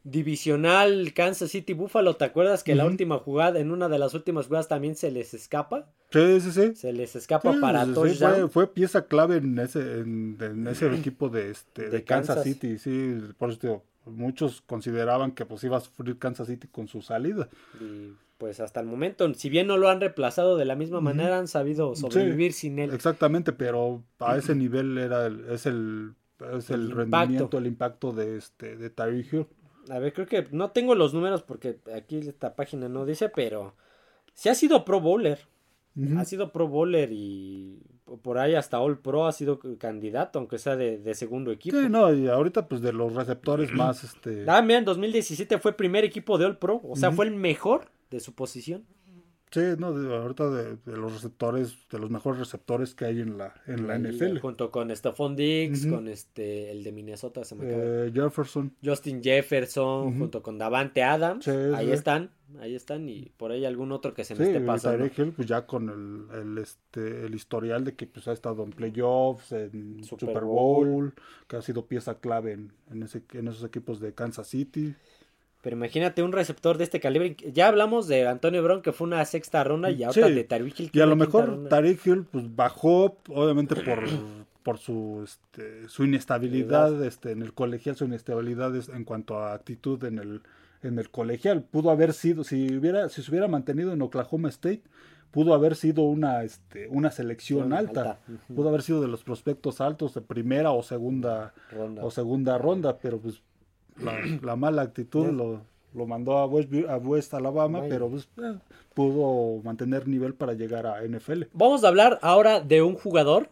divisional 0.04 1.14
Kansas 1.14 1.52
City 1.52 1.74
Buffalo, 1.74 2.16
¿te 2.16 2.26
acuerdas 2.26 2.64
que 2.64 2.76
la 2.76 2.86
última 2.86 3.18
jugada, 3.18 3.60
en 3.60 3.72
una 3.72 3.90
de 3.90 4.00
las 4.00 4.14
últimas 4.14 4.48
jugadas 4.48 4.68
también 4.68 4.96
se 4.96 5.12
les 5.12 5.34
escapa? 5.34 5.90
Sí, 6.12 6.40
sí, 6.40 6.52
sí. 6.52 6.76
Se 6.76 6.94
les 6.94 7.16
escapa 7.16 7.54
para 7.60 7.86
sí, 7.86 8.24
fue, 8.50 8.74
pieza 8.74 9.06
clave 9.06 9.38
en 9.38 9.60
ese, 9.60 10.00
en, 10.00 10.68
ese 10.70 10.88
equipo 10.96 11.30
de, 11.30 11.52
este, 11.52 11.90
de, 11.90 12.04
Kansas, 12.04 12.44
City, 12.44 12.78
sí, 12.78 13.18
por 13.38 13.52
eso 13.52 13.84
muchos 14.06 14.62
consideraban 14.62 15.32
que 15.32 15.46
pues 15.46 15.64
iba 15.66 15.76
a 15.76 15.82
sufrir 15.82 16.18
Kansas 16.18 16.48
City 16.48 16.68
con 16.68 16.88
su 16.88 17.02
salida. 17.02 17.50
Y 17.82 18.14
pues 18.38 18.60
hasta 18.60 18.80
el 18.80 18.86
momento, 18.86 19.32
si 19.34 19.50
bien 19.50 19.68
no 19.68 19.78
lo 19.78 19.90
han 19.90 20.00
reemplazado 20.00 20.58
de 20.58 20.66
la 20.66 20.76
misma 20.76 21.02
manera, 21.02 21.40
han 21.40 21.48
sabido 21.48 21.96
sobrevivir 21.96 22.54
sin 22.54 22.80
él. 22.80 22.94
Exactamente, 22.94 23.52
pero 23.52 24.04
a 24.20 24.38
ese 24.38 24.56
nivel 24.56 24.98
era 24.98 25.28
es 25.28 25.66
el, 25.66 26.14
es 26.56 26.70
el, 26.70 26.92
rendimiento, 26.92 27.58
el 27.58 27.68
impacto 27.68 28.12
de 28.12 28.38
este 28.38 28.78
de 28.78 28.90
Tyreek 28.90 29.34
Hill. 29.34 29.48
A 29.90 30.00
ver, 30.00 30.14
creo 30.14 30.28
que 30.28 30.48
no 30.52 30.72
tengo 30.72 30.96
los 30.96 31.14
números 31.14 31.42
porque 31.42 31.80
aquí 31.96 32.18
esta 32.18 32.56
página 32.56 32.90
no 32.90 33.06
dice, 33.06 33.30
pero 33.30 33.76
sí 34.34 34.50
ha 34.50 34.56
sido 34.56 34.86
Pro 34.86 35.02
Bowler. 35.02 35.40
Ha 36.16 36.26
sido 36.26 36.52
Pro 36.52 36.68
Bowler 36.68 37.10
y 37.12 37.80
por 38.22 38.38
ahí 38.38 38.54
hasta 38.54 38.80
All 38.80 39.00
Pro 39.00 39.26
ha 39.26 39.32
sido 39.32 39.60
candidato, 39.80 40.38
aunque 40.38 40.60
sea 40.60 40.76
de, 40.76 41.14
segundo 41.16 41.52
equipo. 41.52 41.76
Sí, 41.76 41.90
no, 41.90 42.14
y 42.14 42.28
ahorita 42.28 42.68
pues 42.68 42.82
de 42.82 42.94
los 42.94 43.16
receptores 43.16 43.72
más 43.74 44.04
este... 44.04 44.46
Ah, 44.48 44.62
mira, 44.62 44.78
en 44.78 44.86
2017 44.86 45.58
fue 45.58 45.74
primer 45.74 46.06
equipo 46.06 46.38
de 46.38 46.46
All 46.46 46.58
Pro, 46.58 46.82
o 46.84 46.96
sea, 46.96 47.12
fue 47.12 47.26
el 47.26 47.34
mejor 47.34 47.90
de 48.10 48.20
su 48.20 48.34
posición. 48.34 48.86
Sí, 49.50 49.62
no, 49.78 49.88
ahorita 49.88 50.50
de, 50.50 50.78
los 50.98 51.14
receptores, 51.14 51.78
de 51.90 52.00
los 52.00 52.10
mejores 52.10 52.40
receptores 52.40 52.94
que 52.94 53.06
hay 53.06 53.22
en 53.22 53.38
la, 53.38 53.54
en 53.66 53.88
la, 53.88 53.98
NFL. 53.98 54.40
Junto 54.40 54.72
con 54.72 54.94
Stephon 54.94 55.38
Diggs, 55.38 55.88
con 55.88 56.10
este, 56.10 56.70
el 56.70 56.84
de 56.84 56.92
Minnesota, 56.92 57.46
se 57.46 57.56
me 57.56 57.64
eh, 57.66 58.12
Jefferson. 58.14 58.76
Justin 58.84 59.24
Jefferson, 59.24 60.20
junto 60.20 60.44
con 60.44 60.58
Davante 60.58 61.02
Adams. 61.02 61.48
ahí 61.48 61.92
están, 61.92 62.32
ahí 62.60 62.76
están, 62.76 63.08
y 63.08 63.32
por 63.38 63.54
ahí 63.54 63.64
algún 63.64 63.94
otro 63.94 64.14
que 64.14 64.26
se 64.26 64.36
me 64.36 64.48
esté 64.48 64.60
pasando. 64.60 65.06
Hill, 65.06 65.32
pues 65.32 65.48
ya 65.48 65.66
con 65.66 65.90
el, 65.90 66.40
el, 66.42 66.58
este, 66.58 67.26
el 67.26 67.34
historial 67.34 67.86
de 67.86 67.96
que 67.96 68.06
pues 68.06 68.28
ha 68.28 68.34
estado 68.34 68.64
en 68.64 68.72
playoffs, 68.72 69.54
en 69.54 70.04
Super, 70.04 70.44
Bowl, 70.44 71.14
que 71.48 71.56
ha 71.56 71.62
sido 71.62 71.86
pieza 71.88 72.20
clave 72.20 72.52
en, 72.52 72.74
en, 72.92 73.04
ese, 73.04 73.24
en 73.32 73.48
esos 73.48 73.64
equipos 73.64 74.02
de 74.02 74.14
Kansas 74.14 74.48
City. 74.48 74.94
Pero 75.68 75.76
imagínate 75.76 76.24
un 76.24 76.32
receptor 76.32 76.78
de 76.78 76.86
este 76.86 77.02
calibre. 77.02 77.36
Ya 77.52 77.68
hablamos 77.68 78.08
de 78.08 78.26
Antonio 78.26 78.64
Brown, 78.64 78.82
que 78.82 78.94
fue 78.94 79.06
una 79.06 79.26
sexta 79.26 79.66
ronda, 79.66 79.92
y 79.92 80.02
ahora 80.02 80.30
de 80.30 80.46
Tariq 80.46 80.80
Hill. 80.80 80.92
y 80.94 81.02
a 81.02 81.06
lo 81.06 81.18
mejor 81.18 81.68
Tariq 81.68 82.08
Hill 82.08 82.26
pues, 82.32 82.56
bajó, 82.56 83.18
obviamente, 83.28 83.76
por, 83.76 84.00
por 84.64 84.78
su, 84.78 85.26
este, 85.26 85.90
su 85.90 86.06
inestabilidad 86.06 87.04
este, 87.04 87.32
en 87.32 87.42
el 87.42 87.54
colegial, 87.54 87.98
su 87.98 88.06
inestabilidad 88.06 88.74
en 88.96 89.04
cuanto 89.04 89.40
a 89.40 89.54
actitud 89.54 90.02
en 90.06 90.20
el, 90.20 90.42
en 90.84 91.00
el 91.00 91.10
colegial. 91.10 91.64
Pudo 91.64 91.92
haber 91.92 92.14
sido, 92.14 92.46
si, 92.46 92.74
hubiera, 92.74 93.10
si 93.10 93.22
se 93.22 93.30
hubiera 93.30 93.50
mantenido 93.50 93.92
en 93.92 94.02
Oklahoma 94.02 94.48
State, 94.48 94.84
pudo 95.32 95.54
haber 95.54 95.76
sido 95.76 96.04
una, 96.04 96.44
este, 96.44 96.88
una 96.88 97.12
selección 97.12 97.74
alta. 97.74 98.20
Pudo 98.56 98.70
haber 98.70 98.84
sido 98.84 99.02
de 99.02 99.10
los 99.10 99.26
prospectos 99.26 99.82
altos 99.82 100.14
de 100.14 100.22
primera 100.22 100.72
o 100.72 100.82
segunda 100.82 101.54
ronda. 101.70 102.06
o 102.06 102.10
segunda 102.10 102.58
ronda, 102.58 103.00
pero 103.00 103.20
pues 103.20 103.42
la, 104.42 104.56
mala 104.56 104.82
actitud 104.82 105.28
lo, 105.28 105.62
lo, 105.94 106.06
mandó 106.06 106.38
a 106.38 106.46
West, 106.46 106.72
a 106.88 106.98
West 106.98 107.34
Alabama, 107.34 107.84
pero 107.90 108.10
pues, 108.10 108.30
eh, 108.38 108.58
pudo 108.94 109.62
mantener 109.64 110.08
nivel 110.08 110.34
para 110.34 110.54
llegar 110.54 110.88
a 110.88 111.04
NFL. 111.04 111.44
Vamos 111.54 111.84
a 111.84 111.90
hablar 111.90 112.20
ahora 112.22 112.62
de 112.62 112.82
un 112.82 112.96
jugador 112.96 113.50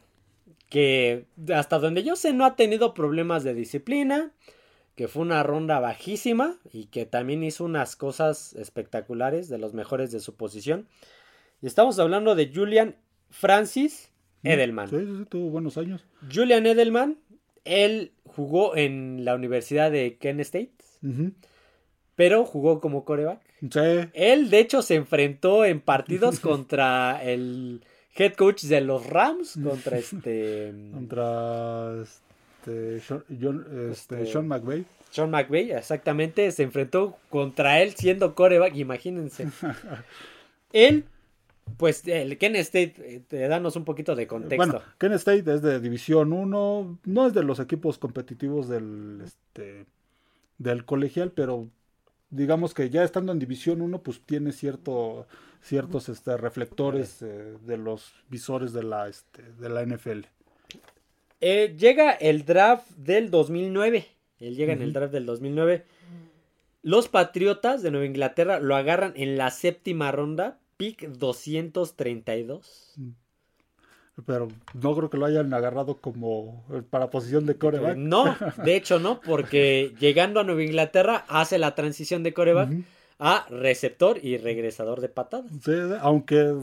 que 0.70 1.26
hasta 1.54 1.80
donde 1.80 2.04
yo 2.04 2.16
sé 2.16 2.34
no 2.34 2.46
ha 2.46 2.56
tenido 2.56 2.94
problemas 2.94 3.44
de 3.44 3.54
disciplina, 3.54 4.32
que 4.96 5.08
fue 5.08 5.22
una 5.22 5.44
ronda 5.44 5.80
bajísima 5.80 6.56
y 6.72 6.86
que 6.86 7.06
también 7.06 7.44
hizo 7.44 7.66
unas 7.66 7.96
cosas 7.96 8.54
espectaculares 8.54 9.50
de 9.50 9.58
los 9.58 9.74
mejores 9.74 10.12
de 10.12 10.20
su 10.20 10.36
posición. 10.36 10.88
Y 11.62 11.68
estamos 11.68 12.00
hablando 12.00 12.36
de 12.36 12.52
Julian 12.54 12.96
Francis 13.30 14.12
mm, 14.44 14.48
Edelman. 14.48 14.90
Sí, 14.90 14.98
sí, 15.00 15.26
tuvo 15.30 15.50
buenos 15.50 15.78
años. 15.78 16.06
Julian 16.34 16.66
Edelman 16.66 17.18
él 17.66 18.14
jugó 18.24 18.76
en 18.76 19.26
la 19.26 19.36
Universidad 19.36 19.92
de 19.92 20.18
Kent 20.18 20.40
State, 20.42 20.72
pero 22.16 22.46
jugó 22.46 22.80
como 22.80 23.04
coreback. 23.04 23.42
Sí. 23.62 24.10
Él, 24.14 24.50
de 24.50 24.60
hecho, 24.60 24.82
se 24.82 24.96
enfrentó 24.96 25.66
en 25.66 25.82
partidos 25.82 26.40
contra 26.42 27.22
el 27.24 27.84
head 28.16 28.34
coach 28.34 28.64
de 28.64 28.82
los 28.82 29.08
Rams, 29.08 29.60
contra 29.62 29.98
este... 29.98 30.74
contra 30.94 31.94
este, 32.02 33.00
Sean, 33.02 33.24
este, 33.92 34.26
Sean 34.26 34.48
McVay. 34.48 34.86
Sean 35.12 35.32
McVay, 35.32 35.72
exactamente, 35.72 36.52
se 36.52 36.64
enfrentó 36.64 37.18
contra 37.30 37.82
él 37.82 37.96
siendo 37.96 38.36
coreback, 38.36 38.76
imagínense. 38.76 39.48
él 40.74 41.06
pues 41.78 42.08
el 42.08 42.38
Ken 42.38 42.56
State, 42.58 42.96
eh, 43.00 43.22
te 43.28 43.48
danos 43.48 43.76
un 43.76 43.86
poquito 43.86 44.16
de 44.16 44.28
contexto. 44.28 44.58
Bueno, 44.58 44.82
Ken 44.98 45.14
State 45.14 45.54
es 45.54 45.62
de 45.62 45.80
División 45.80 46.32
1, 46.32 47.00
no 47.04 47.28
es 47.28 47.34
de 47.34 47.44
los 47.44 47.60
equipos 47.60 47.98
competitivos 47.98 48.70
del, 48.70 49.22
este, 49.24 49.86
del 50.58 50.86
colegial, 50.86 51.32
pero 51.32 51.68
digamos 52.30 52.74
que 52.74 52.90
ya 52.90 53.04
estando 53.04 53.32
en 53.32 53.40
División 53.40 53.82
1, 53.82 54.02
pues 54.04 54.22
tiene 54.22 54.52
cierto, 54.52 55.28
ciertos 55.62 56.10
este, 56.10 56.38
reflectores 56.38 57.22
eh, 57.22 57.58
de 57.66 57.78
los 57.78 58.14
visores 58.30 58.72
de 58.72 58.84
la, 58.84 59.08
este, 59.08 59.42
de 59.60 59.70
la 59.70 59.86
NFL. 59.86 60.22
Eh, 61.42 61.76
llega 61.78 62.12
el 62.12 62.46
draft 62.46 62.90
del 62.92 63.30
2009. 63.30 64.08
Él 64.40 64.56
llega 64.56 64.74
en 64.74 64.82
el 64.82 64.94
draft 64.94 65.14
del 65.14 65.26
2009. 65.26 65.86
Los 66.82 67.08
Patriotas 67.08 67.82
de 67.82 67.92
Nueva 67.92 68.06
Inglaterra 68.06 68.60
lo 68.60 68.76
agarran 68.76 69.14
en 69.16 69.38
la 69.38 69.50
séptima 69.50 70.12
ronda 70.12 70.60
pick 70.78 71.08
232. 71.10 72.96
Pero 74.26 74.48
no 74.74 74.96
creo 74.96 75.10
que 75.10 75.18
lo 75.18 75.26
hayan 75.26 75.54
agarrado 75.54 75.98
como 75.98 76.66
eh, 76.72 76.82
para 76.90 77.10
posición 77.10 77.46
de 77.46 77.58
coreback. 77.58 77.98
No, 77.98 78.36
de 78.64 78.76
hecho 78.76 79.00
no, 79.00 79.20
porque 79.20 79.94
llegando 80.00 80.40
a 80.40 80.44
Nueva 80.44 80.64
Inglaterra 80.64 81.26
hace 81.28 81.58
la 81.58 81.76
transición 81.76 82.24
de 82.24 82.34
coreback 82.34 82.70
a 83.20 83.46
receptor 83.50 84.18
y 84.24 84.38
regresador 84.38 85.02
de 85.02 85.10
patadas. 85.10 85.52
Sí, 85.64 85.74
aunque 86.00 86.56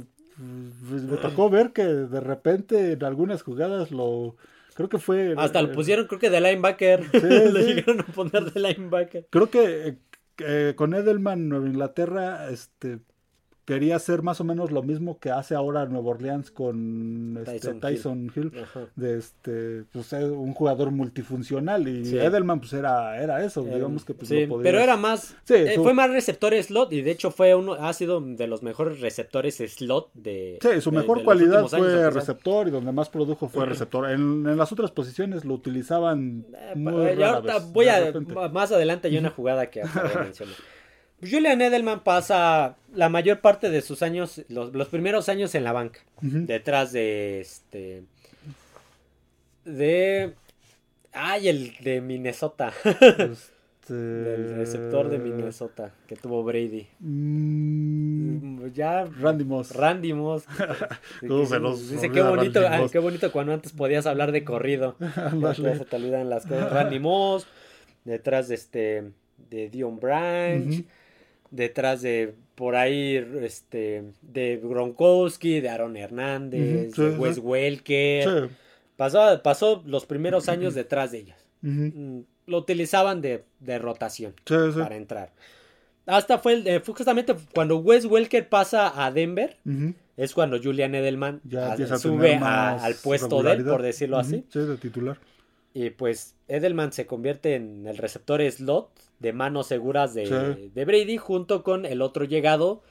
pues, 0.89 1.03
me 1.03 1.17
tocó 1.19 1.51
ver 1.51 1.73
que 1.73 1.85
de 1.85 2.21
repente 2.21 2.93
en 2.93 3.05
algunas 3.05 3.43
jugadas 3.43 3.91
lo 3.91 4.37
creo 4.75 4.89
que 4.89 4.99
fue 4.99 5.35
hasta 5.37 5.61
lo 5.61 5.73
pusieron 5.73 6.07
creo 6.07 6.19
que 6.19 6.31
de 6.31 6.41
linebacker 6.41 7.05
sí, 7.13 7.21
le 7.53 7.63
llegaron 7.65 8.01
a 8.01 8.05
poner 8.05 8.51
de 8.51 8.61
linebacker 8.61 9.27
creo 9.29 9.51
que 9.51 9.99
eh, 10.39 10.73
con 10.75 10.95
Edelman 10.95 11.51
Nueva 11.51 11.67
Inglaterra 11.67 12.51
este 12.51 13.01
quería 13.65 13.97
hacer 13.97 14.23
más 14.23 14.41
o 14.41 14.45
menos 14.45 14.73
lo 14.73 14.83
mismo 14.83 15.19
que 15.19 15.31
hace 15.31 15.55
ahora 15.55 15.87
Nueva 15.87 16.11
Orleans 16.11 16.51
con 16.51 17.43
este, 17.47 17.75
Tyson, 17.75 18.33
Hill, 18.35 18.53
de 18.97 19.19
este 19.19 19.85
pues 19.93 20.13
un 20.13 20.53
jugador 20.53 20.91
multifuncional 20.91 21.87
y 21.87 22.19
Edelman 22.19 22.61
pues 22.61 22.73
era 22.73 23.23
era 23.23 23.45
eso 23.45 23.63
digamos 23.63 24.05
que 24.05 24.15
pues 24.15 24.31
pero 24.63 24.81
era 24.81 24.97
más 24.97 25.37
eh, 25.49 25.75
fue 25.77 25.95
más 25.95 26.11
receptor 26.11 26.53
slot 26.61 26.93
y 26.93 27.03
de 27.03 27.11
hecho 27.13 27.31
fue 27.31 27.55
uno 27.55 27.75
ha 27.75 27.93
sido 27.93 28.21
de 28.21 28.47
los 28.47 28.63
mejores 28.63 29.01
receptores 29.01 29.57
slot 29.57 30.11
de 30.15 30.59
sí 30.61 30.81
su 30.81 30.91
mejor 30.91 31.23
cualidad 31.23 31.67
fue 31.67 32.11
receptor 32.11 32.69
y 32.69 32.71
donde 32.71 32.93
más 32.93 33.09
produjo 33.09 33.49
fue 33.49 33.67
receptor. 33.67 34.11
En, 34.11 34.57
las 34.57 34.73
otras 34.73 34.91
posiciones 34.91 35.45
lo 35.45 35.55
utilizaban 35.55 36.47
eh, 36.57 36.73
muy 36.75 37.17
voy 37.73 37.89
a 37.89 38.13
más 38.53 38.73
adelante 38.73 39.09
hay 39.09 39.19
una 39.19 39.31
jugada 39.31 39.71
que 39.71 39.83
mencionar 39.83 40.55
Julian 41.23 41.63
Edelman 41.63 42.01
pasa 42.01 42.77
la 42.95 43.09
mayor 43.09 43.41
parte 43.41 43.71
de 43.71 43.81
sus 43.81 44.03
años, 44.03 44.43
los, 44.49 44.89
primeros 44.89 45.29
años 45.29 45.55
en 45.55 45.65
la 45.65 45.73
banca, 45.73 46.01
detrás 46.21 46.93
de 46.93 47.41
este. 47.41 48.03
De. 49.65 50.35
Ay, 51.13 51.49
el 51.49 51.77
de 51.81 52.01
Minnesota. 52.01 52.73
Este... 52.85 53.45
el 53.89 54.57
receptor 54.57 55.09
de 55.11 55.19
Minnesota 55.19 55.93
que 56.09 56.17
tuvo 56.17 56.43
Brady. 56.43 56.89
Mm, 56.99 58.69
ya. 58.73 59.05
Randy 59.05 59.45
Moss. 59.45 59.77
Randy 59.77 60.15
Moss. 60.15 60.45
dice, 61.23 62.11
qué 62.11 62.23
bonito, 62.23 62.63
qué 62.91 62.99
bonito 62.99 63.31
cuando 63.31 63.53
antes 63.53 63.73
podías 63.73 64.07
hablar 64.07 64.33
de 64.33 64.43
corrido. 64.43 64.97
se 65.55 65.85
te 65.85 65.97
olvidan 65.97 66.29
las 66.31 66.47
cosas. 66.47 66.73
Randy 66.73 66.99
Moss. 66.99 67.47
Detrás 68.05 68.49
de 68.49 68.57
este. 68.57 69.13
De 69.51 69.69
Dion 69.69 70.01
Branch 70.01 70.85
detrás 71.53 72.03
de 72.03 72.35
por 72.57 72.75
ahí 72.75 73.15
este 73.43 74.03
de 74.23 74.61
Gronkowski, 74.63 75.61
de 75.61 75.69
Aaron 75.69 75.97
Hernández, 75.97 76.95
de 76.97 77.11
Wes 77.11 77.39
Welker. 77.39 78.51
Pasó, 78.97 79.41
pasó 79.43 79.83
los 79.87 80.07
primeros 80.07 80.49
años 80.49 80.75
detrás 80.75 81.13
de 81.13 81.19
ellos. 81.19 81.37
Mm, 81.61 82.21
lo 82.47 82.59
utilizaban 82.59 83.21
de, 83.21 83.45
de 83.61 83.79
rotación 83.79 84.35
para 84.45 84.97
entrar. 84.97 85.33
Hasta 86.07 86.39
fue, 86.39 86.63
eh, 86.65 86.81
fue, 86.81 86.95
justamente 86.95 87.35
cuando 87.55 87.79
Wes 87.79 88.07
Welker 88.07 88.49
pasa 88.49 89.05
a 89.05 89.13
Denver, 89.13 89.57
es 90.17 90.35
cuando 90.35 90.61
Julian 90.61 90.95
Edelman 90.95 91.41
sube 91.99 92.35
al 92.37 92.95
puesto 92.97 93.43
de 93.43 93.53
él, 93.53 93.65
por 93.65 93.83
decirlo 93.83 94.19
así. 94.19 94.45
Sí, 94.49 94.59
de 94.59 94.77
titular. 94.77 95.19
Y 95.75 95.91
pues 95.91 96.37
Edelman 96.49 96.93
se 96.93 97.07
convierte 97.07 97.55
en 97.55 97.87
el 97.87 97.97
receptor 97.97 98.43
slot 98.51 98.91
de 99.21 99.33
manos 99.33 99.69
seguras 99.69 100.15
de, 100.15 100.71
de 100.75 100.85
Brady 100.85 101.17
junto 101.17 101.63
con 101.63 101.87
el 101.87 102.03
otro 102.03 102.25
llegado 102.25 102.83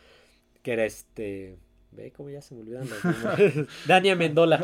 que 0.63 0.73
era 0.73 0.85
este 0.85 1.57
Ve 1.91 2.13
cómo 2.15 2.29
ya 2.29 2.41
se 2.41 2.55
me 2.55 2.61
olvidan 2.61 2.87
los 2.89 3.67
Dania 3.87 4.15
Mendola. 4.15 4.63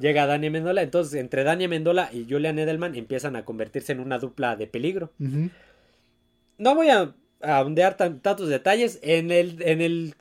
Llega 0.00 0.26
Dania 0.26 0.50
Mendola. 0.50 0.82
Entonces, 0.82 1.18
entre 1.18 1.42
Dania 1.42 1.66
Mendola 1.66 2.10
y 2.12 2.26
Julian 2.28 2.58
Edelman 2.58 2.94
empiezan 2.94 3.36
a 3.36 3.44
convertirse 3.44 3.92
en 3.92 4.00
una 4.00 4.18
dupla 4.18 4.54
de 4.54 4.66
peligro. 4.66 5.10
No 6.58 6.74
voy 6.74 6.90
a, 6.90 7.14
a 7.40 7.62
ondear 7.62 7.96
tantos 7.96 8.48
detalles. 8.48 8.98
En 9.02 9.30
el, 9.30 9.62
en 9.62 9.80
el 9.80 10.14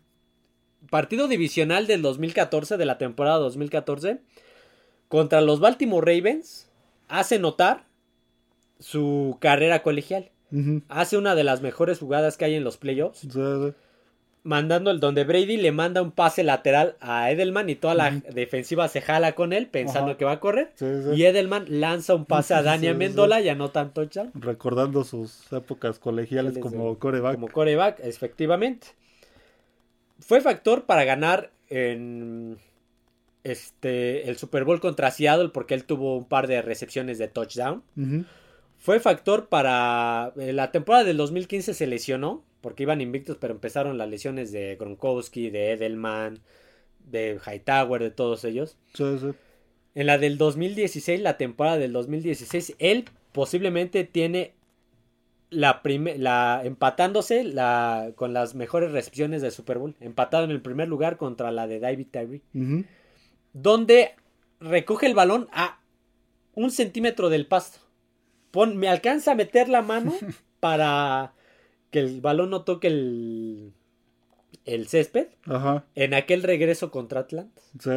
partido 0.89 1.27
divisional 1.27 1.85
del 1.85 2.01
2014, 2.01 2.77
de 2.77 2.85
la 2.85 2.97
temporada 2.97 3.39
2014, 3.39 4.21
contra 5.09 5.41
los 5.41 5.59
Baltimore 5.59 6.15
Ravens, 6.15 6.66
hace 7.07 7.39
notar 7.39 7.85
su 8.79 9.37
carrera 9.39 9.83
colegial. 9.83 10.31
Hace 10.87 11.17
una 11.17 11.35
de 11.35 11.43
las 11.43 11.61
mejores 11.61 11.99
jugadas 11.99 12.37
que 12.37 12.45
hay 12.45 12.55
en 12.55 12.63
los 12.63 12.77
playoffs 12.77 13.27
mandando 14.47 14.91
el 14.91 15.01
donde 15.01 15.25
Brady 15.25 15.57
le 15.57 15.73
manda 15.73 16.01
un 16.01 16.11
pase 16.11 16.41
lateral 16.41 16.95
a 17.01 17.29
Edelman 17.29 17.69
y 17.69 17.75
toda 17.75 17.95
la 17.95 18.11
defensiva 18.11 18.87
se 18.87 19.01
jala 19.01 19.33
con 19.33 19.51
él 19.51 19.67
pensando 19.67 20.15
que 20.15 20.23
va 20.23 20.31
a 20.31 20.39
correr. 20.39 20.71
Y 21.13 21.23
Edelman 21.23 21.65
lanza 21.67 22.15
un 22.15 22.23
pase 22.23 22.53
a 22.53 22.61
Dania 22.63 22.93
Mendola, 22.93 23.41
ya 23.41 23.55
no 23.55 23.71
tanto 23.71 24.03
ya. 24.03 24.31
Recordando 24.33 25.03
sus 25.03 25.51
épocas 25.51 25.99
colegiales 25.99 26.57
como 26.59 26.97
coreback. 26.97 27.35
Como 27.35 27.49
coreback, 27.49 27.99
efectivamente. 28.01 28.87
Fue 30.19 30.39
factor 30.39 30.85
para 30.85 31.03
ganar 31.03 31.51
en 31.69 32.57
este 33.47 34.29
el 34.29 34.37
Super 34.37 34.63
Bowl 34.63 34.79
contra 34.79 35.11
Seattle 35.11 35.49
porque 35.49 35.73
él 35.73 35.85
tuvo 35.85 36.17
un 36.17 36.25
par 36.25 36.47
de 36.47 36.61
recepciones 36.61 37.17
de 37.17 37.27
touchdown. 37.27 37.83
Fue 38.77 38.99
factor 38.99 39.49
para 39.49 40.33
eh, 40.37 40.53
la 40.53 40.71
temporada 40.71 41.03
del 41.03 41.17
2015 41.17 41.73
se 41.73 41.87
lesionó 41.87 42.43
porque 42.61 42.83
iban 42.83 43.01
invictos, 43.01 43.37
pero 43.39 43.53
empezaron 43.53 43.97
las 43.97 44.09
lesiones 44.09 44.51
de 44.51 44.75
Gronkowski, 44.79 45.49
de 45.49 45.71
Edelman, 45.71 46.39
de 47.05 47.39
Hightower, 47.45 48.01
de 48.01 48.11
todos 48.11 48.43
ellos. 48.43 48.77
Sí, 48.93 49.03
sí. 49.19 49.27
En 49.95 50.05
la 50.05 50.17
del 50.17 50.37
2016, 50.37 51.21
la 51.21 51.37
temporada 51.37 51.77
del 51.77 51.93
2016, 51.93 52.75
él 52.77 53.05
posiblemente 53.31 54.03
tiene 54.03 54.53
la, 55.49 55.81
la 56.17 56.61
empatándose 56.63 57.43
la, 57.43 58.11
con 58.15 58.33
las 58.33 58.53
mejores 58.55 58.91
recepciones 58.91 59.41
del 59.41 59.51
Super 59.51 59.77
Bowl, 59.79 59.95
empatado 59.99 60.43
en 60.43 60.51
el 60.51 60.61
primer 60.61 60.87
lugar 60.87 61.17
contra 61.17 61.51
la 61.51 61.67
de 61.67 61.79
David 61.79 62.07
Tyree, 62.11 62.41
donde 63.61 64.15
recoge 64.59 65.07
el 65.07 65.15
balón 65.15 65.47
a 65.51 65.79
un 66.53 66.71
centímetro 66.71 67.29
del 67.29 67.47
pasto. 67.47 67.79
me 68.75 68.87
alcanza 68.87 69.31
a 69.31 69.35
meter 69.35 69.69
la 69.69 69.81
mano 69.81 70.13
para 70.59 71.33
que 71.91 71.99
el 71.99 72.21
balón 72.21 72.49
no 72.49 72.63
toque 72.63 72.87
el, 72.87 73.73
el 74.65 74.87
césped 74.87 75.27
Ajá. 75.45 75.85
en 75.95 76.13
aquel 76.13 76.43
regreso 76.43 76.91
contra 76.91 77.21
Atlanta. 77.21 77.61
Sí. 77.79 77.91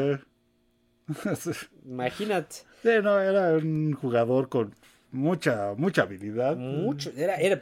Imagínate. 1.84 2.56
Sí, 2.82 2.90
no, 3.02 3.20
era 3.20 3.54
un 3.54 3.92
jugador 3.92 4.48
con 4.48 4.74
mucha, 5.12 5.74
mucha 5.76 6.02
habilidad. 6.02 6.56
Mucho, 6.56 7.11
era, 7.16 7.36
era, 7.36 7.61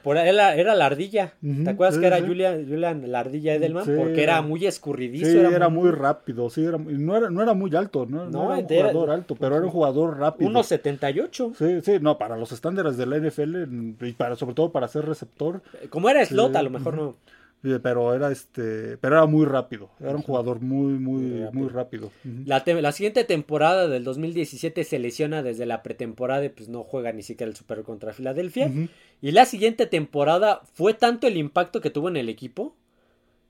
era, 0.55 0.75
la 0.75 0.87
ardilla. 0.87 1.35
¿Te 1.41 1.71
acuerdas 1.71 1.99
que 1.99 2.07
era 2.07 2.21
Julian, 2.21 2.67
Julian, 2.69 3.11
la 3.11 3.21
ardilla 3.21 3.55
Edelman? 3.55 3.85
Porque 3.85 4.23
era 4.23 4.43
muy 4.43 4.67
escurridizo. 4.67 5.27
Sí, 5.27 5.39
era, 5.39 5.69
muy, 5.69 5.91
rápido, 5.91 6.51
sí, 6.51 6.65
era, 6.65 6.79
no, 6.79 7.17
era, 7.17 7.31
no 7.31 7.43
era 7.43 7.55
muy 7.55 7.75
alto, 7.75 8.07
no, 8.07 8.29
no, 8.29 8.55
era 8.55 8.61
un 8.61 8.67
jugador 8.67 9.11
alto, 9.11 9.37
pero 9.37 9.57
era 9.57 9.65
un 9.65 9.71
jugador 9.71 10.19
rápido. 10.19 10.51
1.78. 10.51 11.55
Sí, 11.57 11.81
sí, 11.83 11.99
no, 12.01 12.19
para 12.19 12.37
los 12.37 12.53
estándares 12.53 12.97
de 12.97 13.07
la 13.07 13.19
NFL 13.19 14.05
y 14.07 14.13
para, 14.13 14.37
sobre 14.37 14.55
todo 14.55 14.73
para 14.73 14.89
ser 14.89 15.07
receptor. 15.07 15.63
Como 15.91 16.09
era 16.09 16.25
slot, 16.25 16.57
a 16.57 16.63
lo 16.63 16.71
mejor 16.71 16.95
no 16.97 17.17
pero 17.83 18.15
era 18.15 18.31
este 18.31 18.97
pero 18.99 19.17
era 19.17 19.27
muy 19.27 19.47
rápido. 19.47 19.91
Era 20.01 20.17
un 20.17 20.23
jugador 20.23 20.61
muy 20.61 20.99
muy 20.99 21.47
muy 21.53 21.69
rápido, 21.69 22.11
la, 22.45 22.63
la, 22.67 22.93
siguiente 22.93 23.25
temporada 23.25 23.89
del 23.89 24.05
2017 24.05 24.85
se 24.85 24.99
lesiona 24.99 25.43
desde 25.43 25.67
la 25.67 25.83
pretemporada 25.83 26.45
y 26.45 26.49
pues 26.51 26.69
no 26.69 26.85
juega 26.85 27.13
ni 27.13 27.23
siquiera 27.23 27.51
el 27.51 27.57
Super 27.57 27.83
contra 27.83 28.13
Filadelfia. 28.13 28.71
Y 29.21 29.33
la 29.33 29.45
siguiente 29.45 29.87
temporada 29.87 30.61
fue 30.75 30.95
tanto 30.95 31.27
el 31.27 31.37
impacto 31.37 31.81
que 31.81 31.91
tuvo 31.91 32.09
en 32.09 32.17
el 32.17 32.29
equipo 32.29 32.77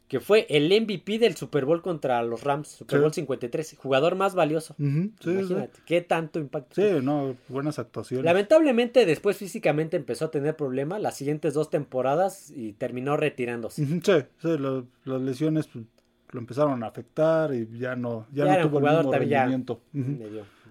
que 0.09 0.21
fue 0.21 0.47
el 0.49 0.69
MVP 0.69 1.19
del 1.19 1.37
Super 1.37 1.67
Bowl 1.67 1.83
contra 1.83 2.23
los 2.23 2.43
Rams, 2.43 2.69
Super 2.69 3.01
Bowl 3.01 3.13
53, 3.13 3.77
jugador 3.79 4.17
más 4.17 4.35
valioso. 4.35 4.75
Imagínate, 4.79 5.81
qué 5.85 6.01
tanto 6.01 6.39
impacto. 6.39 6.75
Sí, 6.75 7.05
no, 7.05 7.37
buenas 7.49 7.79
actuaciones. 7.79 8.25
Lamentablemente 8.25 9.05
después 9.05 9.37
físicamente 9.37 9.97
empezó 9.99 10.27
a 10.27 10.31
tener 10.31 10.57
problemas 10.57 11.03
las 11.03 11.17
siguientes 11.17 11.53
dos 11.53 11.69
temporadas 11.69 12.51
y 12.51 12.73
terminó 12.73 13.17
retirándose. 13.19 13.85
Sí, 13.85 14.13
sí, 14.39 14.57
las 15.05 15.21
lesiones 15.21 15.67
pues, 15.67 15.85
lo 16.31 16.41
empezaron 16.41 16.83
a 16.83 16.87
afectar 16.87 17.55
y 17.55 17.69
ya 17.79 17.95
no, 17.95 18.27
ya, 18.33 18.45
no 18.45 18.71
tuvo 18.71 18.79
el 18.79 18.85
mismo 18.95 19.13
rendimiento. 19.13 19.81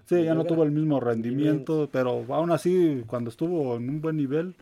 sí, 0.04 0.24
ya 0.24 0.34
no 0.34 0.44
tuvo 0.44 0.64
el 0.64 0.72
mismo 0.72 1.00
rendimiento, 1.00 1.88
pero 1.92 2.24
aún 2.28 2.50
así 2.50 3.04
cuando 3.06 3.30
estuvo 3.30 3.76
en 3.76 3.88
un 3.88 4.00
buen 4.00 4.16
nivel 4.16 4.56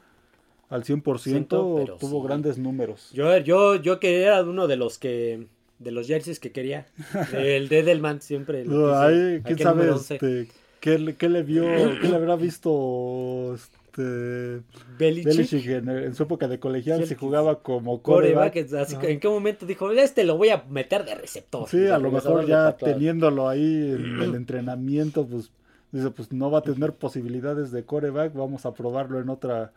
al 0.68 0.84
100%, 0.84 1.98
tuvo 1.98 2.22
grandes 2.22 2.58
números. 2.58 3.10
Yo, 3.12 3.36
yo, 3.38 3.76
yo 3.76 4.00
que 4.00 4.22
era 4.22 4.42
uno 4.42 4.66
de 4.66 4.76
los 4.76 4.98
que 4.98 5.46
de 5.78 5.90
los 5.90 6.06
jerseys 6.06 6.40
que 6.40 6.52
quería. 6.52 6.86
El 7.32 7.68
de 7.68 7.80
Edelman 7.80 8.20
siempre. 8.20 8.64
¿Quién 8.64 9.58
sabe 9.58 9.90
este, 9.94 10.48
qué, 10.80 10.98
le 10.98 11.42
vio, 11.42 11.64
qué 12.00 12.08
le 12.08 12.16
habrá 12.16 12.36
visto 12.36 13.54
este, 13.54 14.62
Belichick, 14.98 15.66
en, 15.66 16.14
su 16.14 16.22
época 16.22 16.48
de 16.48 16.58
colegial? 16.58 17.06
Se 17.06 17.16
jugaba 17.16 17.60
como 17.62 18.02
coreback. 18.02 18.56
¿En 19.02 19.20
qué 19.20 19.28
momento 19.28 19.66
dijo, 19.66 19.90
este 19.92 20.24
lo 20.24 20.36
voy 20.36 20.50
a 20.50 20.64
meter 20.68 21.04
de 21.04 21.14
receptor? 21.14 21.68
Sí, 21.68 21.86
a 21.86 21.98
lo 21.98 22.10
mejor 22.10 22.46
ya 22.46 22.76
teniéndolo 22.76 23.48
ahí 23.48 23.92
en 23.92 24.20
el 24.22 24.34
entrenamiento, 24.34 25.26
pues 25.26 25.50
dice, 25.92 26.10
pues 26.10 26.32
no 26.32 26.50
va 26.50 26.58
a 26.58 26.62
tener 26.62 26.92
posibilidades 26.94 27.70
de 27.70 27.84
coreback, 27.84 28.34
vamos 28.34 28.66
a 28.66 28.74
probarlo 28.74 29.20
en 29.20 29.28
otra 29.28 29.72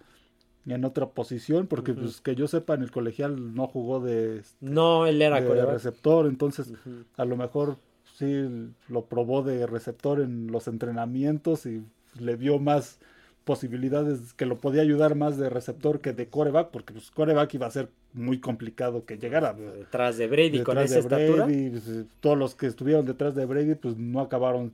en 0.71 0.85
otra 0.85 1.07
posición, 1.09 1.67
porque 1.67 1.93
pues 1.93 2.21
que 2.21 2.35
yo 2.35 2.47
sepa 2.47 2.73
en 2.73 2.83
el 2.83 2.91
colegial 2.91 3.55
no 3.55 3.67
jugó 3.67 3.99
de 3.99 4.41
no 4.61 5.05
él 5.05 5.21
era 5.21 5.41
de 5.41 5.65
receptor, 5.65 6.25
entonces 6.27 6.73
a 7.17 7.25
lo 7.25 7.37
mejor 7.37 7.77
sí 8.17 8.71
lo 8.87 9.05
probó 9.05 9.43
de 9.43 9.65
receptor 9.65 10.19
en 10.19 10.47
los 10.51 10.67
entrenamientos 10.67 11.65
y 11.65 11.83
le 12.19 12.37
dio 12.37 12.59
más 12.59 12.99
posibilidades 13.45 14.33
que 14.33 14.45
lo 14.45 14.59
podía 14.59 14.81
ayudar 14.81 15.15
más 15.15 15.37
de 15.37 15.49
receptor 15.49 16.01
que 16.01 16.13
de 16.13 16.27
coreback, 16.27 16.69
porque 16.69 16.93
pues 16.93 17.09
coreback 17.09 17.53
iba 17.55 17.67
a 17.67 17.71
ser 17.71 17.89
muy 18.13 18.39
complicado 18.39 19.05
que 19.05 19.17
llegara. 19.17 19.53
Detrás 19.53 20.17
de 20.17 20.27
Brady 20.27 20.63
con 20.63 20.77
esa 20.77 20.99
estatura. 20.99 21.45
Pues, 21.45 22.05
todos 22.19 22.37
los 22.37 22.55
que 22.55 22.67
estuvieron 22.67 23.05
detrás 23.05 23.35
de 23.35 23.45
Brady 23.45 23.75
pues 23.75 23.97
no 23.97 24.21
acabaron 24.21 24.73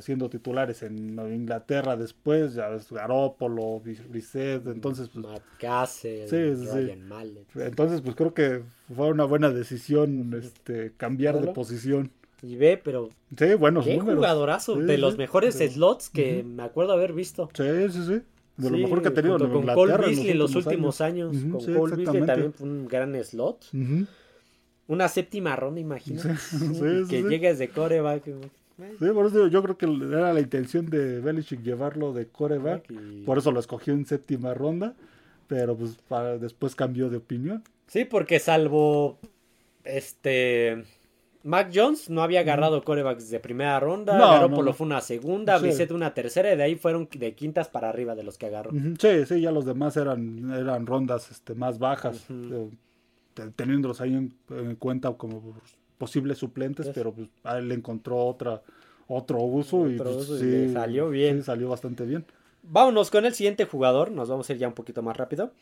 siendo 0.00 0.30
titulares 0.30 0.82
en 0.82 1.18
Inglaterra 1.32 1.96
después, 1.96 2.54
ya 2.54 2.68
ves, 2.68 2.90
Garópolo, 2.90 3.80
Bisset, 3.80 4.66
entonces 4.66 5.10
pues... 5.12 5.26
sí, 5.90 6.28
sí, 6.28 6.90
Entonces 7.56 8.00
pues 8.00 8.16
creo 8.16 8.34
que 8.34 8.62
fue 8.94 9.08
una 9.08 9.24
buena 9.24 9.50
decisión 9.50 10.34
este 10.34 10.92
cambiar 10.96 11.40
de 11.40 11.52
posición. 11.52 12.10
Y 12.42 12.56
ve, 12.56 12.80
pero... 12.82 13.10
Sí, 13.36 13.54
buenos 13.54 13.84
qué 13.84 13.98
jugadorazo, 13.98 14.76
de 14.76 14.98
los 14.98 15.16
mejores 15.16 15.56
slots 15.56 16.10
que 16.10 16.42
me 16.44 16.62
acuerdo 16.62 16.92
haber 16.92 17.12
visto. 17.12 17.50
Sí, 17.54 17.64
sí, 17.90 18.04
sí. 18.06 18.22
De 18.56 18.70
lo 18.70 18.78
mejor 18.78 19.02
que 19.02 19.08
ha 19.08 19.14
tenido 19.14 19.38
con 19.38 19.66
Cole 19.66 19.96
Beasley 19.96 20.30
en 20.30 20.38
los 20.38 20.54
últimos 20.54 21.00
años. 21.00 21.36
con 21.36 21.60
Cole 21.60 21.96
Beasley 21.96 22.26
también 22.26 22.52
fue 22.52 22.68
un 22.68 22.86
gran 22.86 23.22
slot. 23.24 23.66
Una 24.86 25.08
séptima 25.08 25.56
ronda, 25.56 25.80
imagínate. 25.80 26.28
que 27.08 27.22
llegues 27.22 27.58
de 27.58 27.68
coreback. 27.68 28.24
Sí, 28.76 29.06
por 29.12 29.26
eso 29.26 29.46
yo 29.46 29.62
creo 29.62 29.78
que 29.78 29.86
era 29.86 30.32
la 30.32 30.40
intención 30.40 30.86
de 30.86 31.20
Belichick 31.20 31.62
llevarlo 31.62 32.12
de 32.12 32.26
coreback. 32.26 32.92
Por 33.24 33.38
eso 33.38 33.52
lo 33.52 33.60
escogió 33.60 33.94
en 33.94 34.06
séptima 34.06 34.54
ronda. 34.54 34.94
Pero 35.46 35.76
pues 35.76 35.96
para, 36.08 36.38
después 36.38 36.74
cambió 36.74 37.10
de 37.10 37.18
opinión. 37.18 37.62
Sí, 37.86 38.04
porque 38.04 38.38
salvo 38.38 39.18
este 39.84 40.84
Mac 41.44 41.70
Jones 41.72 42.08
no 42.08 42.22
había 42.22 42.40
agarrado 42.40 42.82
corebacks 42.82 43.28
de 43.28 43.38
primera 43.38 43.78
ronda, 43.78 44.48
no, 44.48 44.72
fue 44.72 44.86
una 44.86 45.02
segunda, 45.02 45.60
sí. 45.60 45.86
una 45.92 46.14
tercera, 46.14 46.52
y 46.52 46.56
de 46.56 46.62
ahí 46.62 46.74
fueron 46.74 47.06
de 47.12 47.34
quintas 47.34 47.68
para 47.68 47.90
arriba 47.90 48.14
de 48.14 48.22
los 48.22 48.38
que 48.38 48.46
agarró. 48.46 48.70
Sí, 48.98 49.26
sí, 49.26 49.40
ya 49.42 49.52
los 49.52 49.66
demás 49.66 49.96
eran, 49.98 50.50
eran 50.54 50.86
rondas 50.86 51.30
este, 51.30 51.54
más 51.54 51.78
bajas, 51.78 52.24
eh, 52.30 52.70
teniéndolos 53.54 54.00
ahí 54.00 54.14
en, 54.14 54.76
cuenta 54.76 55.12
como 55.12 55.54
posibles 55.98 56.38
suplentes, 56.38 56.90
pero 56.94 57.12
pues, 57.12 57.28
a 57.44 57.58
él 57.58 57.68
le 57.68 57.74
encontró 57.74 58.18
otra, 58.18 58.62
otro 59.06 59.40
uso 59.42 59.88
y, 59.88 59.96
pues, 59.96 60.28
salió 60.72 61.10
bien. 61.10 61.42
salió 61.42 61.68
bastante 61.68 62.04
bien. 62.04 62.24
Vámonos 62.62 63.10
con 63.10 63.24
el 63.26 63.34
siguiente 63.34 63.66
jugador, 63.66 64.10
nos 64.10 64.28
vamos 64.28 64.48
a 64.48 64.52
ir 64.52 64.58
ya 64.58 64.68
un 64.68 64.74
poquito 64.74 65.02
más 65.02 65.16
rápido. 65.16 65.52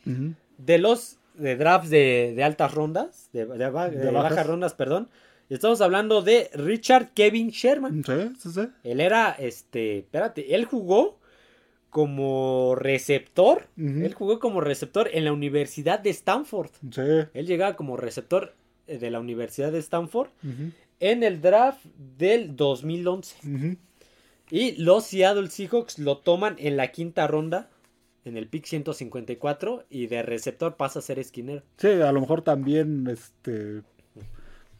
De 0.57 0.77
los 0.77 1.17
de 1.35 1.55
drafts 1.55 1.89
de, 1.89 2.41
altas 2.43 2.73
rondas, 2.73 3.29
de, 3.33 3.45
bajas. 3.45 4.47
rondas, 4.47 4.73
perdón. 4.73 5.09
Estamos 5.49 5.81
hablando 5.81 6.21
de 6.21 6.49
Richard 6.53 7.09
Kevin 7.13 7.49
Sherman. 7.49 8.03
Sí, 8.03 8.31
sí, 8.39 8.49
sí. 8.51 8.69
Él 8.83 9.01
era, 9.01 9.31
este, 9.31 9.99
espérate, 9.99 10.55
él 10.55 10.65
jugó 10.65 11.19
como 11.89 12.75
receptor. 12.75 13.67
Él 13.77 14.13
jugó 14.13 14.39
como 14.39 14.61
receptor 14.61 15.09
en 15.13 15.25
la 15.25 15.31
Universidad 15.31 15.99
de 15.99 16.09
Stanford. 16.09 16.71
Sí. 16.91 17.01
Él 17.33 17.45
llegaba 17.45 17.75
como 17.75 17.97
receptor 17.97 18.55
de 18.87 19.11
la 19.11 19.19
Universidad 19.19 19.71
de 19.71 19.79
Stanford 19.79 20.29
en 20.99 21.23
el 21.23 21.41
draft 21.41 21.83
del 22.17 22.55
2011. 22.55 23.77
Y 24.49 24.73
los 24.83 25.05
Seattle 25.05 25.49
Seahawks 25.49 25.99
lo 25.99 26.17
toman 26.17 26.55
en 26.59 26.77
la 26.77 26.91
quinta 26.91 27.27
ronda, 27.27 27.69
en 28.23 28.37
el 28.37 28.47
pick 28.47 28.65
154, 28.65 29.85
y 29.89 30.07
de 30.07 30.21
receptor 30.21 30.75
pasa 30.75 30.99
a 30.99 31.01
ser 31.01 31.19
esquinero. 31.19 31.63
Sí, 31.77 31.87
a 31.87 32.11
lo 32.11 32.21
mejor 32.21 32.41
también, 32.41 33.07
este, 33.07 33.81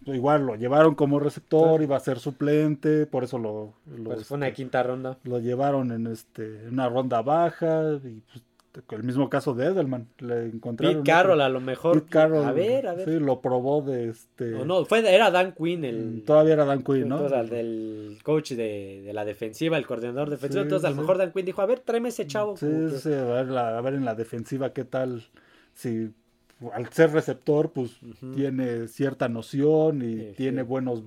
igual 0.06 0.46
lo 0.46 0.56
llevaron 0.56 0.96
como 0.96 1.20
receptor, 1.20 1.82
iba 1.82 1.98
a 1.98 2.02
ser 2.02 2.20
suplente, 2.20 3.06
por 3.06 3.24
eso 3.24 3.38
lo... 3.38 3.74
pues 4.04 4.26
fue 4.26 4.38
una 4.38 4.48
este, 4.48 4.58
quinta 4.58 4.84
ronda. 4.84 5.18
Lo 5.24 5.40
llevaron 5.40 5.92
en, 5.92 6.08
este, 6.08 6.68
una 6.68 6.88
ronda 6.88 7.22
baja, 7.22 8.00
y 8.04 8.22
pues 8.22 8.44
el 8.92 9.04
mismo 9.04 9.30
caso 9.30 9.54
de 9.54 9.68
Edelman, 9.68 10.08
le 10.20 10.48
encontraron. 10.48 10.98
Pete 10.98 11.12
Carroll 11.12 11.42
a 11.42 11.50
lo 11.50 11.62
mejor. 11.62 12.06
a 12.14 12.52
ver, 12.52 12.88
a 12.88 12.94
ver. 12.94 13.08
Sí, 13.08 13.20
lo 13.20 13.40
probó 13.42 13.82
de 13.82 14.10
este. 14.10 14.46
No, 14.52 14.66
no, 14.66 14.86
fue, 14.86 15.00
era 15.14 15.30
Dan 15.30 15.54
Quinn 15.54 15.86
el. 15.86 16.06
Mm, 16.06 16.26
todavía 16.26 16.54
era 16.54 16.66
Dan 16.66 16.84
Quinn, 16.84 17.08
¿no? 17.08 17.18
Entonces, 17.18 17.40
el 17.40 17.50
del 17.50 18.18
coach 18.24 18.52
de, 18.52 19.04
de, 19.06 19.14
la 19.14 19.26
defensiva, 19.26 19.78
el 19.78 19.86
coordinador 19.86 20.30
defensivo. 20.30 20.64
entonces, 20.64 20.86
a 20.86 20.90
lo 20.90 20.96
mejor 20.96 21.18
Dan 21.18 21.32
Quinn 21.32 21.46
dijo, 21.46 21.62
a 21.62 21.66
ver, 21.66 21.80
tráeme 21.80 22.10
ese 22.10 22.26
chavo. 22.26 22.58
Sí, 22.58 22.68
sí, 23.00 23.14
a 23.14 23.24
ver, 23.24 23.58
a 23.58 23.82
ver 23.82 23.94
en 23.94 24.06
la 24.06 24.16
defensiva 24.16 24.74
qué 24.74 24.86
tal. 24.86 25.24
Si 25.76 26.12
al 26.74 26.88
ser 26.90 27.12
receptor, 27.12 27.72
pues 27.72 27.92
tiene 28.36 28.88
cierta 28.88 29.28
noción 29.28 30.02
y 30.02 30.34
tiene 30.34 30.64
buenos 30.64 31.04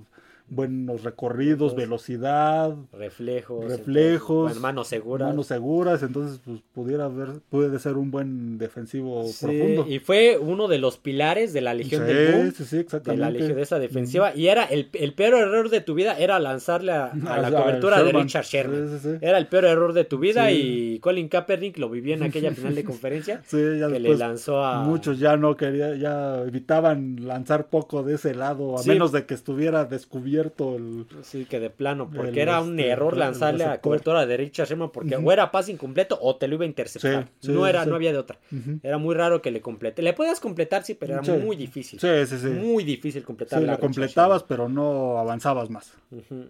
buenos 0.49 1.03
recorridos, 1.03 1.75
velocidad, 1.75 2.75
reflejos, 2.93 3.65
reflejos, 3.65 4.61
manos 4.61 4.89
seguras, 4.89 5.29
manos 5.29 5.47
seguras, 5.49 6.03
entonces 6.03 6.41
pues 6.45 6.61
pudiera 6.73 7.07
haber, 7.07 7.41
puede 7.51 7.79
ser 7.79 7.97
un 7.97 8.11
buen 8.11 8.57
defensivo 8.59 9.23
profundo. 9.23 9.87
Y 9.89 9.99
fue 9.99 10.39
uno 10.39 10.69
de 10.69 10.79
los 10.79 10.99
pilares 10.99 11.53
de 11.53 11.61
la 11.63 11.75
Legión 11.75 12.07
del 12.07 12.33
Boom, 12.33 13.03
de 13.03 13.17
la 13.17 13.31
Legión 13.31 13.57
de 13.57 13.63
esa 13.63 13.79
defensiva, 13.79 14.35
y 14.35 14.47
era 14.47 14.65
el, 14.65 14.89
el, 14.93 15.15
peor 15.15 15.35
error 15.35 15.69
de 15.69 15.81
tu 15.81 15.95
vida 15.95 16.17
era 16.17 16.39
lanzarle 16.39 16.93
a, 16.93 17.13
la 17.41 17.51
cobertura 17.51 18.03
de 18.03 18.13
Richard 18.13 18.45
Sherman. 18.45 19.19
Era 19.21 19.39
el 19.39 19.49
peor 19.49 19.65
error 19.65 19.93
de 19.93 20.05
tu 20.05 20.19
vida 20.19 20.53
y 20.53 21.01
Colin 21.01 21.29
Kaepernick 21.29 21.79
lo 21.79 21.91
vivía 21.91 22.15
en 22.15 22.23
aquella 22.23 22.53
final 22.53 22.75
de 22.75 22.85
conferencia 22.85 23.43
que 23.51 24.01
le 24.01 24.17
lanzó 24.17 24.65
a 24.65 24.83
muchos 24.83 25.19
ya 25.19 25.37
no 25.37 25.57
quería, 25.57 25.97
ya 25.97 26.43
evitaban 26.43 27.27
lanzar 27.27 27.67
poco 27.69 28.03
de 28.03 28.15
ese 28.15 28.35
lado 28.35 28.79
a 28.79 28.85
menos 28.85 29.13
de 29.13 29.27
que 29.27 29.35
estuviera 29.35 29.85
descubierto 29.85 30.36
el. 30.41 31.07
Sí, 31.23 31.45
que 31.45 31.61
de 31.61 31.71
plano, 31.71 32.11
porque 32.15 32.41
era 32.41 32.61
un 32.61 32.79
este, 32.79 32.91
error 32.91 33.17
lanzarle 33.17 33.65
a 33.65 33.81
cobertura 33.81 34.27
de 34.27 34.37
Richard 34.37 34.69
Sherman, 34.69 34.91
porque 34.91 35.17
o 35.17 35.33
era 35.33 35.51
pase 35.51 35.73
incompleto 35.73 36.19
o 36.21 36.37
te 36.37 36.49
lo 36.49 36.57
iba 36.57 36.65
a 36.65 36.69
interceptar. 36.69 37.29
no 37.43 37.67
era, 37.67 37.85
no 37.85 37.95
había 37.95 38.13
de 38.13 38.19
otra. 38.19 38.39
Era 38.83 38.99
muy 38.99 39.15
raro 39.15 39.43
que 39.43 39.51
le 39.51 39.61
complete. 39.61 40.03
Le 40.03 40.13
podías 40.13 40.41
completar, 40.41 40.85
sí, 40.85 40.95
pero 40.95 41.21
era 41.21 41.35
muy 41.39 41.57
difícil. 41.57 41.99
Sí, 41.99 42.09
sí, 42.27 42.39
sí. 42.39 42.49
Muy 42.49 42.85
difícil 42.85 43.23
completar. 43.23 43.61
Sí, 43.61 43.67
lo 43.67 43.79
completabas, 43.79 44.43
pero 44.43 44.69
no 44.69 45.19
avanzabas 45.19 45.71
más. 45.71 45.93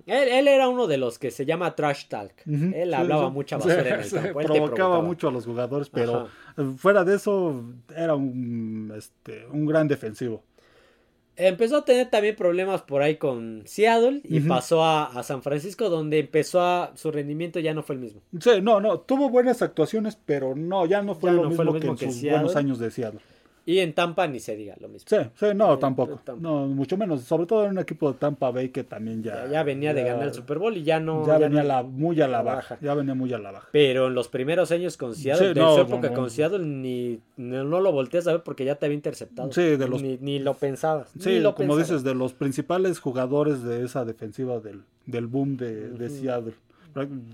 él, 0.06 0.48
era 0.48 0.68
uno 0.68 0.86
de 0.86 0.96
los 0.96 1.18
que 1.18 1.30
se 1.30 1.44
llama 1.44 1.74
trash 1.74 2.06
talk. 2.08 2.32
él 2.46 2.94
hablaba 2.94 3.30
mucha 3.30 3.56
basura 3.56 3.80
en 3.80 4.00
el 4.00 4.10
campo. 4.10 4.40
provocaba, 4.40 5.00
mucho 5.00 5.28
a 5.28 5.30
los 5.30 5.44
jugadores, 5.44 5.88
pero 5.90 6.28
fuera 6.78 7.04
de 7.04 7.16
eso, 7.16 7.64
era 7.94 8.14
un, 8.14 8.92
este, 8.96 9.46
un 9.46 9.66
gran 9.66 9.88
defensivo. 9.88 10.42
Empezó 11.36 11.78
a 11.78 11.84
tener 11.84 12.08
también 12.08 12.34
problemas 12.34 12.82
por 12.82 13.02
ahí 13.02 13.16
con 13.16 13.62
Seattle 13.66 14.22
y 14.24 14.40
pasó 14.40 14.84
a, 14.84 15.22
San 15.22 15.42
Francisco 15.42 15.90
donde 15.90 16.18
empezó 16.18 16.62
a 16.62 16.92
su 16.94 17.10
rendimiento 17.10 17.60
ya 17.60 17.74
no 17.74 17.82
fue 17.82 17.96
el 17.96 18.00
mismo. 18.00 18.22
Sí, 18.40 18.62
no, 18.62 18.80
no, 18.80 19.00
tuvo 19.00 19.28
buenas 19.28 19.60
actuaciones, 19.60 20.18
pero 20.24 20.54
no, 20.54 20.86
ya 20.86 21.02
no 21.02 21.14
fue, 21.14 21.32
lo, 21.32 21.48
mismo 21.48 21.74
que 21.74 21.86
en 21.86 21.98
sus 21.98 22.22
buenos 22.22 22.56
años 22.56 22.78
de 22.78 22.90
Seattle. 22.90 23.20
Y 23.68 23.80
en 23.80 23.94
Tampa 23.94 24.28
ni 24.28 24.38
se 24.38 24.54
diga 24.54 24.76
lo 24.80 24.88
mismo. 24.88 25.08
Sí, 25.08 25.16
sí, 25.34 25.46
no, 25.56 25.76
tampoco. 25.76 26.20
No, 26.38 26.68
mucho 26.68 26.96
menos. 26.96 27.22
Sobre 27.22 27.46
todo 27.46 27.64
en 27.64 27.72
un 27.72 27.78
equipo 27.80 28.12
de 28.12 28.16
Tampa 28.16 28.52
Bay 28.52 28.68
que 28.68 28.84
también 28.84 29.24
ya. 29.24 29.48
Ya, 29.48 29.64
venía 29.64 29.92
de 29.92 30.04
ganar 30.04 30.28
el 30.28 30.34
Super 30.34 30.58
Bowl 30.58 30.76
y 30.76 30.84
ya 30.84 31.00
no. 31.00 31.26
Ya, 31.26 31.36
venía 31.36 31.64
la, 31.64 31.82
muy 31.82 32.20
a 32.20 32.28
la, 32.28 32.42
baja. 32.42 32.78
Ya 32.80 32.94
venía 32.94 33.16
muy 33.16 33.32
a 33.32 33.38
la 33.38 33.50
baja. 33.50 33.68
Pero 33.72 34.06
en 34.06 34.14
los 34.14 34.28
primeros 34.28 34.70
años 34.70 34.96
con 34.96 35.16
Seattle, 35.16 35.52
de 35.52 35.60
su 35.60 35.80
época 35.80 36.14
con 36.14 36.30
Seattle, 36.30 36.64
ni, 36.64 37.18
no, 37.36 37.80
lo 37.80 37.90
volteas 37.90 38.28
a 38.28 38.32
ver 38.34 38.42
porque 38.44 38.64
ya 38.64 38.76
te 38.76 38.86
había 38.86 38.94
interceptado. 38.94 39.52
Sí, 39.52 39.76
de 39.76 39.88
los. 39.88 40.00
Ni, 40.00 40.38
lo 40.38 40.54
pensabas. 40.54 41.10
Sí, 41.18 41.42
como 41.56 41.76
dices, 41.76 42.04
de 42.04 42.14
los 42.14 42.34
principales 42.34 43.00
jugadores 43.00 43.64
de 43.64 43.84
esa 43.84 44.04
defensiva 44.04 44.60
del, 44.60 44.82
del 45.06 45.26
boom 45.26 45.56
de, 45.56 45.90
de 45.90 46.08
Seattle. 46.08 46.54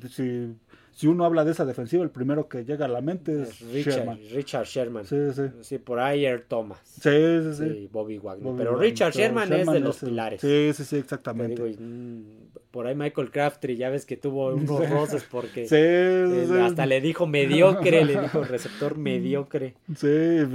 Si 0.09 0.55
si 0.93 1.07
uno 1.07 1.25
habla 1.25 1.45
de 1.45 1.53
esa 1.53 1.65
defensiva, 1.65 2.05
el 2.05 2.11
primero 2.11 2.49
que 2.49 2.65
llega 2.65 2.85
a 2.85 2.89
la 2.89 3.01
mente 3.01 3.43
es, 3.43 3.61
Richard 3.73 3.95
Sherman. 3.95 4.19
Richard 4.33 4.67
Sherman. 4.67 5.07
Sí, 5.07 5.17
sí. 5.35 5.43
Sí, 5.61 5.79
por 5.79 5.99
ahí 5.99 6.27
Thomas. 6.49 6.79
Sí, 6.85 7.11
sí, 7.11 7.55
sí. 7.55 7.89
Bobby 7.91 8.19
Wagner. 8.19 8.53
Pero 8.57 8.77
Richard 8.77 9.13
Sherman, 9.13 9.53
es 9.53 9.67
de 9.67 9.81
los 9.81 9.99
pilares. 9.99 10.41
Sí, 10.41 10.71
sí, 10.75 10.85
sí, 10.85 10.97
exactamente. 10.97 11.63
Mm, 11.79 12.23
por 12.71 12.87
ahí 12.87 12.95
Michael 12.95 13.31
Craftree, 13.31 13.77
ya 13.77 13.91
ves 13.91 14.07
que 14.07 14.17
tuvo 14.17 14.55
unos 14.55 14.69
roces 14.91 15.25
porque 15.31 15.67
sí, 15.69 16.55
hasta 16.57 16.87
le 16.87 17.01
dijo 17.01 17.27
mediocre, 17.27 18.05
le 18.05 18.21
dijo 18.21 18.43
receptor 18.45 18.97
mediocre. 18.97 19.75
Sí, 19.97 20.09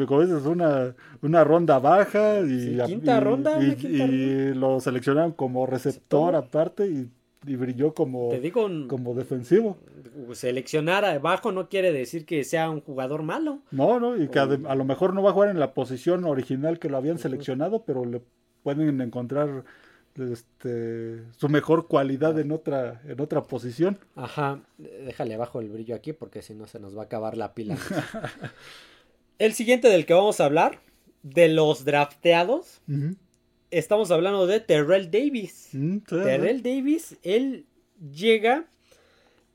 como 0.08 0.22
dices, 0.22 0.46
una, 0.46 0.96
una 1.22 1.44
ronda 1.44 1.80
baja 1.80 2.42
y, 2.42 2.80
quinta 2.86 3.20
ronda, 3.20 3.62
y, 3.62 4.54
lo 4.54 4.80
seleccionaron 4.80 5.32
como 5.32 5.66
receptor 5.66 6.36
aparte 6.36 6.88
y 6.88 7.10
y 7.46 7.56
brilló 7.56 7.94
como, 7.94 8.32
como 8.88 9.14
defensivo. 9.14 9.78
Seleccionar 10.34 11.06
abajo 11.06 11.52
no 11.52 11.70
quiere 11.70 11.92
decir 11.92 12.26
que 12.26 12.44
sea 12.44 12.70
un 12.70 12.82
jugador 12.82 13.24
malo. 13.24 13.60
No, 13.72 14.00
no, 14.00 14.22
y 14.22 14.28
que 14.30 14.40
a, 14.40 14.46
lo 14.46 14.86
mejor 14.86 15.14
no 15.14 15.22
va 15.22 15.32
a 15.32 15.34
jugar 15.34 15.50
en 15.50 15.60
la 15.60 15.74
posición 15.74 16.26
original 16.26 16.80
que 16.80 16.90
lo 16.90 16.98
habían 16.98 17.20
seleccionado, 17.20 17.84
pero 17.86 18.06
le 18.06 18.22
pueden 18.64 19.02
encontrar 19.02 19.64
este 20.16 21.22
su 21.38 21.48
mejor 21.48 21.88
cualidad 21.88 22.40
en 22.40 22.52
otra 22.52 23.02
en 23.08 23.22
otra 23.22 23.44
posición. 23.44 24.00
Ajá, 24.16 24.62
déjale 24.78 25.36
abajo 25.36 25.60
el 25.60 25.70
brillo 25.70 25.96
aquí 25.96 26.12
porque 26.14 26.42
si 26.42 26.56
no 26.56 26.66
se 26.66 26.80
nos 26.80 26.98
va 26.98 27.04
a 27.04 27.06
acabar 27.06 27.38
la 27.38 27.54
pila. 27.54 27.78
el 29.38 29.54
siguiente 29.54 29.90
del 29.90 30.06
que 30.06 30.16
vamos 30.16 30.42
a 30.42 30.46
hablar 30.46 30.80
de 31.22 31.50
los 31.50 31.86
drafteados 31.86 32.82
estamos 33.72 34.12
hablando 34.12 34.48
de 34.48 34.60
Terrell 34.60 35.12
Davis. 35.12 35.70
Mm, 35.74 35.98
Terrell 36.00 36.62
Davis, 36.62 37.18
él 37.24 37.66
llega 38.14 38.66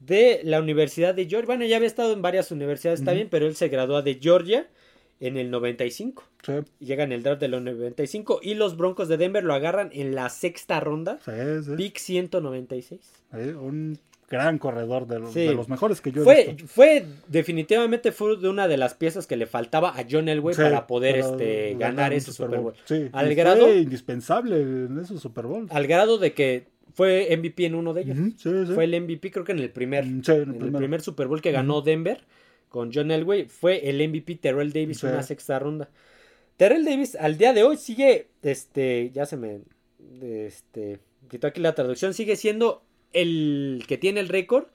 de 0.00 0.40
la 0.44 0.60
Universidad 0.60 1.14
de 1.14 1.26
Georgia. 1.26 1.46
Bueno, 1.46 1.64
ya 1.64 1.76
había 1.76 1.88
estado 1.88 2.12
en 2.12 2.22
varias 2.22 2.50
universidades, 2.50 3.00
está 3.00 3.12
bien, 3.12 3.28
pero 3.30 3.46
él 3.46 3.56
se 3.56 3.68
gradúa 3.68 4.02
de 4.02 4.18
Georgia 4.20 4.68
en 5.20 5.36
el 5.36 5.50
95. 5.50 6.24
Llega 6.80 7.04
en 7.04 7.12
el 7.12 7.22
draft 7.22 7.40
de 7.40 7.48
los 7.48 7.62
95 7.62 8.40
y 8.42 8.54
los 8.54 8.76
Broncos 8.76 9.08
de 9.08 9.16
Denver 9.16 9.44
lo 9.44 9.54
agarran 9.54 9.90
en 9.92 10.14
la 10.14 10.28
sexta 10.28 10.80
ronda. 10.80 11.20
Pick 11.76 11.98
196. 11.98 13.00
un 13.32 13.98
gran 14.32 14.58
corredor 14.58 15.06
de, 15.06 15.20
los 15.54 15.68
mejores 15.68 16.00
que 16.00 16.10
yo 16.10 16.22
he 16.22 16.24
fue, 16.24 16.44
visto. 16.54 16.66
Fue, 16.66 17.04
definitivamente 17.28 18.10
fue 18.10 18.38
de 18.38 18.48
una 18.48 18.66
de 18.66 18.78
las 18.78 18.94
piezas 18.94 19.26
que 19.26 19.36
le 19.36 19.46
faltaba 19.46 19.90
a 19.90 20.06
John 20.10 20.28
Elway 20.28 20.56
para 20.56 20.86
poder 20.86 21.16
este, 21.16 21.76
ganar, 21.78 22.12
ese 22.14 22.32
Super 22.32 22.58
Bowl. 22.58 22.74
al 23.12 23.34
grado, 23.34 23.66
fue 23.66 23.76
indispensable 23.76 24.60
en 24.60 24.98
ese 24.98 25.18
Super 25.18 25.46
Bowl. 25.46 25.66
Al 25.70 25.86
grado 25.86 26.16
de 26.16 26.32
que 26.32 26.66
fue 26.94 27.28
MVP 27.36 27.66
en 27.66 27.74
uno 27.74 27.92
de 27.92 28.02
ellos. 28.02 28.16
fue 28.74 28.84
el 28.84 29.00
MVP 29.00 29.30
creo 29.30 29.44
que 29.44 29.52
en 29.52 29.58
el 29.58 29.70
primer, 29.70 30.06
mm, 30.06 30.22
en 30.28 30.62
el, 30.62 30.72
primer 30.72 31.02
Super 31.02 31.28
Bowl 31.28 31.42
que 31.42 31.52
ganó 31.52 31.82
Denver 31.82 32.24
con 32.68 32.90
John 32.92 33.10
Elway. 33.10 33.46
Fue 33.46 33.88
el 33.90 34.06
MVP 34.08 34.36
Terrell 34.36 34.72
Davis 34.72 35.04
en 35.04 35.10
una 35.10 35.22
sexta 35.22 35.58
ronda. 35.58 35.90
Terrell 36.56 36.84
Davis 36.84 37.16
al 37.16 37.36
día 37.36 37.52
de 37.52 37.64
hoy 37.64 37.76
sigue, 37.76 38.28
este, 38.42 39.10
ya 39.12 39.26
se 39.26 39.36
me, 39.36 39.60
este, 40.22 41.00
quitó 41.28 41.48
aquí 41.48 41.60
la 41.60 41.74
traducción, 41.74 42.14
sigue 42.14 42.36
siendo 42.36 42.82
el 43.12 43.84
que 43.86 43.98
tiene 43.98 44.20
el 44.20 44.28
récord 44.28 44.66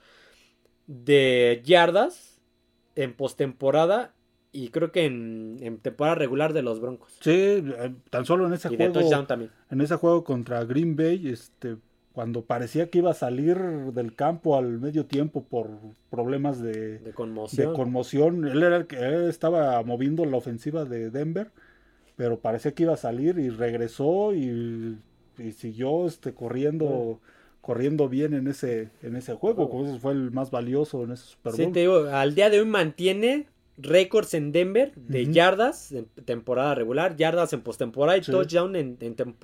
de 0.88 1.62
yardas 1.64 2.40
en 2.96 3.14
postemporada 3.14 4.14
y 4.52 4.70
creo 4.70 4.92
que 4.92 5.06
en, 5.06 5.80
temporada 5.82 6.16
regular 6.16 6.54
de 6.54 6.64
los 6.64 6.80
Broncos. 6.80 7.18
Sí, 7.22 7.32
eh, 7.32 7.94
tan 8.10 8.26
solo 8.26 8.48
en 8.48 8.54
ese 8.54 8.70
juego. 8.70 9.26
también. 9.26 9.52
En 9.70 9.82
ese 9.82 9.96
juego 9.96 10.24
contra 10.24 10.64
Green 10.64 10.96
Bay, 10.96 11.30
este, 11.30 11.78
cuando 12.14 12.44
parecía 12.44 12.90
que 12.90 12.98
iba 12.98 13.12
a 13.12 13.14
salir 13.14 13.58
del 13.94 14.16
campo 14.16 14.58
al 14.58 14.80
medio 14.80 15.06
tiempo 15.06 15.44
por 15.44 15.70
problemas 16.10 16.60
de, 16.60 16.98
de 16.98 17.14
conmoción. 17.14 17.70
De 17.70 17.76
conmoción. 17.76 18.48
Él 18.48 18.64
era 18.64 18.78
el 18.78 18.88
que 18.88 19.30
estaba 19.30 19.84
moviendo 19.84 20.26
la 20.26 20.38
ofensiva 20.38 20.86
de 20.86 21.12
Denver, 21.12 21.52
pero 22.16 22.40
parecía 22.40 22.72
que 22.72 22.84
iba 22.84 22.94
a 22.94 22.98
salir 22.98 23.38
y 23.38 23.50
regresó 23.50 24.34
y, 24.34 24.98
siguió 25.56 26.08
este, 26.08 26.34
corriendo 26.34 27.22
corriendo 27.68 28.08
bien 28.08 28.34
en 28.34 28.48
ese, 28.48 28.92
en 29.04 29.18
ese 29.18 29.34
juego, 29.34 29.70
como 29.70 29.86
ese 29.86 30.00
fue 30.00 30.14
el 30.14 30.32
más 30.32 30.52
valioso 30.52 31.04
en 31.04 31.12
ese 31.12 31.26
Super 31.26 31.52
Bowl. 31.52 31.66
Sí, 31.66 31.72
te 31.74 31.82
digo, 31.82 32.08
al 32.10 32.34
día 32.34 32.50
de 32.50 32.62
hoy 32.62 32.66
mantiene 32.66 33.48
récords 33.78 34.34
en 34.36 34.54
Denver 34.54 34.94
de 34.96 35.26
yardas 35.26 35.92
en 35.92 36.06
temporada 36.24 36.76
regular, 36.76 37.18
yardas 37.18 37.52
en 37.52 37.60
postemporada 37.60 38.18
y 38.18 38.22
touchdown 38.22 38.78
en, 38.78 38.98
en, 39.02 39.36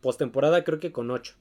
postemporada 0.00 0.62
creo 0.62 0.78
que 0.78 0.92
con 0.92 1.10
8. 1.10 1.34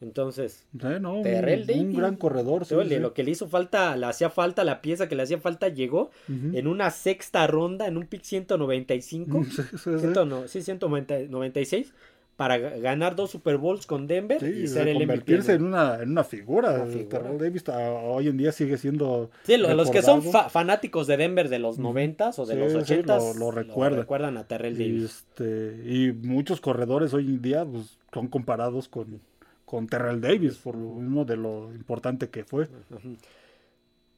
Entonces, 0.00 0.66
un, 0.72 1.92
gran 1.92 2.14
corredor. 2.14 2.64
Lo 2.70 3.12
que 3.12 3.24
le 3.24 3.32
hizo 3.32 3.48
falta, 3.48 3.96
le 3.96 4.06
hacía 4.06 4.30
falta, 4.30 4.62
la 4.62 4.82
pieza 4.82 5.08
que 5.08 5.16
le 5.16 5.24
hacía 5.24 5.40
falta 5.40 5.68
llegó 5.68 6.12
en 6.28 6.68
una 6.68 6.92
sexta 6.92 7.48
ronda, 7.48 7.88
en 7.88 7.96
un 7.96 8.06
pick 8.06 8.22
195. 8.22 9.44
Sí, 10.46 10.62
196 10.62 11.92
para 12.36 12.58
ganar 12.58 13.14
dos 13.14 13.30
Super 13.30 13.58
Bowls 13.58 13.86
con 13.86 14.06
Denver 14.06 14.42
y 14.42 14.66
ser 14.66 14.88
el 14.88 14.98
convertirse 14.98 15.52
en 15.52 15.64
una, 15.64 16.02
en 16.02 16.10
una 16.10 16.24
figura. 16.24 16.84
Terrell 17.08 17.38
Davis 17.38 17.64
hoy 17.68 18.28
en 18.28 18.36
día 18.36 18.50
sigue 18.50 18.76
siendo. 18.76 19.30
Sí, 19.44 19.56
los 19.56 19.90
que 19.90 20.02
son 20.02 20.22
fanáticos 20.22 21.06
de 21.06 21.16
Denver 21.16 21.48
de 21.48 21.58
los 21.58 21.78
noventas 21.78 22.38
o 22.38 22.46
de 22.46 22.56
los 22.56 22.74
ochentas 22.74 23.36
lo, 23.36 23.50
recuerdan. 23.50 24.36
a 24.36 24.44
Terrell 24.44 24.76
Davis. 24.76 25.04
Este, 25.04 25.82
y 25.86 26.12
muchos 26.12 26.60
corredores 26.60 27.14
hoy 27.14 27.26
en 27.26 27.42
día 27.42 27.64
pues, 27.64 27.98
son 28.12 28.28
comparados 28.28 28.88
con, 28.88 29.20
con 29.64 29.86
Terrell 29.86 30.20
Davis 30.20 30.56
por 30.56 30.76
lo 30.76 30.94
mismo 30.94 31.24
de 31.24 31.36
lo 31.36 31.72
importante 31.72 32.28
que 32.30 32.44
fue. 32.44 32.68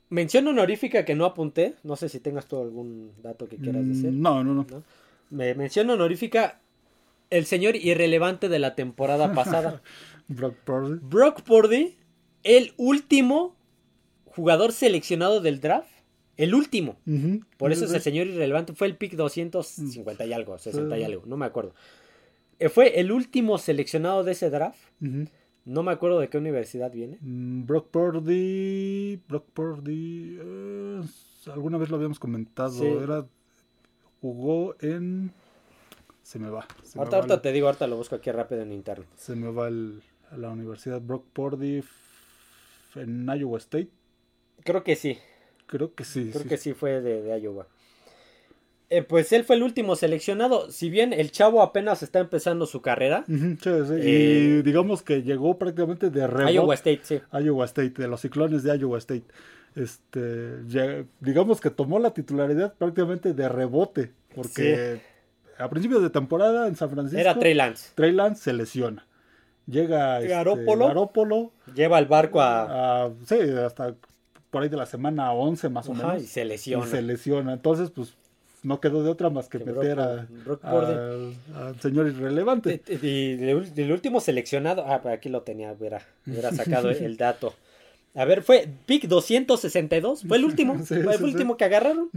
Mención 0.09 0.47
honorífica 0.47 1.05
que 1.05 1.14
no 1.14 1.25
apunté, 1.25 1.75
no 1.83 1.97
sé 1.97 2.09
si 2.09 2.21
tengas 2.21 2.47
tú 2.47 2.61
algún 2.61 3.11
dato 3.23 3.49
que 3.49 3.57
quieras 3.57 3.87
decir. 3.87 4.12
Mm, 4.12 4.23
no, 4.23 4.45
no, 4.45 4.55
no. 4.55 4.67
Me 5.31 5.55
mención 5.55 5.91
honorífica 5.91 6.61
el 7.31 7.47
señor 7.47 7.77
irrelevante 7.77 8.49
de 8.49 8.59
la 8.59 8.74
temporada 8.74 9.33
pasada. 9.33 9.83
Brock 10.29 10.57
Purdy. 10.64 10.99
Brock 11.03 11.43
Purdy, 11.43 11.97
el 12.43 12.72
último 12.77 13.57
jugador 14.24 14.72
seleccionado 14.72 15.41
del 15.41 15.61
draft. 15.61 15.91
El 16.37 16.55
último. 16.55 16.99
Por 17.57 17.72
eso 17.72 17.87
es 17.87 17.93
el 17.95 18.03
señor 18.03 18.27
irrelevante. 18.27 18.74
Fue 18.74 18.87
el 18.87 18.97
pick 18.97 19.14
250 19.14 20.27
y 20.27 20.33
algo, 20.35 20.59
60 20.59 20.99
y 20.99 21.05
algo, 21.05 21.22
no 21.24 21.39
me 21.39 21.47
acuerdo. 21.47 21.74
Eh, 22.59 22.68
fue 22.68 23.01
el 23.01 23.11
último 23.11 23.57
seleccionado 23.57 24.22
de 24.22 24.33
ese 24.33 24.51
draft. 24.51 24.79
No 25.01 25.83
me 25.83 25.93
acuerdo 25.93 26.20
de 26.20 26.29
qué 26.29 26.39
universidad 26.39 26.93
viene. 26.93 27.18
Mm, 27.22 27.64
Brock 27.64 27.89
Purdy. 27.89 29.20
Brock 29.29 29.47
Purdy. 29.53 30.39
Eh, 30.41 31.03
alguna 31.53 31.79
vez 31.79 31.91
lo 31.91 31.97
habíamos 31.97 32.18
comentado. 32.18 33.03
Era. 33.03 33.27
Jugó 34.20 34.77
en 34.81 35.33
se 36.27 36.41
me 36.41 36.51
va. 36.51 36.66
ahorita, 36.97 37.41
te 37.41 37.53
digo, 37.53 37.68
ahorita 37.68 37.87
lo 37.87 37.97
busco 37.97 38.16
aquí 38.16 38.33
rápido 38.33 38.61
en 38.61 38.72
internet. 38.72 39.07
Se 39.16 39.37
me 39.37 39.49
va 39.53 39.68
a 39.68 40.37
la 40.37 40.51
Universidad 40.51 41.01
Brock 41.01 41.24
Purdy 41.33 41.85
en 42.97 43.29
Iowa 43.29 43.59
State. 43.59 43.91
Creo 44.64 44.83
que 44.83 44.97
sí. 44.97 45.18
Creo 45.66 45.95
que 45.95 46.03
sí. 46.03 46.31
Creo 46.33 46.49
que 46.49 46.57
sí 46.57 46.74
fue 46.74 47.01
de, 47.01 47.39
Iowa. 47.41 47.68
Eh, 48.91 49.03
pues 49.03 49.31
él 49.31 49.45
fue 49.45 49.55
el 49.55 49.62
último 49.62 49.95
seleccionado. 49.95 50.68
Si 50.72 50.91
bien 50.91 51.12
el 51.12 51.31
chavo 51.31 51.62
apenas 51.62 52.03
está 52.03 52.18
empezando 52.18 52.66
su 52.66 52.83
carrera. 52.83 53.24
y 53.29 53.57
eh, 53.68 54.62
digamos 54.64 55.03
que 55.03 55.22
llegó 55.22 55.57
prácticamente 55.59 56.11
de 56.11 56.27
rebote. 56.27 56.55
Iowa 56.55 56.74
State, 56.74 57.01
sí. 57.05 57.20
Iowa 57.41 57.66
State, 57.66 58.03
de 58.03 58.09
los 58.09 58.20
ciclones 58.20 58.64
de 58.64 58.77
Iowa 58.77 58.99
State. 58.99 59.27
Este, 59.77 61.05
digamos 61.20 61.61
que 61.61 61.70
tomó 61.70 62.01
la 62.01 62.12
titularidad 62.12 62.74
prácticamente 62.74 63.33
de 63.33 63.49
rebote. 63.49 64.11
Porque 64.35 65.01
a 65.59 65.69
principios 65.69 66.03
de 66.03 66.11
temporada 66.11 66.67
en 66.69 66.77
San 66.77 66.91
Francisco. 66.91 67.21
Era 67.21 67.39
Trey 67.39 67.55
Lance. 67.55 67.91
Trey 67.95 68.13
Lance 68.13 68.43
se 68.43 68.53
lesiona. 68.53 69.07
Llega 69.67 70.19
este, 70.19 70.31
Garópolo, 70.31 71.53
Lleva 71.75 71.99
el 71.99 72.07
barco 72.07 72.41
a... 72.41 73.11
Sí, 73.27 73.37
hasta 73.65 73.95
por 74.51 74.63
ahí 74.63 74.69
de 74.69 74.77
la 74.77 74.87
semana 74.87 75.33
11 75.33 75.69
más 75.69 75.89
o 75.89 75.95
menos. 75.95 76.23
Y 76.23 76.27
se 76.27 76.45
lesiona. 76.45 76.87
Y 76.87 76.89
se 76.89 77.03
lesiona. 77.03 77.53
Entonces, 77.53 77.91
pues 77.91 78.15
no 78.63 78.81
quedó 78.81 79.03
de 79.03 79.11
otra 79.11 79.31
más 79.31 79.49
que, 79.49 79.59
meter 79.59 79.99
al 80.01 81.81
señor 81.81 82.09
irrelevante. 82.09 82.83
Y, 83.03 83.33
el 83.43 83.93
último 83.93 84.21
seleccionado, 84.21 84.85
ah, 84.87 85.03
aquí 85.13 85.29
lo 85.29 85.43
tenía, 85.43 85.73
hubiera, 85.73 86.03
hubiera 86.27 86.53
sacado 86.53 86.91
el 86.91 87.17
dato. 87.17 87.55
A 88.15 88.25
ver, 88.25 88.43
fue 88.43 88.67
pick 88.87 89.07
262, 89.07 90.25
fue 90.27 90.39
el 90.39 90.45
último, 90.45 90.79
fue 90.85 91.15
el 91.15 91.25
último 91.25 91.57
que 91.57 91.65
agarraron. 91.65 92.11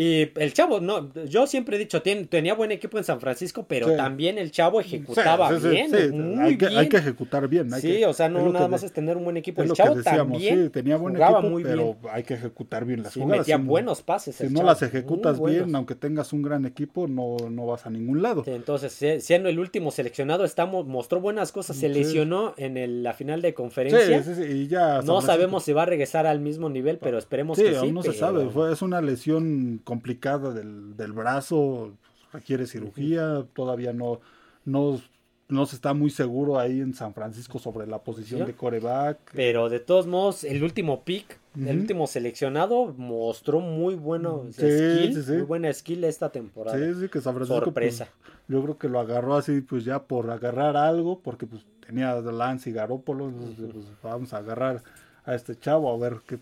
Y 0.00 0.30
el 0.36 0.52
chavo, 0.52 0.78
no, 0.78 1.12
yo 1.24 1.48
siempre 1.48 1.74
he 1.74 1.78
dicho, 1.80 2.00
tenía 2.02 2.54
buen 2.54 2.70
equipo 2.70 2.98
en 2.98 3.04
San 3.04 3.18
Francisco, 3.18 3.66
pero 3.66 3.96
también 3.96 4.38
el 4.38 4.52
chavo 4.52 4.80
ejecutaba 4.80 5.50
bien. 5.50 5.92
hay, 6.38 6.56
que, 6.56 6.66
hay, 6.68 6.88
que, 6.88 6.98
ejecutar 6.98 7.48
bien. 7.48 7.68
sí, 7.72 8.04
o 8.04 8.12
sea, 8.12 8.28
no 8.28 8.48
nada 8.52 8.68
más 8.68 8.84
es 8.84 8.92
tener 8.92 9.16
un 9.16 9.24
buen 9.24 9.36
equipo. 9.36 9.60
El 9.60 9.72
chavo 9.72 10.00
también 10.00 10.70
tenía 10.70 10.96
buen 10.96 11.16
equipo, 11.16 11.42
muy 11.42 11.64
pero 11.64 11.96
hay 12.12 12.22
que 12.22 12.34
ejecutar 12.34 12.84
bien 12.84 13.02
las 13.02 13.12
sí, 13.12 13.24
metía 13.24 13.56
buenos 13.56 14.02
pases. 14.02 14.36
Si 14.36 14.48
no 14.48 14.62
las 14.62 14.82
ejecutas 14.82 15.42
bien, 15.42 15.74
aunque 15.74 15.96
tengas 15.96 16.32
un 16.32 16.42
gran 16.42 16.64
equipo, 16.64 17.08
no, 17.08 17.36
no 17.50 17.66
vas 17.66 17.84
a 17.84 17.90
ningún 17.90 18.22
lado. 18.22 18.44
entonces, 18.46 19.24
siendo 19.24 19.48
el 19.48 19.58
último 19.58 19.90
seleccionado, 19.90 20.44
estamos, 20.44 20.86
mostró 20.86 21.20
buenas 21.20 21.50
cosas, 21.50 21.76
se 21.76 21.88
lesionó 21.88 22.54
en 22.56 23.02
la 23.02 23.14
final 23.14 23.42
de 23.42 23.52
conferencia. 23.52 24.22
y 24.48 24.68
ya 24.68 25.02
no 25.02 25.20
sabemos 25.22 25.64
si 25.64 25.72
va 25.72 25.82
a 25.82 25.86
regresar 25.86 26.28
al 26.28 26.38
mismo 26.38 26.70
nivel, 26.70 26.98
pero 26.98 27.18
esperemos 27.18 27.58
que 27.58 27.70
sí. 27.70 27.74
aún 27.74 27.94
no 27.94 28.02
se 28.04 28.12
sabe, 28.12 28.48
Fue, 28.50 28.72
es 28.72 28.80
una 28.80 29.00
lesión 29.00 29.80
complicada 29.88 30.52
del, 30.52 30.98
del 30.98 31.12
brazo, 31.14 31.96
requiere 32.30 32.66
cirugía, 32.66 33.46
todavía 33.54 33.94
no, 33.94 34.20
no, 34.66 35.00
no 35.48 35.64
se 35.64 35.76
está 35.76 35.94
muy 35.94 36.10
seguro 36.10 36.58
ahí 36.58 36.82
en 36.82 36.92
San 36.92 37.14
Francisco 37.14 37.58
sobre 37.58 37.86
la 37.86 38.02
posición 38.02 38.44
de 38.44 38.52
coreback. 38.52 39.18
Pero 39.32 39.70
de 39.70 39.80
todos 39.80 40.06
modos, 40.06 40.44
el 40.44 40.62
último 40.62 41.04
pick, 41.04 41.40
el 41.56 41.78
último 41.78 42.06
seleccionado, 42.06 42.92
mostró 42.98 43.60
muy 43.60 43.94
bueno 43.94 44.44
skill, 44.52 45.24
muy 45.26 45.40
buena 45.40 45.72
skill 45.72 46.04
esta 46.04 46.30
temporada. 46.30 46.76
Sí, 46.76 47.00
sí, 47.00 47.08
que 47.08 47.22
San 47.22 47.34
Francisco, 47.34 47.72
pues, 47.72 47.96
Sorpresa. 47.96 48.08
yo 48.46 48.62
creo 48.62 48.76
que 48.76 48.90
lo 48.90 49.00
agarró 49.00 49.36
así, 49.36 49.62
pues 49.62 49.86
ya 49.86 50.02
por 50.02 50.30
agarrar 50.30 50.76
algo, 50.76 51.20
porque 51.20 51.46
pues 51.46 51.64
tenía 51.86 52.12
Lance 52.20 52.68
y 52.68 52.74
Garópolo, 52.74 53.32
pues, 53.56 53.86
vamos 54.02 54.34
a 54.34 54.36
agarrar 54.36 54.82
a 55.24 55.34
este 55.34 55.58
chavo 55.58 55.90
a 55.90 55.96
ver 55.96 56.18
qué 56.26 56.38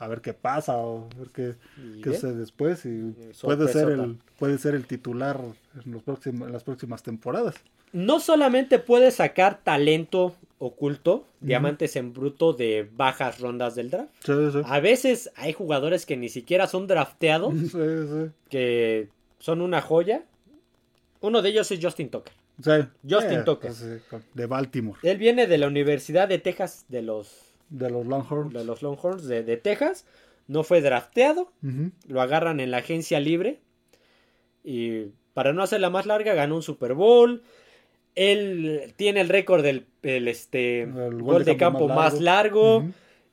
a 0.00 0.08
ver 0.08 0.22
qué 0.22 0.32
pasa 0.32 0.76
o 0.78 1.08
a 1.14 1.18
ver 1.18 1.28
qué, 1.28 1.54
qué 2.02 2.14
sucede 2.14 2.34
después 2.34 2.84
y 2.86 3.14
puede 3.42 3.70
ser 3.70 3.90
el 3.90 4.16
puede 4.38 4.58
ser 4.58 4.74
el 4.74 4.86
titular 4.86 5.38
en 5.84 5.92
los 5.92 6.02
próximos 6.02 6.50
las 6.50 6.64
próximas 6.64 7.02
temporadas. 7.02 7.54
No 7.92 8.18
solamente 8.18 8.78
puede 8.78 9.10
sacar 9.10 9.60
talento 9.62 10.34
oculto 10.58 11.26
diamantes 11.40 11.96
en 11.96 12.12
bruto 12.12 12.52
de 12.52 12.88
bajas 12.96 13.40
rondas 13.40 13.74
del 13.74 13.90
draft. 13.90 14.10
A 14.64 14.80
veces 14.80 15.30
hay 15.36 15.52
jugadores 15.52 16.06
que 16.06 16.16
ni 16.16 16.28
siquiera 16.28 16.66
son 16.66 16.86
drafteados 16.86 17.54
que 18.48 19.08
son 19.38 19.60
una 19.60 19.82
joya. 19.82 20.22
Uno 21.20 21.42
de 21.42 21.50
ellos 21.50 21.70
es 21.70 21.78
Justin 21.82 22.08
Tucker. 22.08 22.32
Justin 23.08 23.40
eh, 23.40 23.42
Tucker. 23.44 23.72
de 24.34 24.46
Baltimore. 24.46 24.98
Él 25.02 25.18
viene 25.18 25.46
de 25.46 25.58
la 25.58 25.66
Universidad 25.66 26.28
de 26.28 26.38
Texas 26.38 26.84
de 26.88 27.02
los 27.02 27.49
de 27.70 27.90
los 27.90 28.06
Longhorns. 28.06 28.52
De 28.52 28.64
los 28.64 28.82
Longhorns 28.82 29.26
de, 29.26 29.56
Texas. 29.56 30.04
No 30.46 30.64
fue 30.64 30.82
drafteado. 30.82 31.52
Lo 32.08 32.20
agarran 32.20 32.60
en 32.60 32.70
la 32.70 32.76
agencia 32.78 33.20
libre. 33.20 33.60
Y 34.62 35.06
para 35.32 35.52
no 35.52 35.62
hacerla 35.62 35.90
más 35.90 36.06
larga, 36.06 36.34
ganó 36.34 36.56
un 36.56 36.62
Super 36.62 36.94
Bowl. 36.94 37.42
Él 38.16 38.92
tiene 38.96 39.20
el 39.20 39.28
récord 39.28 39.62
del 39.62 39.86
este, 40.02 40.86
gol 40.86 41.44
de 41.44 41.56
campo, 41.56 41.86
más 41.88 42.20
largo. 42.20 42.84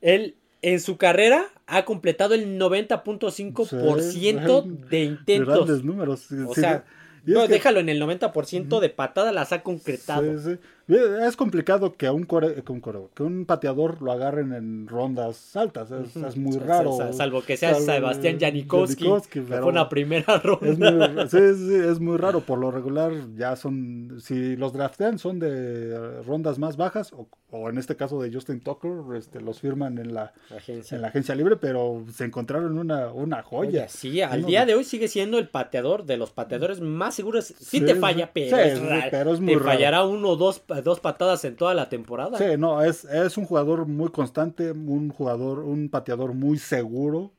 Él 0.02 0.36
en 0.62 0.80
su 0.80 0.98
carrera 0.98 1.48
ha 1.66 1.86
completado 1.86 2.36
el 2.36 2.60
90.5% 2.60 4.88
de 4.90 5.04
intentos. 5.04 5.66
Grandes 5.66 5.84
números. 5.84 6.28
O 6.48 6.54
sea, 6.54 6.86
no, 7.26 7.48
déjalo 7.48 7.80
en 7.80 7.90
el 7.90 8.00
90% 8.02 8.80
de 8.80 8.90
patada 8.90 9.32
las 9.32 9.52
ha 9.52 9.64
concretado. 9.64 10.40
Sí, 10.40 10.54
sí. 10.54 10.60
Es 10.88 11.36
complicado 11.36 11.98
que 11.98 12.08
a 12.08 12.14
un, 12.14 12.24
core, 12.24 12.64
que 12.64 13.24
un, 13.24 13.46
pateador 13.46 14.02
lo 14.02 14.14
agarren 14.14 14.54
en 14.54 14.88
rondas 14.88 15.54
altas. 15.58 15.92
Es, 15.92 16.38
muy 16.38 16.58
raro. 16.58 17.12
Salvo 17.12 17.42
que 17.42 17.58
sea 17.58 17.76
Sebastián 17.76 18.40
Janikowski. 18.40 19.06
que 19.30 19.42
fue 19.42 19.62
una 19.64 19.90
primera 19.90 20.40
ronda. 20.40 20.70
Es 20.70 20.80
muy, 20.80 20.90
sí, 21.30 21.68
sí, 21.68 21.76
es 21.76 22.00
muy 22.00 22.16
raro. 22.16 22.40
Por 22.40 22.60
lo 22.60 22.72
regular, 22.72 23.12
ya 23.36 23.58
son. 23.58 24.18
Si 24.22 24.56
los 24.56 24.72
draftean, 24.72 25.20
son 25.20 25.40
de 25.40 26.22
rondas 26.24 26.58
más 26.58 26.78
bajas. 26.78 27.14
O, 27.50 27.70
en 27.70 27.78
este 27.78 27.98
caso 27.98 28.22
de 28.22 28.32
Justin 28.32 28.62
Tucker, 28.62 28.92
este, 29.18 29.42
los 29.42 29.60
firman 29.60 29.98
en 29.98 30.14
la 30.14 30.34
agencia, 30.56 30.96
en 30.96 31.02
la 31.02 31.10
agencia 31.10 31.36
libre. 31.36 31.58
Pero 31.58 32.06
se 32.14 32.24
encontraron 32.24 32.78
una, 32.78 33.12
una 33.12 33.44
joya. 33.44 33.90
sí, 33.90 34.22
al 34.22 34.46
día 34.46 34.66
de 34.66 34.76
hoy 34.76 34.86
sigue 34.86 35.10
siendo 35.10 35.38
el 35.38 35.50
pateador 35.50 36.06
de 36.06 36.16
los 36.16 36.32
pateadores 36.32 36.80
más 36.80 37.14
seguros. 37.14 37.54
Sí, 37.60 37.82
te 37.82 37.96
falla, 37.96 38.32
pero, 38.34 38.58
es, 38.58 38.80
pero 39.12 39.34
es 39.34 39.42
muy 39.42 39.56
te 39.56 39.60
fallará 39.60 40.06
uno 40.06 40.30
o 40.30 40.36
dos 40.38 40.60
dos 40.84 41.00
patadas 41.00 41.44
en 41.46 41.56
toda 41.56 41.74
la 41.74 41.90
temporada. 41.90 42.38
Sí, 42.38 42.58
no, 42.58 42.84
es, 42.84 43.06
es 43.06 43.38
un 43.38 43.46
jugador 43.46 43.86
muy 43.88 44.10
constante, 44.10 44.72
un 44.72 45.10
jugador, 45.10 45.60
un 45.60 45.90
pateador 45.90 46.34
muy 46.34 46.58
seguro. 46.58 47.34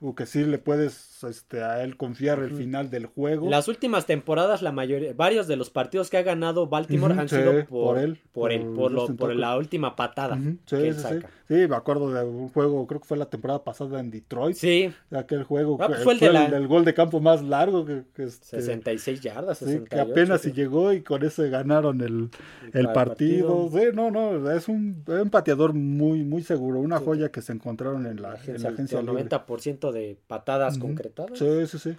O 0.00 0.14
que 0.14 0.26
sí 0.26 0.44
le 0.44 0.58
puedes 0.58 1.22
este, 1.24 1.62
a 1.62 1.82
él 1.84 1.96
confiar 1.96 2.38
el 2.38 2.52
final 2.52 2.90
del 2.90 3.06
juego. 3.06 3.50
Las 3.50 3.68
últimas 3.68 4.06
temporadas, 4.06 4.62
la 4.62 4.72
mayoría, 4.72 5.12
varios 5.14 5.46
de 5.46 5.56
los 5.56 5.70
partidos 5.70 6.08
que 6.08 6.16
ha 6.16 6.22
ganado 6.22 6.66
Baltimore 6.66 7.14
han 7.18 7.28
sido 7.28 7.64
por, 7.66 7.98
él, 7.98 8.18
por, 8.32 8.52
él, 8.52 8.62
por, 8.74 8.90
lo, 8.90 9.14
por 9.16 9.34
la 9.34 9.56
última 9.56 9.96
patada 9.96 10.38
sí, 10.66 10.92
sí, 10.92 11.20
Sí. 11.48 11.54
me 11.68 11.76
acuerdo 11.76 12.12
de 12.12 12.24
un 12.24 12.48
juego, 12.48 12.86
creo 12.86 13.00
que 13.00 13.06
fue 13.06 13.18
la 13.18 13.26
temporada 13.26 13.62
pasada 13.64 14.00
en 14.00 14.10
Detroit. 14.10 14.56
Sí. 14.56 14.92
Aquel 15.10 15.42
juego 15.42 15.76
ah, 15.80 15.88
pues 15.88 16.04
fue, 16.04 16.14
el, 16.14 16.50
del 16.50 16.66
gol 16.68 16.84
de 16.84 16.94
campo 16.94 17.20
más 17.20 17.42
largo. 17.42 17.84
Que, 17.84 18.04
que 18.14 18.28
66 18.28 19.18
este, 19.18 19.28
yardas, 19.28 19.58
68, 19.58 19.90
que 19.90 20.00
apenas 20.00 20.40
si 20.42 20.52
llegó 20.52 20.92
y 20.92 21.02
con 21.02 21.24
ese 21.24 21.50
ganaron 21.50 22.00
el, 22.00 22.30
el 22.72 22.92
partido. 22.92 23.68
Sí, 23.72 23.80
no, 23.92 24.10
no, 24.10 24.50
es 24.50 24.68
un, 24.68 25.04
un 25.06 25.30
pateador 25.30 25.74
muy, 25.74 26.22
muy 26.22 26.42
seguro, 26.42 26.78
una 26.78 26.98
joya 26.98 27.30
que 27.30 27.42
se 27.42 27.52
encontraron 27.52 28.06
en 28.06 28.22
la, 28.22 28.38
en 28.46 28.62
la 28.62 28.68
agencia. 28.70 29.02
90 29.02 29.46
ciento 29.58 29.90
de 29.90 30.16
patadas 30.28 30.78
concretadas. 30.78 31.36
Sí, 31.36 31.66
sí, 31.66 31.78
sí. 31.78 31.96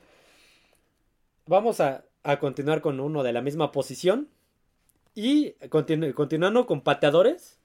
Vamos 1.48 1.82
a, 1.82 2.06
continuar 2.40 2.80
con 2.82 3.00
uno 3.02 3.24
de 3.24 3.34
la 3.34 3.42
misma 3.42 3.74
posición. 3.74 4.30
Y 5.14 5.56
continuando 5.68 6.66
con 6.66 6.82
pateadores. 6.82 7.60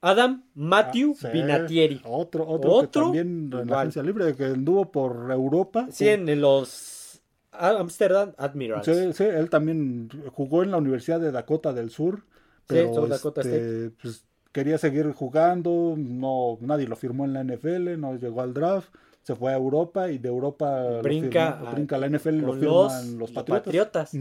Adam 0.00 0.44
Matthew 0.54 1.16
ah, 1.22 1.28
Binatieri. 1.28 2.00
Otro, 2.04 2.46
otro, 2.46 2.88
también 2.88 3.50
en 3.52 3.66
la 3.66 3.80
agencia 3.80 4.02
libre, 4.02 4.34
que 4.34 4.44
anduvo 4.44 4.90
por 4.90 5.30
Europa. 5.30 5.88
Sí, 5.90 6.08
en 6.08 6.40
los 6.40 7.20
Amsterdam 7.52 8.32
Admirals. 8.36 8.86
Sí, 8.86 9.12
sí, 9.12 9.24
él 9.24 9.50
también 9.50 10.08
jugó 10.32 10.62
en 10.62 10.70
la 10.70 10.78
Universidad 10.78 11.20
de 11.20 11.32
Dakota 11.32 11.72
del 11.72 11.90
Sur. 11.90 12.22
Pero 12.66 13.06
Dakota 13.06 13.42
este, 13.42 13.90
pues, 13.90 14.24
quería 14.54 14.78
seguir 14.78 15.12
jugando, 15.12 15.94
no, 15.98 16.56
nadie 16.62 16.88
lo 16.88 16.96
firmó 16.96 17.26
en 17.26 17.34
la 17.34 17.44
NFL, 17.44 18.00
no 18.00 18.16
llegó 18.16 18.40
al 18.40 18.54
draft 18.54 18.88
se 19.24 19.34
fue 19.34 19.52
a 19.52 19.56
Europa 19.56 20.10
y 20.10 20.18
de 20.18 20.28
Europa 20.28 21.00
brinca, 21.02 21.58
brinca 21.72 21.96
a 21.96 21.98
la 21.98 22.08
NFL 22.10 22.40
lo 22.40 22.52
firman 22.52 23.18
los, 23.18 23.32
Patriotas. 23.32 24.14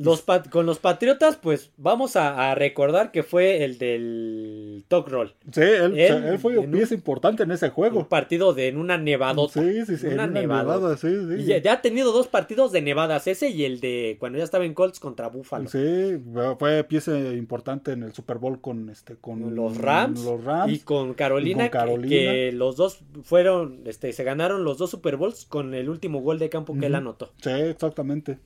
Los 0.00 0.24
con 0.50 0.66
los 0.66 0.78
Patriotas, 0.78 1.36
pues 1.36 1.70
vamos 1.76 2.16
a, 2.16 2.54
recordar 2.54 3.12
que 3.12 3.22
fue 3.22 3.64
el 3.64 3.78
del 3.78 4.84
Talk 4.88 5.08
Roll. 5.08 5.34
Sí, 5.52 5.60
él, 5.60 6.38
fue 6.38 6.58
un 6.58 6.70
pieza 6.70 6.94
importante 6.94 7.42
en 7.42 7.50
ese 7.50 7.68
juego. 7.68 8.00
Un 8.00 8.06
partido 8.06 8.54
de 8.54 8.68
en 8.68 8.78
una 8.78 8.96
nevadota. 8.96 9.60
Sí, 9.60 9.84
sí, 9.84 9.96
sí. 9.96 10.06
Una, 10.06 10.26
nevada. 10.26 10.96
sí, 10.96 11.08
sí. 11.08 11.42
Y 11.42 11.60
ya, 11.60 11.72
ha 11.72 11.82
tenido 11.82 12.12
dos 12.12 12.28
partidos 12.28 12.72
de 12.72 12.80
nevadas, 12.80 13.26
ese 13.26 13.50
y 13.50 13.64
el 13.64 13.80
de 13.80 14.16
cuando 14.18 14.38
ya 14.38 14.44
estaba 14.44 14.64
en 14.64 14.74
Colts 14.74 15.00
contra 15.00 15.28
Buffalo. 15.28 15.68
Sí, 15.68 16.18
fue 16.58 16.84
pieza 16.84 17.18
importante 17.18 17.92
en 17.92 18.02
el 18.02 18.14
Super 18.14 18.38
Bowl 18.38 18.60
con 18.60 18.88
este 18.88 19.16
con 19.16 19.54
los 19.54 19.76
Rams, 19.76 20.24
los 20.24 20.42
Rams 20.42 20.72
y 20.72 20.78
con 20.80 21.14
Carolina, 21.14 21.70
Que, 21.70 22.52
los 22.52 22.76
dos 22.76 23.00
fueron, 23.22 23.82
este, 23.84 24.12
se 24.12 24.24
ganaron 24.24 24.64
los 24.64 24.78
dos 24.78 24.90
Super 24.90 25.16
Bowls 25.16 25.44
con 25.44 25.74
el 25.74 25.88
último 25.88 26.20
gol 26.20 26.38
de 26.38 26.48
campo 26.48 26.76
que 26.78 26.86
él 26.86 26.94
anotó. 26.94 27.32
Sí, 27.42 27.50
exactamente. 27.50 28.38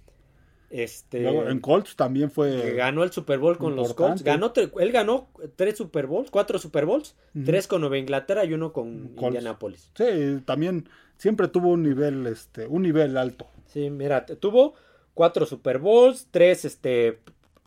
Este, 0.74 1.28
en 1.28 1.60
Colts 1.60 1.94
también 1.94 2.32
fue. 2.32 2.74
Ganó 2.74 3.04
el 3.04 3.12
Super 3.12 3.38
Bowl 3.38 3.56
con 3.56 3.76
los 3.76 3.94
Colts. 3.94 4.24
Ganó, 4.24 4.52
él 4.56 4.90
ganó 4.90 5.28
tres 5.54 5.76
Super 5.76 6.08
Bowls, 6.08 6.32
cuatro 6.32 6.58
Super 6.58 6.84
Bowls, 6.84 7.14
tres 7.44 7.68
con 7.68 7.80
Nueva 7.80 7.96
Inglaterra 7.96 8.44
y 8.44 8.54
uno 8.54 8.72
con 8.72 9.12
Indianapolis. 9.16 9.92
Sí, 9.94 10.40
también 10.44 10.88
siempre 11.16 11.46
tuvo 11.46 11.68
un 11.68 11.84
nivel, 11.84 12.26
este, 12.26 12.66
un 12.66 12.82
nivel 12.82 13.16
alto. 13.16 13.46
Sí, 13.68 13.88
mira, 13.88 14.26
tuvo 14.26 14.74
cuatro 15.14 15.46
Super 15.46 15.78
Bowls, 15.78 16.26
tres 16.32 16.64
este 16.64 17.20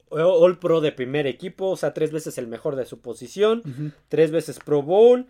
All 0.09 0.59
Pro 0.59 0.81
de 0.81 0.91
primer 0.91 1.27
equipo, 1.27 1.69
o 1.69 1.77
sea, 1.77 1.93
tres 1.93 2.11
veces 2.11 2.37
el 2.37 2.47
mejor 2.47 2.75
de 2.75 2.85
su 2.85 2.99
posición, 2.99 3.93
tres 4.09 4.31
veces 4.31 4.59
Pro 4.59 4.81
Bowl. 4.81 5.27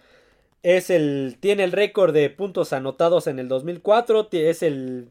Es 0.63 0.89
el, 0.89 1.37
tiene 1.39 1.63
el 1.63 1.71
récord 1.71 2.11
de 2.11 2.31
puntos 2.31 2.73
anotados 2.73 3.27
en 3.27 3.37
el 3.37 3.47
2004, 3.47 4.29
es 4.31 4.63
el 4.63 5.09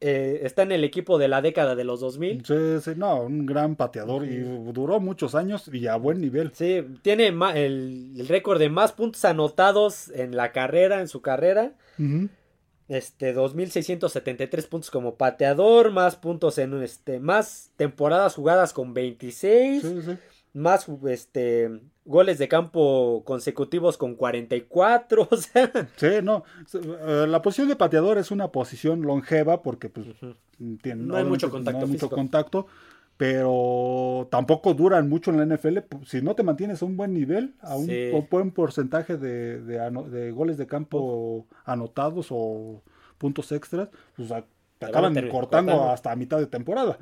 eh, 0.00 0.40
está 0.44 0.62
en 0.62 0.72
el 0.72 0.82
equipo 0.82 1.18
de 1.18 1.28
la 1.28 1.42
década 1.42 1.74
de 1.74 1.84
los 1.84 2.00
2000. 2.00 2.44
Sí, 2.44 2.54
sí, 2.82 2.90
no, 2.96 3.22
un 3.22 3.44
gran 3.44 3.76
pateador 3.76 4.24
y 4.24 4.38
duró 4.72 4.98
muchos 4.98 5.34
años 5.34 5.68
y 5.72 5.86
a 5.86 5.96
buen 5.96 6.20
nivel. 6.20 6.52
Sí, 6.54 6.84
tiene 7.02 7.28
el, 7.28 8.26
récord 8.26 8.58
de 8.58 8.70
más 8.70 8.92
puntos 8.92 9.24
anotados 9.24 10.08
en 10.10 10.36
la 10.36 10.52
carrera, 10.52 11.00
en 11.00 11.08
su 11.08 11.20
carrera. 11.20 11.74
Este, 12.88 13.34
2673 13.34 14.66
puntos 14.66 14.90
como 14.90 15.16
pateador, 15.16 15.92
más 15.92 16.16
puntos 16.16 16.56
en 16.58 16.82
este, 16.82 17.20
más 17.20 17.70
temporadas 17.76 18.34
jugadas 18.34 18.72
con 18.72 18.94
26. 18.94 19.82
Sí, 19.82 20.02
sí 20.02 20.18
más 20.52 20.86
este 21.08 21.80
goles 22.04 22.38
de 22.38 22.48
campo 22.48 23.22
consecutivos 23.24 23.96
con 23.96 24.14
44, 24.14 25.28
o 25.30 25.36
sea. 25.36 25.70
Sí, 25.96 26.08
no, 26.22 26.44
eh, 26.74 27.26
la 27.28 27.40
posición 27.42 27.68
de 27.68 27.76
pateador 27.76 28.18
es 28.18 28.30
una 28.30 28.48
posición 28.48 29.02
longeva 29.02 29.62
porque 29.62 29.88
pues 29.88 30.06
tiene, 30.82 31.02
no 31.02 31.16
hay 31.16 31.24
mucho 31.24 31.50
contacto, 31.50 31.86
mucho 31.86 32.10
contacto, 32.10 32.66
pero 33.16 34.28
tampoco 34.30 34.74
duran 34.74 35.08
mucho 35.08 35.30
en 35.30 35.38
la 35.38 35.56
NFL. 35.56 35.78
Si 36.04 36.22
no 36.22 36.34
te 36.34 36.42
mantienes 36.42 36.82
a 36.82 36.86
un 36.86 36.96
buen 36.96 37.12
nivel, 37.14 37.54
a 37.60 37.76
un, 37.76 37.88
buen 38.30 38.50
porcentaje 38.50 39.16
de, 39.16 39.60
de, 39.60 40.30
goles 40.32 40.56
de 40.58 40.66
campo 40.66 41.46
anotados 41.64 42.28
o 42.30 42.82
puntos 43.18 43.52
extras, 43.52 43.90
pues 44.16 44.32
te 44.78 44.86
acaban 44.86 45.28
cortando, 45.28 45.90
hasta 45.90 46.10
a 46.10 46.16
mitad 46.16 46.38
de 46.38 46.46
temporada. 46.46 46.98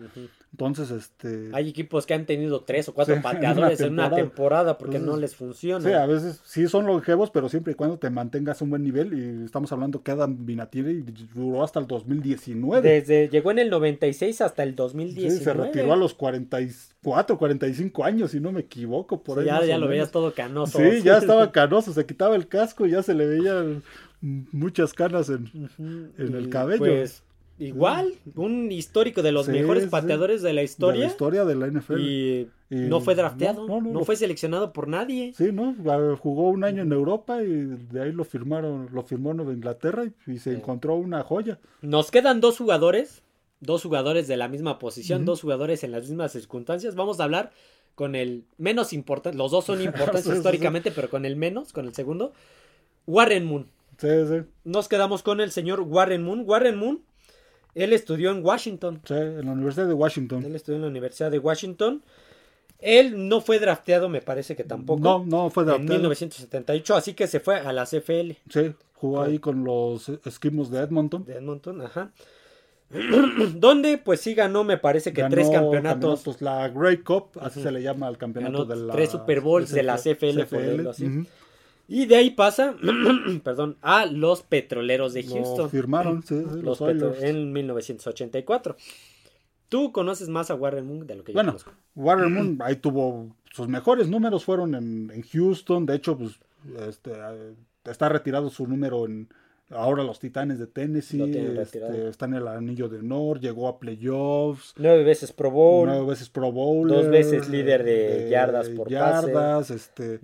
Entonces, 0.52 0.90
este. 0.90 1.50
Hay 1.52 1.68
equipos 1.68 2.06
que 2.06 2.14
han 2.14 2.24
tenido 2.24 2.62
tres 2.62 2.88
o 2.88 2.94
cuatro 2.94 3.14
pateadores 3.22 3.80
en 3.80 3.92
una 3.92 4.10
temporada, 4.10 4.78
porque 4.78 4.98
no 4.98 5.16
les 5.16 5.36
funciona. 5.36 5.84
Sí, 5.84 5.92
a 5.92 6.06
veces 6.06 6.40
sí 6.44 6.66
son 6.68 6.86
longevos, 6.86 7.30
pero 7.30 7.48
siempre 7.48 7.72
y 7.72 7.76
cuando 7.76 7.98
te 7.98 8.10
mantengas 8.10 8.60
un 8.62 8.70
buen 8.70 8.82
nivel. 8.82 9.12
Y 9.12 9.44
estamos 9.44 9.70
hablando 9.72 10.02
que 10.02 10.10
Adam 10.10 10.46
Vinatieri 10.46 11.04
duró 11.34 11.62
hasta 11.62 11.80
el 11.80 11.86
2019. 11.86 12.88
Desde 12.88 13.28
llegó 13.28 13.50
en 13.50 13.58
el 13.58 13.70
96 13.70 14.40
hasta 14.40 14.62
el 14.62 14.74
2019. 14.74 15.38
Sí, 15.38 15.44
se 15.44 15.52
retiró 15.52 15.92
a 15.92 15.96
los 15.96 16.14
44, 16.14 17.38
45 17.38 18.04
años, 18.04 18.30
si 18.30 18.40
no 18.40 18.50
me 18.50 18.60
equivoco. 18.60 19.22
Por 19.22 19.44
ya 19.44 19.64
ya 19.64 19.78
lo 19.78 19.86
veías 19.86 20.10
todo 20.10 20.32
canoso. 20.34 20.78
Sí, 20.78 21.02
ya 21.02 21.18
estaba 21.18 21.52
canoso, 21.52 21.92
se 21.92 22.06
quitaba 22.06 22.34
el 22.36 22.48
casco 22.48 22.86
y 22.86 22.92
ya 22.92 23.02
se 23.02 23.14
le 23.14 23.26
veían 23.26 23.82
muchas 24.20 24.94
canas 24.94 25.28
en, 25.28 25.70
en 26.18 26.34
el 26.34 26.48
cabello. 26.48 26.78
Pues 26.78 27.22
Igual, 27.58 28.14
un 28.36 28.70
histórico 28.70 29.22
de 29.22 29.32
los 29.32 29.48
mejores 29.48 29.88
pateadores 29.88 30.42
de 30.42 30.52
la 30.52 30.62
historia. 30.62 31.00
De 31.00 31.06
la 31.06 31.10
historia 31.10 31.44
de 31.44 31.54
la 31.56 31.66
NFL. 31.66 31.98
Y, 31.98 32.48
no 32.70 33.00
fue 33.00 33.14
drafteado, 33.14 33.66
no, 33.66 34.04
fue 34.04 34.14
seleccionado 34.16 34.72
por 34.72 34.88
nadie. 34.88 35.32
Sí, 35.36 35.50
¿no? 35.52 35.74
Jugó 36.18 36.50
un 36.50 36.64
año 36.64 36.82
en 36.82 36.92
Europa 36.92 37.42
y 37.42 37.48
de 37.48 38.02
ahí 38.02 38.12
lo 38.12 38.24
firmaron, 38.24 38.90
lo 38.92 39.02
firmó 39.02 39.32
Nueva 39.34 39.52
Inglaterra 39.52 40.04
y, 40.26 40.38
se 40.38 40.52
encontró 40.52 40.94
una 40.94 41.22
joya. 41.22 41.58
Nos 41.82 42.10
quedan 42.10 42.40
dos 42.40 42.58
jugadores, 42.58 43.22
dos 43.60 43.82
jugadores 43.82 44.28
de 44.28 44.36
la 44.36 44.48
misma 44.48 44.78
posición, 44.78 45.24
dos 45.24 45.40
jugadores 45.40 45.82
en 45.82 45.92
las 45.92 46.08
mismas 46.08 46.32
circunstancias. 46.32 46.94
Vamos 46.94 47.20
a 47.20 47.24
hablar 47.24 47.52
con 47.94 48.14
el 48.14 48.44
menos 48.58 48.92
importante, 48.92 49.36
los 49.36 49.50
dos 49.50 49.64
son 49.64 49.82
importantes 49.82 50.26
históricamente, 50.26 50.92
pero 50.92 51.10
con 51.10 51.24
el 51.24 51.36
menos, 51.36 51.72
con 51.72 51.86
el 51.86 51.94
segundo. 51.94 52.32
Warren 53.06 53.46
Moon. 53.46 53.66
Sí, 53.96 54.08
sí. 54.28 54.42
Nos 54.64 54.86
quedamos 54.86 55.22
con 55.22 55.40
el 55.40 55.50
señor 55.50 55.80
Warren 55.80 56.22
Moon. 56.22 56.44
Warren 56.46 56.76
Moon 56.76 57.00
él 57.82 57.92
estudió 57.92 58.30
en 58.30 58.44
Washington. 58.44 59.00
Sí, 59.04 59.14
en 59.14 59.46
la 59.46 59.52
Universidad 59.52 59.86
de 59.86 59.94
Washington. 59.94 60.44
Él 60.44 60.56
estudió 60.56 60.76
en 60.76 60.82
la 60.82 60.88
Universidad 60.88 61.30
de 61.30 61.38
Washington. 61.38 62.02
Él 62.80 63.28
no 63.28 63.40
fue 63.40 63.58
drafteado, 63.58 64.08
me 64.08 64.20
parece 64.20 64.54
que 64.54 64.64
tampoco. 64.64 65.02
No, 65.02 65.24
no 65.24 65.50
fue 65.50 65.64
drafteado. 65.64 65.94
En 65.94 66.00
1978, 66.00 66.94
así 66.94 67.14
que 67.14 67.26
se 67.26 67.40
fue 67.40 67.56
a 67.56 67.72
la 67.72 67.84
CFL. 67.84 68.32
Sí, 68.48 68.74
jugó 68.94 69.22
ahí 69.22 69.38
con 69.38 69.64
los 69.64 70.08
esquimos 70.24 70.70
de 70.70 70.80
Edmonton. 70.80 71.24
De 71.24 71.34
Edmonton, 71.34 71.82
ajá. 71.82 72.12
Donde 73.54 73.98
pues 73.98 74.20
sí 74.20 74.34
ganó, 74.34 74.64
me 74.64 74.78
parece 74.78 75.12
que 75.12 75.22
tres 75.24 75.50
campeonatos. 75.50 76.40
La 76.40 76.68
Grey 76.68 76.98
Cup, 76.98 77.30
así 77.40 77.60
se 77.62 77.70
le 77.70 77.82
llama 77.82 78.06
al 78.06 78.16
campeonato 78.16 78.64
de 78.64 78.76
la. 78.76 78.92
Tres 78.92 79.10
Super 79.10 79.40
Bowls 79.40 79.70
de, 79.70 79.82
la 79.82 79.96
CFL, 79.96 80.44
por 80.44 80.88
así. 80.88 81.26
Y 81.88 82.04
de 82.04 82.16
ahí 82.16 82.30
pasa, 82.30 82.76
perdón, 83.42 83.78
a 83.80 84.04
los 84.04 84.42
petroleros 84.42 85.14
de 85.14 85.24
Houston. 85.24 85.70
firmaron, 85.70 86.22
sí, 86.22 86.44
los, 86.62 86.80
en 86.82 87.52
1984. 87.52 88.76
Tú 89.70 89.90
conoces 89.90 90.28
más 90.28 90.50
a 90.50 90.54
Warren 90.54 90.86
Moon 90.86 91.06
de 91.06 91.14
lo 91.14 91.24
que 91.24 91.32
yo 91.32 91.36
bueno, 91.36 91.56
Warren 91.94 92.32
Moon 92.32 92.58
ahí 92.62 92.76
tuvo 92.76 93.34
sus 93.50 93.68
mejores 93.68 94.08
números 94.08 94.44
fueron 94.44 94.74
en, 94.74 95.10
en 95.10 95.22
Houston. 95.22 95.86
De 95.86 95.96
hecho, 95.96 96.16
pues 96.16 96.38
este, 96.86 97.12
está 97.84 98.10
retirado 98.10 98.50
su 98.50 98.66
número 98.66 99.06
en, 99.06 99.28
Ahora 99.70 100.02
los 100.02 100.18
Titanes 100.18 100.58
de 100.58 100.66
Tennessee 100.66 101.20
este, 101.60 102.08
están 102.08 102.32
en 102.32 102.40
el 102.40 102.48
anillo 102.48 102.88
de 102.88 103.00
honor, 103.00 103.38
llegó 103.38 103.68
a 103.68 103.78
playoffs. 103.78 104.72
Nueve 104.78 105.04
veces 105.04 105.30
Pro 105.30 105.50
Bowl. 105.50 105.86
Nueve 105.86 106.06
veces 106.06 106.30
Pro 106.30 106.50
Bowl. 106.50 106.88
Dos 106.88 107.08
veces 107.08 107.50
líder 107.50 107.84
de, 107.84 108.30
yardas 108.30 108.70
por 108.70 108.88
yardas, 108.88 109.70
Este, 109.70 110.20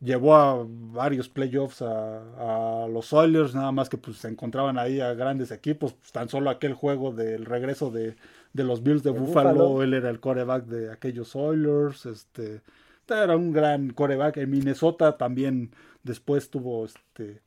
Llevó 0.00 0.36
a 0.36 0.64
varios 0.68 1.28
playoffs 1.28 1.82
a, 1.82 2.86
los 2.88 3.12
Oilers, 3.12 3.56
nada 3.56 3.72
más 3.72 3.88
que 3.88 3.98
pues 3.98 4.18
se 4.18 4.28
encontraban 4.28 4.78
ahí 4.78 5.00
a 5.00 5.14
grandes 5.14 5.50
equipos. 5.50 5.94
Pues, 5.94 6.12
tan 6.12 6.28
solo 6.28 6.48
aquel 6.48 6.74
juego 6.74 7.12
del 7.12 7.46
regreso 7.46 7.90
de, 7.90 8.14
los 8.52 8.84
Bills 8.84 9.02
de, 9.02 9.10
Buffalo, 9.10 9.82
él 9.82 9.94
era 9.94 10.10
el 10.10 10.20
coreback 10.20 10.66
de 10.66 10.92
aquellos 10.92 11.34
Oilers. 11.34 12.06
Este, 12.06 12.60
era 13.08 13.36
un 13.36 13.52
gran 13.52 13.90
coreback. 13.90 14.36
En 14.36 14.50
Minnesota 14.50 15.16
también 15.16 15.72
después 16.04 16.50
tuvo 16.50 16.84
este 16.84 17.40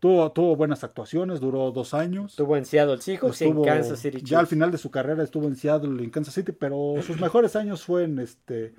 Tuvo, 0.00 0.32
tuvo 0.32 0.56
buenas 0.56 0.82
actuaciones, 0.82 1.40
duró 1.40 1.70
dos 1.72 1.92
años. 1.92 2.32
Estuvo 2.32 2.56
en 2.56 2.64
Seattle 2.64 3.00
Seahawks 3.00 3.42
y 3.42 3.44
en 3.44 3.62
Kansas 3.62 3.98
City 4.00 4.22
Ya 4.22 4.40
al 4.40 4.46
final 4.46 4.70
de 4.70 4.78
su 4.78 4.90
carrera 4.90 5.22
estuvo 5.22 5.46
en 5.46 5.56
Seattle 5.56 6.00
y 6.00 6.04
en 6.04 6.10
Kansas 6.10 6.34
City, 6.34 6.52
pero 6.52 6.94
sus 7.02 7.20
mejores 7.20 7.54
años 7.54 7.84
fue 7.84 8.04
en 8.04 8.18
este 8.18 8.74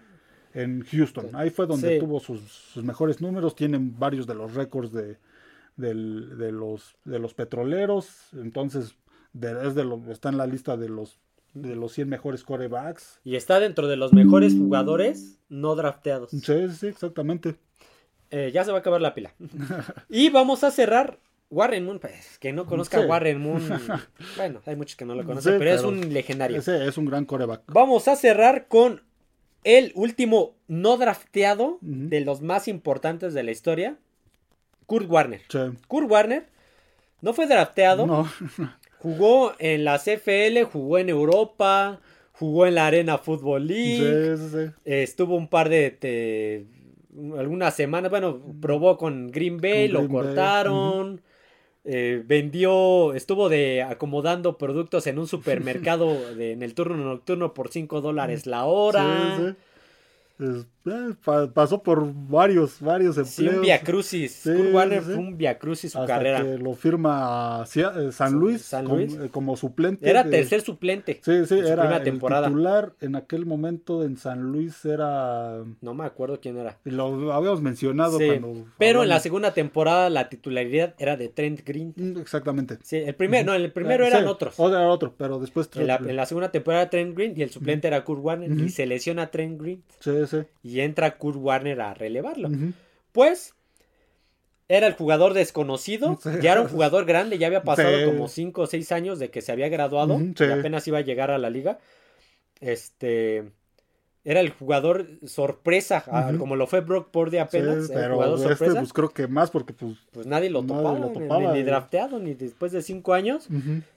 en 0.53 0.83
Houston. 0.83 1.29
Ahí 1.33 1.49
fue 1.49 1.65
donde 1.67 1.99
tuvo 1.99 2.19
sus, 2.19 2.75
mejores 2.83 3.21
números. 3.21 3.55
Tienen 3.55 3.97
varios 3.97 4.27
de 4.27 4.35
los 4.35 4.53
récords 4.53 4.91
de, 4.91 5.17
de, 5.77 5.93
los, 6.51 6.95
de 7.05 7.19
los 7.19 7.33
petroleros. 7.33 8.29
Entonces, 8.33 8.95
es 9.33 9.75
de 9.75 9.83
lo, 9.83 10.01
está 10.11 10.29
en 10.29 10.37
la 10.37 10.47
lista 10.47 10.77
de 10.77 10.89
los, 10.89 11.19
de 11.53 11.75
los 11.75 11.93
100 11.93 12.09
mejores 12.09 12.43
corebacks. 12.43 13.19
Y 13.23 13.35
está 13.35 13.59
dentro 13.59 13.87
de 13.87 13.95
los 13.95 14.13
mejores 14.13 14.53
jugadores 14.53 15.39
no 15.49 15.75
drafteados. 15.75 16.31
Sí, 16.31 16.69
sí, 16.71 16.87
exactamente. 16.87 17.55
Eh, 18.31 18.51
ya 18.53 18.63
se 18.63 18.71
va 18.71 18.77
a 18.77 18.79
acabar 18.79 19.01
la 19.01 19.13
pila. 19.13 19.33
y 20.09 20.29
vamos 20.29 20.63
a 20.63 20.71
cerrar 20.71 21.19
Warren 21.49 21.85
Moon, 21.85 21.99
pues, 21.99 22.39
que 22.39 22.53
no 22.53 22.65
conozca 22.65 22.97
a 22.97 23.05
Warren 23.05 23.39
Moon. 23.39 23.61
Bueno, 24.37 24.61
hay 24.65 24.77
muchos 24.77 24.95
que 24.95 25.05
no 25.05 25.15
lo 25.15 25.25
conocen, 25.25 25.59
pero, 25.59 25.71
es 25.71 25.83
un 25.83 26.13
legendario. 26.13 26.57
Ese 26.57 26.87
es 26.87 26.97
un 26.97 27.05
gran 27.05 27.25
coreback. 27.25 27.63
Vamos 27.67 28.07
a 28.07 28.15
cerrar 28.15 28.67
con 28.67 29.01
el 29.65 29.91
último 29.95 30.55
no 30.67 30.97
drafteado 30.97 31.77
de 31.81 32.21
los 32.21 32.41
más 32.41 32.69
importantes 32.69 33.33
de 33.33 33.43
la 33.43 33.51
historia, 33.51 33.97
Kurt 34.85 35.09
Warner. 35.09 35.41
Kurt 35.87 36.09
Warner 36.09 36.47
no 37.19 37.33
fue 37.33 37.47
drafteado. 37.47 38.07
No. 38.07 38.31
jugó 38.99 39.53
en 39.59 39.83
la 39.83 39.99
CFL, 39.99 40.63
jugó 40.71 40.99
en 40.99 41.09
Europa, 41.09 41.99
jugó 42.31 42.65
en 42.65 42.75
la 42.75 42.87
Arena 42.87 43.17
Football 43.17 43.67
League. 43.67 44.71
estuvo 44.85 45.35
un 45.35 45.49
par 45.49 45.67
de 45.67 46.65
algunas 47.37 47.75
semanas, 47.75 48.09
bueno, 48.11 48.41
probó 48.61 48.97
con 48.97 49.29
Green 49.29 49.57
Bay, 49.57 49.87
lo 49.87 50.07
cortaron. 50.07 51.21
Eh, 51.83 52.21
vendió, 52.25 53.13
estuvo 53.13 53.49
de 53.49 53.81
acomodando 53.81 54.59
productos 54.59 55.07
en 55.07 55.17
un 55.17 55.27
supermercado 55.27 56.15
en 56.39 56.61
el 56.61 56.75
turno 56.75 56.95
nocturno 56.97 57.53
por 57.53 57.69
5 57.69 58.01
dólares 58.01 58.45
la 58.45 58.65
hora. 58.65 59.55
Eh, 60.41 61.13
pasó 61.53 61.83
por 61.83 62.11
varios, 62.11 62.79
varios 62.79 63.17
empleos. 63.17 63.35
Sí, 63.35 63.47
un 63.47 63.61
viacrucis. 63.61 64.31
Sí, 64.31 64.51
Kurt 64.51 64.73
Warner 64.73 65.01
fue 65.03 65.15
un 65.15 65.37
viacrucis 65.37 65.91
su 65.91 65.99
Hasta 65.99 66.15
carrera. 66.15 66.43
Que 66.43 66.57
lo 66.57 66.73
firma 66.73 67.63
eh, 67.75 68.11
San 68.11 68.33
Luis, 68.33 68.73
eh, 68.73 69.29
Como, 69.31 69.55
suplente. 69.55 70.09
Era 70.09 70.23
tercer 70.27 70.61
suplente. 70.61 71.19
Sí, 71.23 71.45
sí, 71.45 71.59
era 71.59 72.01
temporada. 72.03 72.47
titular 72.47 72.93
en 72.99 73.15
aquel 73.15 73.45
momento 73.45 74.03
en 74.03 74.17
San 74.17 74.51
Luis 74.51 74.83
era. 74.85 75.63
No 75.81 75.93
me 75.93 76.05
acuerdo 76.05 76.39
quién 76.39 76.57
era. 76.57 76.79
Lo 76.85 77.31
habíamos 77.31 77.61
mencionado 77.61 78.17
cuando. 78.17 78.65
Pero 78.79 79.03
en 79.03 79.09
la 79.09 79.19
segunda 79.19 79.53
temporada 79.53 80.09
la 80.09 80.29
titularidad 80.29 80.95
era 80.97 81.15
de 81.15 81.29
Trent 81.29 81.61
Green. 81.63 81.93
Mm, 81.95 82.19
exactamente. 82.19 82.77
Sí, 82.81 82.97
el 82.97 83.13
primero, 83.13 83.51
no, 83.51 83.53
el 83.53 83.71
primero 83.71 84.05
eran 84.05 84.27
otros. 84.27 84.57
Era 84.57 84.87
otro, 84.89 85.13
pero 85.15 85.39
después. 85.39 85.69
En 85.75 85.87
la, 85.87 85.97
en 85.97 86.15
la, 86.15 86.25
segunda 86.25 86.51
temporada 86.51 86.89
Trent 86.89 87.15
Green 87.15 87.33
y 87.37 87.43
el 87.43 87.51
suplente 87.51 87.87
era 87.87 88.03
Kurt 88.03 88.23
Warner 88.23 88.51
y 88.51 88.69
se 88.69 88.87
lesiona 88.87 89.27
Trent 89.27 89.61
Green. 89.61 89.83
Sí, 89.99 90.11
sí. 90.31 90.37
Y 90.63 90.79
entra 90.79 91.17
Kurt 91.17 91.37
Warner 91.37 91.81
a 91.81 91.93
relevarlo. 91.93 92.49
Pues 93.11 93.53
era 94.71 94.87
el 94.87 94.93
jugador 94.93 95.33
desconocido, 95.33 96.17
ya 96.41 96.53
era 96.53 96.61
un 96.61 96.69
jugador 96.69 97.05
grande, 97.05 97.37
ya 97.37 97.47
había 97.47 97.63
pasado 97.63 98.05
como 98.05 98.29
5 98.29 98.61
o 98.61 98.67
6 98.67 98.91
años 98.93 99.19
de 99.19 99.29
que 99.29 99.41
se 99.41 99.51
había 99.51 99.67
graduado 99.67 100.17
y 100.17 100.43
apenas 100.43 100.87
iba 100.87 100.99
a 100.99 101.01
llegar 101.01 101.29
a 101.29 101.37
la 101.37 101.49
liga. 101.49 101.79
Este 102.61 103.51
era 104.23 104.39
el 104.39 104.51
jugador 104.51 105.07
sorpresa, 105.25 106.05
como 106.37 106.55
lo 106.55 106.67
fue 106.67 106.79
Brock 106.81 107.09
Purdy 107.11 107.39
apenas. 107.39 107.89
pero 107.91 108.15
jugador 108.15 108.37
este, 108.37 108.49
sorpresa. 108.49 108.79
pues 108.79 108.93
creo 108.93 109.09
que 109.09 109.27
más 109.27 109.51
porque 109.51 109.73
pues, 109.73 109.97
pues 110.11 110.25
nadie 110.25 110.49
lo 110.49 110.63
topaba, 110.63 111.53
ni, 111.53 111.63
drafteado, 111.63 112.19
ni 112.19 112.33
después 112.33 112.71
de 112.71 112.81
5 112.81 113.13
años. 113.13 113.49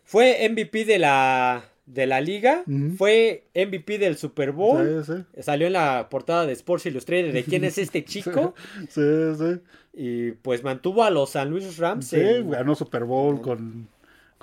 Fue 0.03 0.49
MVP 0.49 0.87
de 0.87 0.99
la 0.99 1.65
de 1.87 2.07
la 2.07 2.21
liga, 2.21 2.65
fue 2.97 3.45
MVP 3.55 3.99
del 3.99 4.17
Super 4.17 4.53
Bowl, 4.53 5.05
salió 5.41 5.67
en 5.67 5.75
la 5.75 6.09
portada 6.09 6.47
de 6.47 6.53
Sports 6.55 6.87
Illustrated 6.87 7.33
de 7.33 7.45
quién 7.45 7.65
es 7.65 7.79
este 7.79 8.05
chico. 8.07 8.55
Sí, 8.89 9.03
sí. 9.39 9.61
Y 9.93 10.33
pues 10.33 10.65
mantuvo 10.65 11.05
a 11.05 11.11
los 11.11 11.31
San 11.31 11.51
Luis 11.51 11.77
Rams. 11.79 12.07
Sí, 12.07 12.21
ganó 12.47 12.75
Super 12.75 13.05
Bowl 13.05 13.41
con 13.41 13.89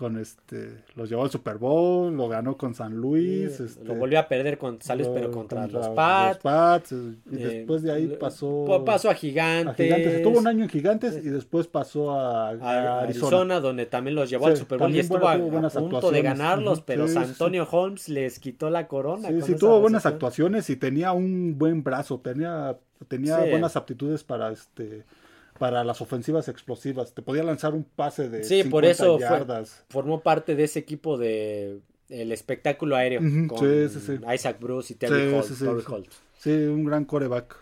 con 0.02 0.18
este, 0.18 0.80
los 0.96 1.08
llevó 1.10 1.26
al 1.26 1.30
Super 1.30 1.60
Bowl, 1.60 2.12
lo 2.18 2.28
ganó 2.28 2.58
con 2.58 2.74
San 2.74 2.96
Luis. 2.96 3.60
este, 3.60 3.86
lo 3.86 3.94
volvió 3.94 4.18
a 4.18 4.28
perder 4.28 4.58
con 4.58 4.82
San 4.82 4.98
Luis, 4.98 5.08
pero 5.14 5.30
contra, 5.30 5.68
los 5.68 5.90
Pats. 5.90 6.92
y 6.92 6.96
eh, 7.36 7.46
después 7.46 7.84
de 7.84 7.92
ahí 7.92 8.18
pasó. 8.20 8.82
Pasó 8.84 9.12
a 9.12 9.14
Gigantes. 9.14 10.24
Tuvo 10.24 10.40
un 10.40 10.48
año 10.48 10.64
en 10.64 10.70
Gigantes 10.70 11.24
y 11.24 11.30
después 11.30 11.68
pasó 11.68 12.20
a, 12.20 13.02
Arizona. 13.02 13.60
donde 13.60 13.86
también 13.86 14.16
los 14.16 14.28
llevó 14.28 14.48
al 14.48 14.58
Super 14.58 14.80
Bowl 14.80 14.96
y 14.96 14.98
estuvo 14.98 15.30
a, 15.30 15.38
punto 15.38 16.10
de 16.10 16.24
ganarlos, 16.24 16.82
pero 16.82 17.08
San 17.08 17.26
Antonio 17.26 17.68
Holmes 17.70 18.10
les 18.10 18.40
quitó 18.40 18.72
la 18.72 18.88
corona. 18.88 19.28
Sí, 19.28 19.42
sí, 19.44 19.56
tuvo 19.56 19.82
buenas 19.82 20.08
actuaciones 20.08 20.68
y 20.72 20.78
tenía 20.78 21.12
un 21.12 21.60
buen 21.60 21.84
brazo, 21.84 22.20
tenía, 22.20 22.76
tenía 23.08 23.38
buenas 23.38 23.76
aptitudes 23.76 24.24
para 24.24 24.52
este 24.52 25.04
para 25.62 25.84
las 25.84 26.02
ofensivas 26.02 26.48
explosivas. 26.48 27.14
Te 27.14 27.22
podía 27.22 27.44
lanzar 27.44 27.76
un 27.76 27.84
pase 27.84 28.30
de 28.30 28.44
sí, 28.44 28.64
por 28.64 28.84
eso 28.84 29.20
formó 29.90 30.22
parte 30.22 30.56
de 30.56 30.64
ese 30.64 30.80
equipo 30.80 31.20
de 31.20 31.82
el 32.10 32.32
espectáculo 32.32 32.96
aéreo 32.96 33.22
con 33.48 33.64
Isaac 34.34 34.58
Bruce 34.60 34.94
y 34.94 34.96
Terry, 34.96 35.32
Holt, 35.32 36.10
Sí, 36.40 36.50
un 36.50 36.84
gran 36.84 37.06
coreback. 37.06 37.58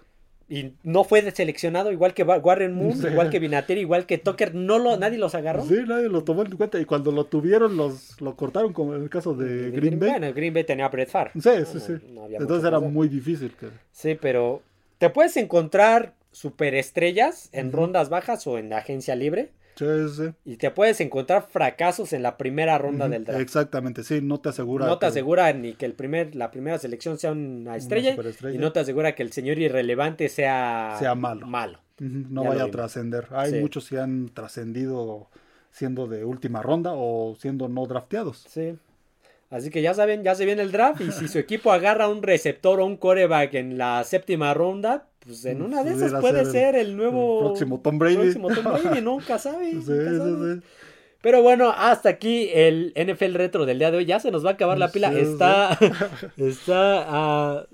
Y 0.47 0.75
no 0.83 1.03
fue 1.03 1.29
seleccionado 1.31 1.91
igual 1.91 2.13
que 2.13 2.23
Warren 2.23 2.73
Moon, 2.73 2.97
igual 3.11 3.29
que 3.29 3.39
Vinatieri, 3.39 3.81
igual 3.81 4.05
que 4.05 4.17
Tucker, 4.17 4.55
no 4.55 4.79
lo, 4.79 4.95
nadie 4.95 5.17
los 5.17 5.35
agarró. 5.35 5.65
Sí, 5.65 5.79
nadie 5.85 6.07
lo 6.07 6.23
tomó 6.23 6.43
en 6.43 6.55
cuenta 6.55 6.79
y 6.79 6.85
cuando 6.85 7.11
lo 7.11 7.25
tuvieron 7.25 7.75
los 7.75 8.21
lo 8.21 8.37
cortaron 8.37 8.71
como 8.71 8.95
en 8.95 9.03
el 9.03 9.09
caso 9.09 9.33
de, 9.33 9.71
Green, 9.71 9.99
Bay. 9.99 10.11
Bueno, 10.11 10.33
Green 10.33 10.53
Bay 10.53 10.63
tenía 10.63 10.85
a 10.85 10.89
Brett 10.89 11.09
Favre. 11.09 11.31
Sí, 11.33 11.49
sí, 11.69 11.79
sí. 11.81 11.93
Entonces 12.31 12.65
era 12.65 12.79
muy 12.79 13.09
difícil. 13.09 13.51
Que... 13.59 13.67
Sí, 13.91 14.17
pero 14.19 14.61
te 14.99 15.09
puedes 15.09 15.35
encontrar 15.35 16.13
superestrellas 16.39 17.49
en 17.51 17.73
rondas 17.73 18.07
bajas 18.07 18.47
o 18.47 18.57
en 18.57 18.71
agencia 18.71 19.13
libre. 19.13 19.51
Sí, 19.75 19.85
sí. 20.09 20.29
Y 20.45 20.55
te 20.55 20.71
puedes 20.71 21.01
encontrar 21.01 21.47
fracasos 21.49 22.13
en 22.13 22.23
la 22.23 22.37
primera 22.37 22.77
ronda 22.77 23.09
del 23.09 23.25
draft. 23.25 23.41
Exactamente, 23.41 24.05
sí, 24.05 24.21
no 24.21 24.39
te 24.39 24.47
asegura. 24.47 24.85
No 24.85 24.99
te 24.99 25.05
asegura 25.05 25.51
ni 25.51 25.73
que 25.73 25.85
el 25.85 25.93
primer, 25.93 26.35
la 26.35 26.49
primera 26.49 26.79
selección 26.79 27.17
sea 27.17 27.33
una 27.33 27.75
estrella, 27.75 28.15
y 28.53 28.57
no 28.57 28.71
te 28.71 28.79
asegura 28.79 29.15
que 29.15 29.23
el 29.23 29.33
señor 29.33 29.59
irrelevante 29.59 30.29
sea, 30.29 30.95
sea 30.97 31.13
malo. 31.13 31.45
malo. 31.45 31.79
No 31.99 32.45
vaya 32.45 32.63
a 32.63 32.71
trascender. 32.71 33.27
Hay 33.31 33.59
muchos 33.59 33.89
que 33.89 33.99
han 33.99 34.29
trascendido 34.29 35.27
siendo 35.71 36.07
de 36.07 36.23
última 36.23 36.61
ronda 36.61 36.91
o 36.93 37.35
siendo 37.37 37.67
no 37.67 37.85
drafteados. 37.85 38.45
Sí. 38.47 38.77
Así 39.49 39.71
que 39.71 39.81
ya 39.81 39.93
saben, 39.93 40.23
ya 40.23 40.35
se 40.35 40.45
viene 40.45 40.61
el 40.61 40.71
draft 40.71 41.01
y 41.01 41.11
si 41.11 41.27
su 41.27 41.37
equipo 41.37 41.73
agarra 41.73 42.07
un 42.07 42.23
receptor 42.23 42.79
o 42.79 42.85
un 42.85 42.95
coreback 42.95 43.55
en 43.55 43.77
la 43.77 44.03
séptima 44.05 44.53
ronda, 44.53 45.08
pues 45.25 45.45
en 45.45 45.61
una 45.61 45.83
de 45.83 45.93
esas 45.93 46.19
puede 46.21 46.45
ser 46.45 46.75
el 46.75 46.95
nuevo 46.95 47.39
próximo 47.39 47.79
Tom 47.81 47.99
Brady. 47.99 48.15
Próximo 48.15 48.49
Tom 48.49 48.63
Brady, 48.63 49.01
nunca 49.03 49.37
sabe. 49.37 49.77
Pero 51.21 51.41
bueno, 51.41 51.73
hasta 51.75 52.09
aquí 52.09 52.49
el 52.53 52.93
NFL 52.95 53.33
retro 53.33 53.65
del 53.65 53.79
día 53.79 53.91
de 53.91 53.97
hoy. 53.97 54.05
Ya 54.05 54.19
se 54.19 54.31
nos 54.31 54.45
va 54.45 54.51
a 54.51 54.53
acabar 54.53 54.77
la 54.77 54.91
pila. 54.91 55.11
está, 55.11 55.77
está 56.37 57.05
a 57.07 57.67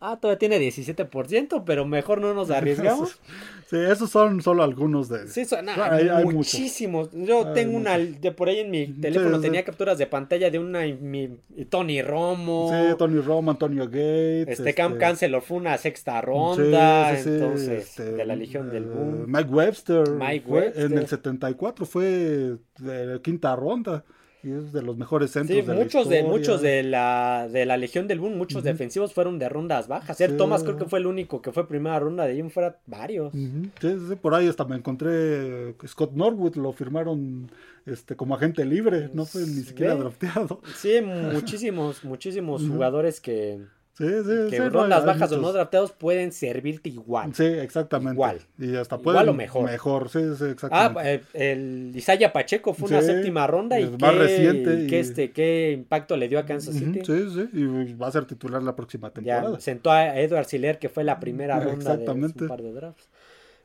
Ah, 0.00 0.18
todavía 0.20 0.38
tiene 0.38 0.58
17%, 0.60 1.64
pero 1.66 1.84
mejor 1.84 2.20
no 2.20 2.32
nos 2.32 2.50
arriesgamos. 2.50 3.18
sí, 3.68 3.76
esos 3.76 4.10
son 4.10 4.40
solo 4.42 4.62
algunos 4.62 5.08
de... 5.08 5.26
Sí, 5.28 5.44
son, 5.44 5.68
hay, 5.68 6.24
muchísimos. 6.24 7.10
Yo 7.12 7.52
tengo 7.52 7.76
una, 7.76 7.98
de 7.98 8.30
por 8.32 8.48
ahí 8.48 8.60
en 8.60 8.70
mi 8.70 8.86
teléfono 8.86 9.40
tenía 9.40 9.64
capturas 9.64 9.98
de 9.98 10.06
pantalla 10.06 10.50
de 10.50 10.58
una, 10.58 10.82
mi, 10.82 11.40
Tony 11.68 12.00
Romo. 12.02 12.70
Sí, 12.70 12.96
Tony 12.96 13.20
Romo, 13.20 13.50
Antonio 13.50 13.86
Gates. 13.86 14.58
Este, 14.58 14.74
Camp 14.74 14.94
este 14.94 15.04
Cancelo 15.04 15.40
fue 15.40 15.56
una 15.56 15.76
sexta 15.78 16.20
ronda, 16.20 17.18
entonces, 17.18 17.88
este, 17.88 18.12
de 18.12 18.24
la 18.24 18.36
Legión 18.36 18.70
del 18.70 18.84
Boom. 18.84 19.24
Mike 19.26 19.50
Webster. 19.50 20.10
Mike 20.10 20.48
Webster. 20.48 20.84
En 20.84 20.98
el 20.98 21.08
74 21.08 21.86
fue 21.86 22.56
de 22.78 23.20
quinta 23.22 23.56
ronda. 23.56 24.04
Y 24.44 24.52
es 24.52 24.72
de 24.72 24.82
los 24.82 24.96
mejores 24.96 25.32
centros 25.32 25.66
de 25.66 25.74
muchos 25.74 26.06
la 26.06 26.16
de 26.16 26.22
muchos 26.22 26.62
de 26.62 26.82
la 26.84 27.48
de 27.50 27.66
la 27.66 27.76
Legión 27.76 28.06
del 28.06 28.20
Boom, 28.20 28.36
muchos 28.36 28.62
defensivos 28.62 29.12
fueron 29.12 29.38
de 29.38 29.48
rondas 29.48 29.88
bajas. 29.88 30.20
El 30.20 30.36
Thomas 30.36 30.62
creo 30.62 30.76
que 30.76 30.84
fue 30.84 31.00
el 31.00 31.06
único 31.06 31.42
que 31.42 31.50
fue 31.50 31.66
primera 31.66 31.98
ronda, 31.98 32.24
de 32.24 32.32
ahí 32.32 32.50
fuera 32.50 32.78
varios. 32.86 33.32
sí, 33.32 34.16
por 34.20 34.34
ahí 34.34 34.46
hasta 34.46 34.64
me 34.64 34.76
encontré 34.76 35.74
Scott 35.86 36.12
Norwood, 36.12 36.56
lo 36.56 36.72
firmaron 36.72 37.50
este 37.84 38.14
como 38.14 38.34
agente 38.34 38.64
libre, 38.64 39.10
no 39.12 39.26
fue 39.26 39.40
ni 39.42 39.62
siquiera 39.62 39.96
drafteado. 39.96 40.60
Sí, 40.76 41.00
muchísimos 41.00 42.04
muchísimos 42.04 42.62
jugadores 42.62 43.20
que 43.20 43.58
Sí, 43.98 44.06
sí, 44.06 44.50
que 44.50 44.68
rondas 44.70 45.04
bajas 45.04 45.32
o 45.32 45.38
no 45.38 45.52
drafteados 45.52 45.90
pueden 45.90 46.30
servirte 46.30 46.88
igual. 46.88 47.34
Sí, 47.34 47.44
exactamente. 47.44 48.12
Igual. 48.12 48.38
Y 48.56 48.76
hasta 48.76 48.96
pueden, 48.96 49.22
igual 49.22 49.28
o 49.30 49.34
mejor. 49.34 49.64
Mejor, 49.68 50.08
sí, 50.08 50.20
sí, 50.38 50.44
exactamente. 50.44 51.00
Ah, 51.00 51.14
eh, 51.14 51.22
el 51.34 51.90
Isaya 51.96 52.32
Pacheco 52.32 52.74
fue 52.74 52.88
una 52.90 53.02
séptima 53.02 53.48
ronda 53.48 53.80
y 53.80 53.90
más 53.90 54.12
qué, 54.12 54.18
reciente. 54.18 54.86
Y... 54.88 54.94
este, 54.94 55.32
qué 55.32 55.72
impacto 55.72 56.16
le 56.16 56.28
dio 56.28 56.38
a 56.38 56.46
Kansas 56.46 56.76
City. 56.76 57.00
Sí, 57.04 57.28
sí, 57.28 57.48
y 57.52 57.94
va 57.94 58.06
a 58.06 58.12
ser 58.12 58.24
titular 58.24 58.62
la 58.62 58.76
próxima 58.76 59.10
temporada. 59.10 59.54
Ya, 59.54 59.60
sentó 59.60 59.90
a 59.90 60.16
Edward 60.16 60.46
Siller, 60.46 60.78
que 60.78 60.88
fue 60.88 61.02
la 61.02 61.18
primera 61.18 61.58
ronda 61.58 61.96
de 61.96 62.08
un 62.08 62.32
par 62.46 62.62
de 62.62 62.72
drafts. 62.72 63.08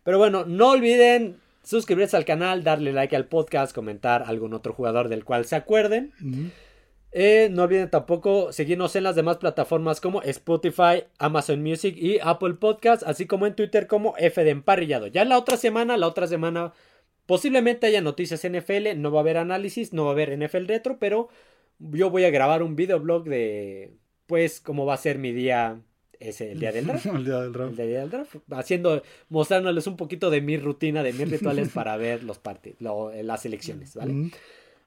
Pero 0.03 0.17
bueno, 0.17 0.45
no 0.45 0.71
olviden 0.71 1.37
suscribirse 1.63 2.17
al 2.17 2.25
canal, 2.25 2.63
darle 2.63 2.91
like 2.91 3.15
al 3.15 3.25
podcast, 3.25 3.73
comentar 3.73 4.23
algún 4.23 4.53
otro 4.53 4.73
jugador 4.73 5.09
del 5.09 5.23
cual 5.23 5.45
se 5.45 5.55
acuerden. 5.55 6.11
Eh, 7.15 7.49
no 7.51 7.63
olviden 7.63 7.91
tampoco 7.91 8.51
seguirnos 8.51 8.95
en 8.95 9.03
las 9.03 9.15
demás 9.15 9.37
plataformas 9.37 10.01
como 10.01 10.23
Spotify, 10.23 11.03
Amazon 11.19 11.61
Music 11.61 11.95
y 11.95 12.17
Apple 12.19 12.55
Podcast, 12.55 13.03
así 13.03 13.27
como 13.27 13.45
en 13.45 13.55
Twitter 13.55 13.85
como 13.85 14.15
F 14.17 14.43
de 14.43 14.49
Emparrillado. 14.49 15.05
Ya 15.05 15.23
la 15.23 15.37
otra 15.37 15.57
semana, 15.57 15.95
la 15.95 16.07
otra 16.07 16.25
semana 16.25 16.73
posiblemente 17.27 17.85
haya 17.85 18.01
noticias 18.01 18.41
NFL, 18.43 18.97
no 18.97 19.11
va 19.11 19.19
a 19.19 19.21
haber 19.21 19.37
análisis, 19.37 19.93
no 19.93 20.05
va 20.05 20.09
a 20.09 20.13
haber 20.13 20.35
NFL 20.37 20.65
Retro, 20.65 20.97
pero 20.97 21.29
yo 21.77 22.09
voy 22.09 22.23
a 22.23 22.31
grabar 22.31 22.63
un 22.63 22.75
videoblog 22.75 23.25
de 23.25 23.93
pues 24.25 24.59
cómo 24.59 24.87
va 24.87 24.95
a 24.95 24.97
ser 24.97 25.19
mi 25.19 25.33
día 25.33 25.81
ese 26.19 26.53
el 26.53 26.59
día 26.59 26.71
del 26.71 26.87
draft. 26.87 27.05
el 27.13 27.25
día 27.25 27.41
del 27.41 27.51
draft. 27.51 27.79
El 27.79 27.87
día 27.87 27.99
del 27.99 28.09
draft. 28.09 28.35
Haciendo, 28.49 29.03
mostrándoles 29.29 29.85
un 29.85 29.97
poquito 29.97 30.31
de 30.31 30.41
mi 30.41 30.57
rutina, 30.57 31.03
de 31.03 31.13
mis 31.13 31.29
rituales 31.29 31.69
para 31.69 31.95
ver 31.97 32.23
los 32.23 32.39
partidos, 32.39 32.79
las 33.23 33.45
elecciones, 33.45 33.95
¿vale? 33.95 34.31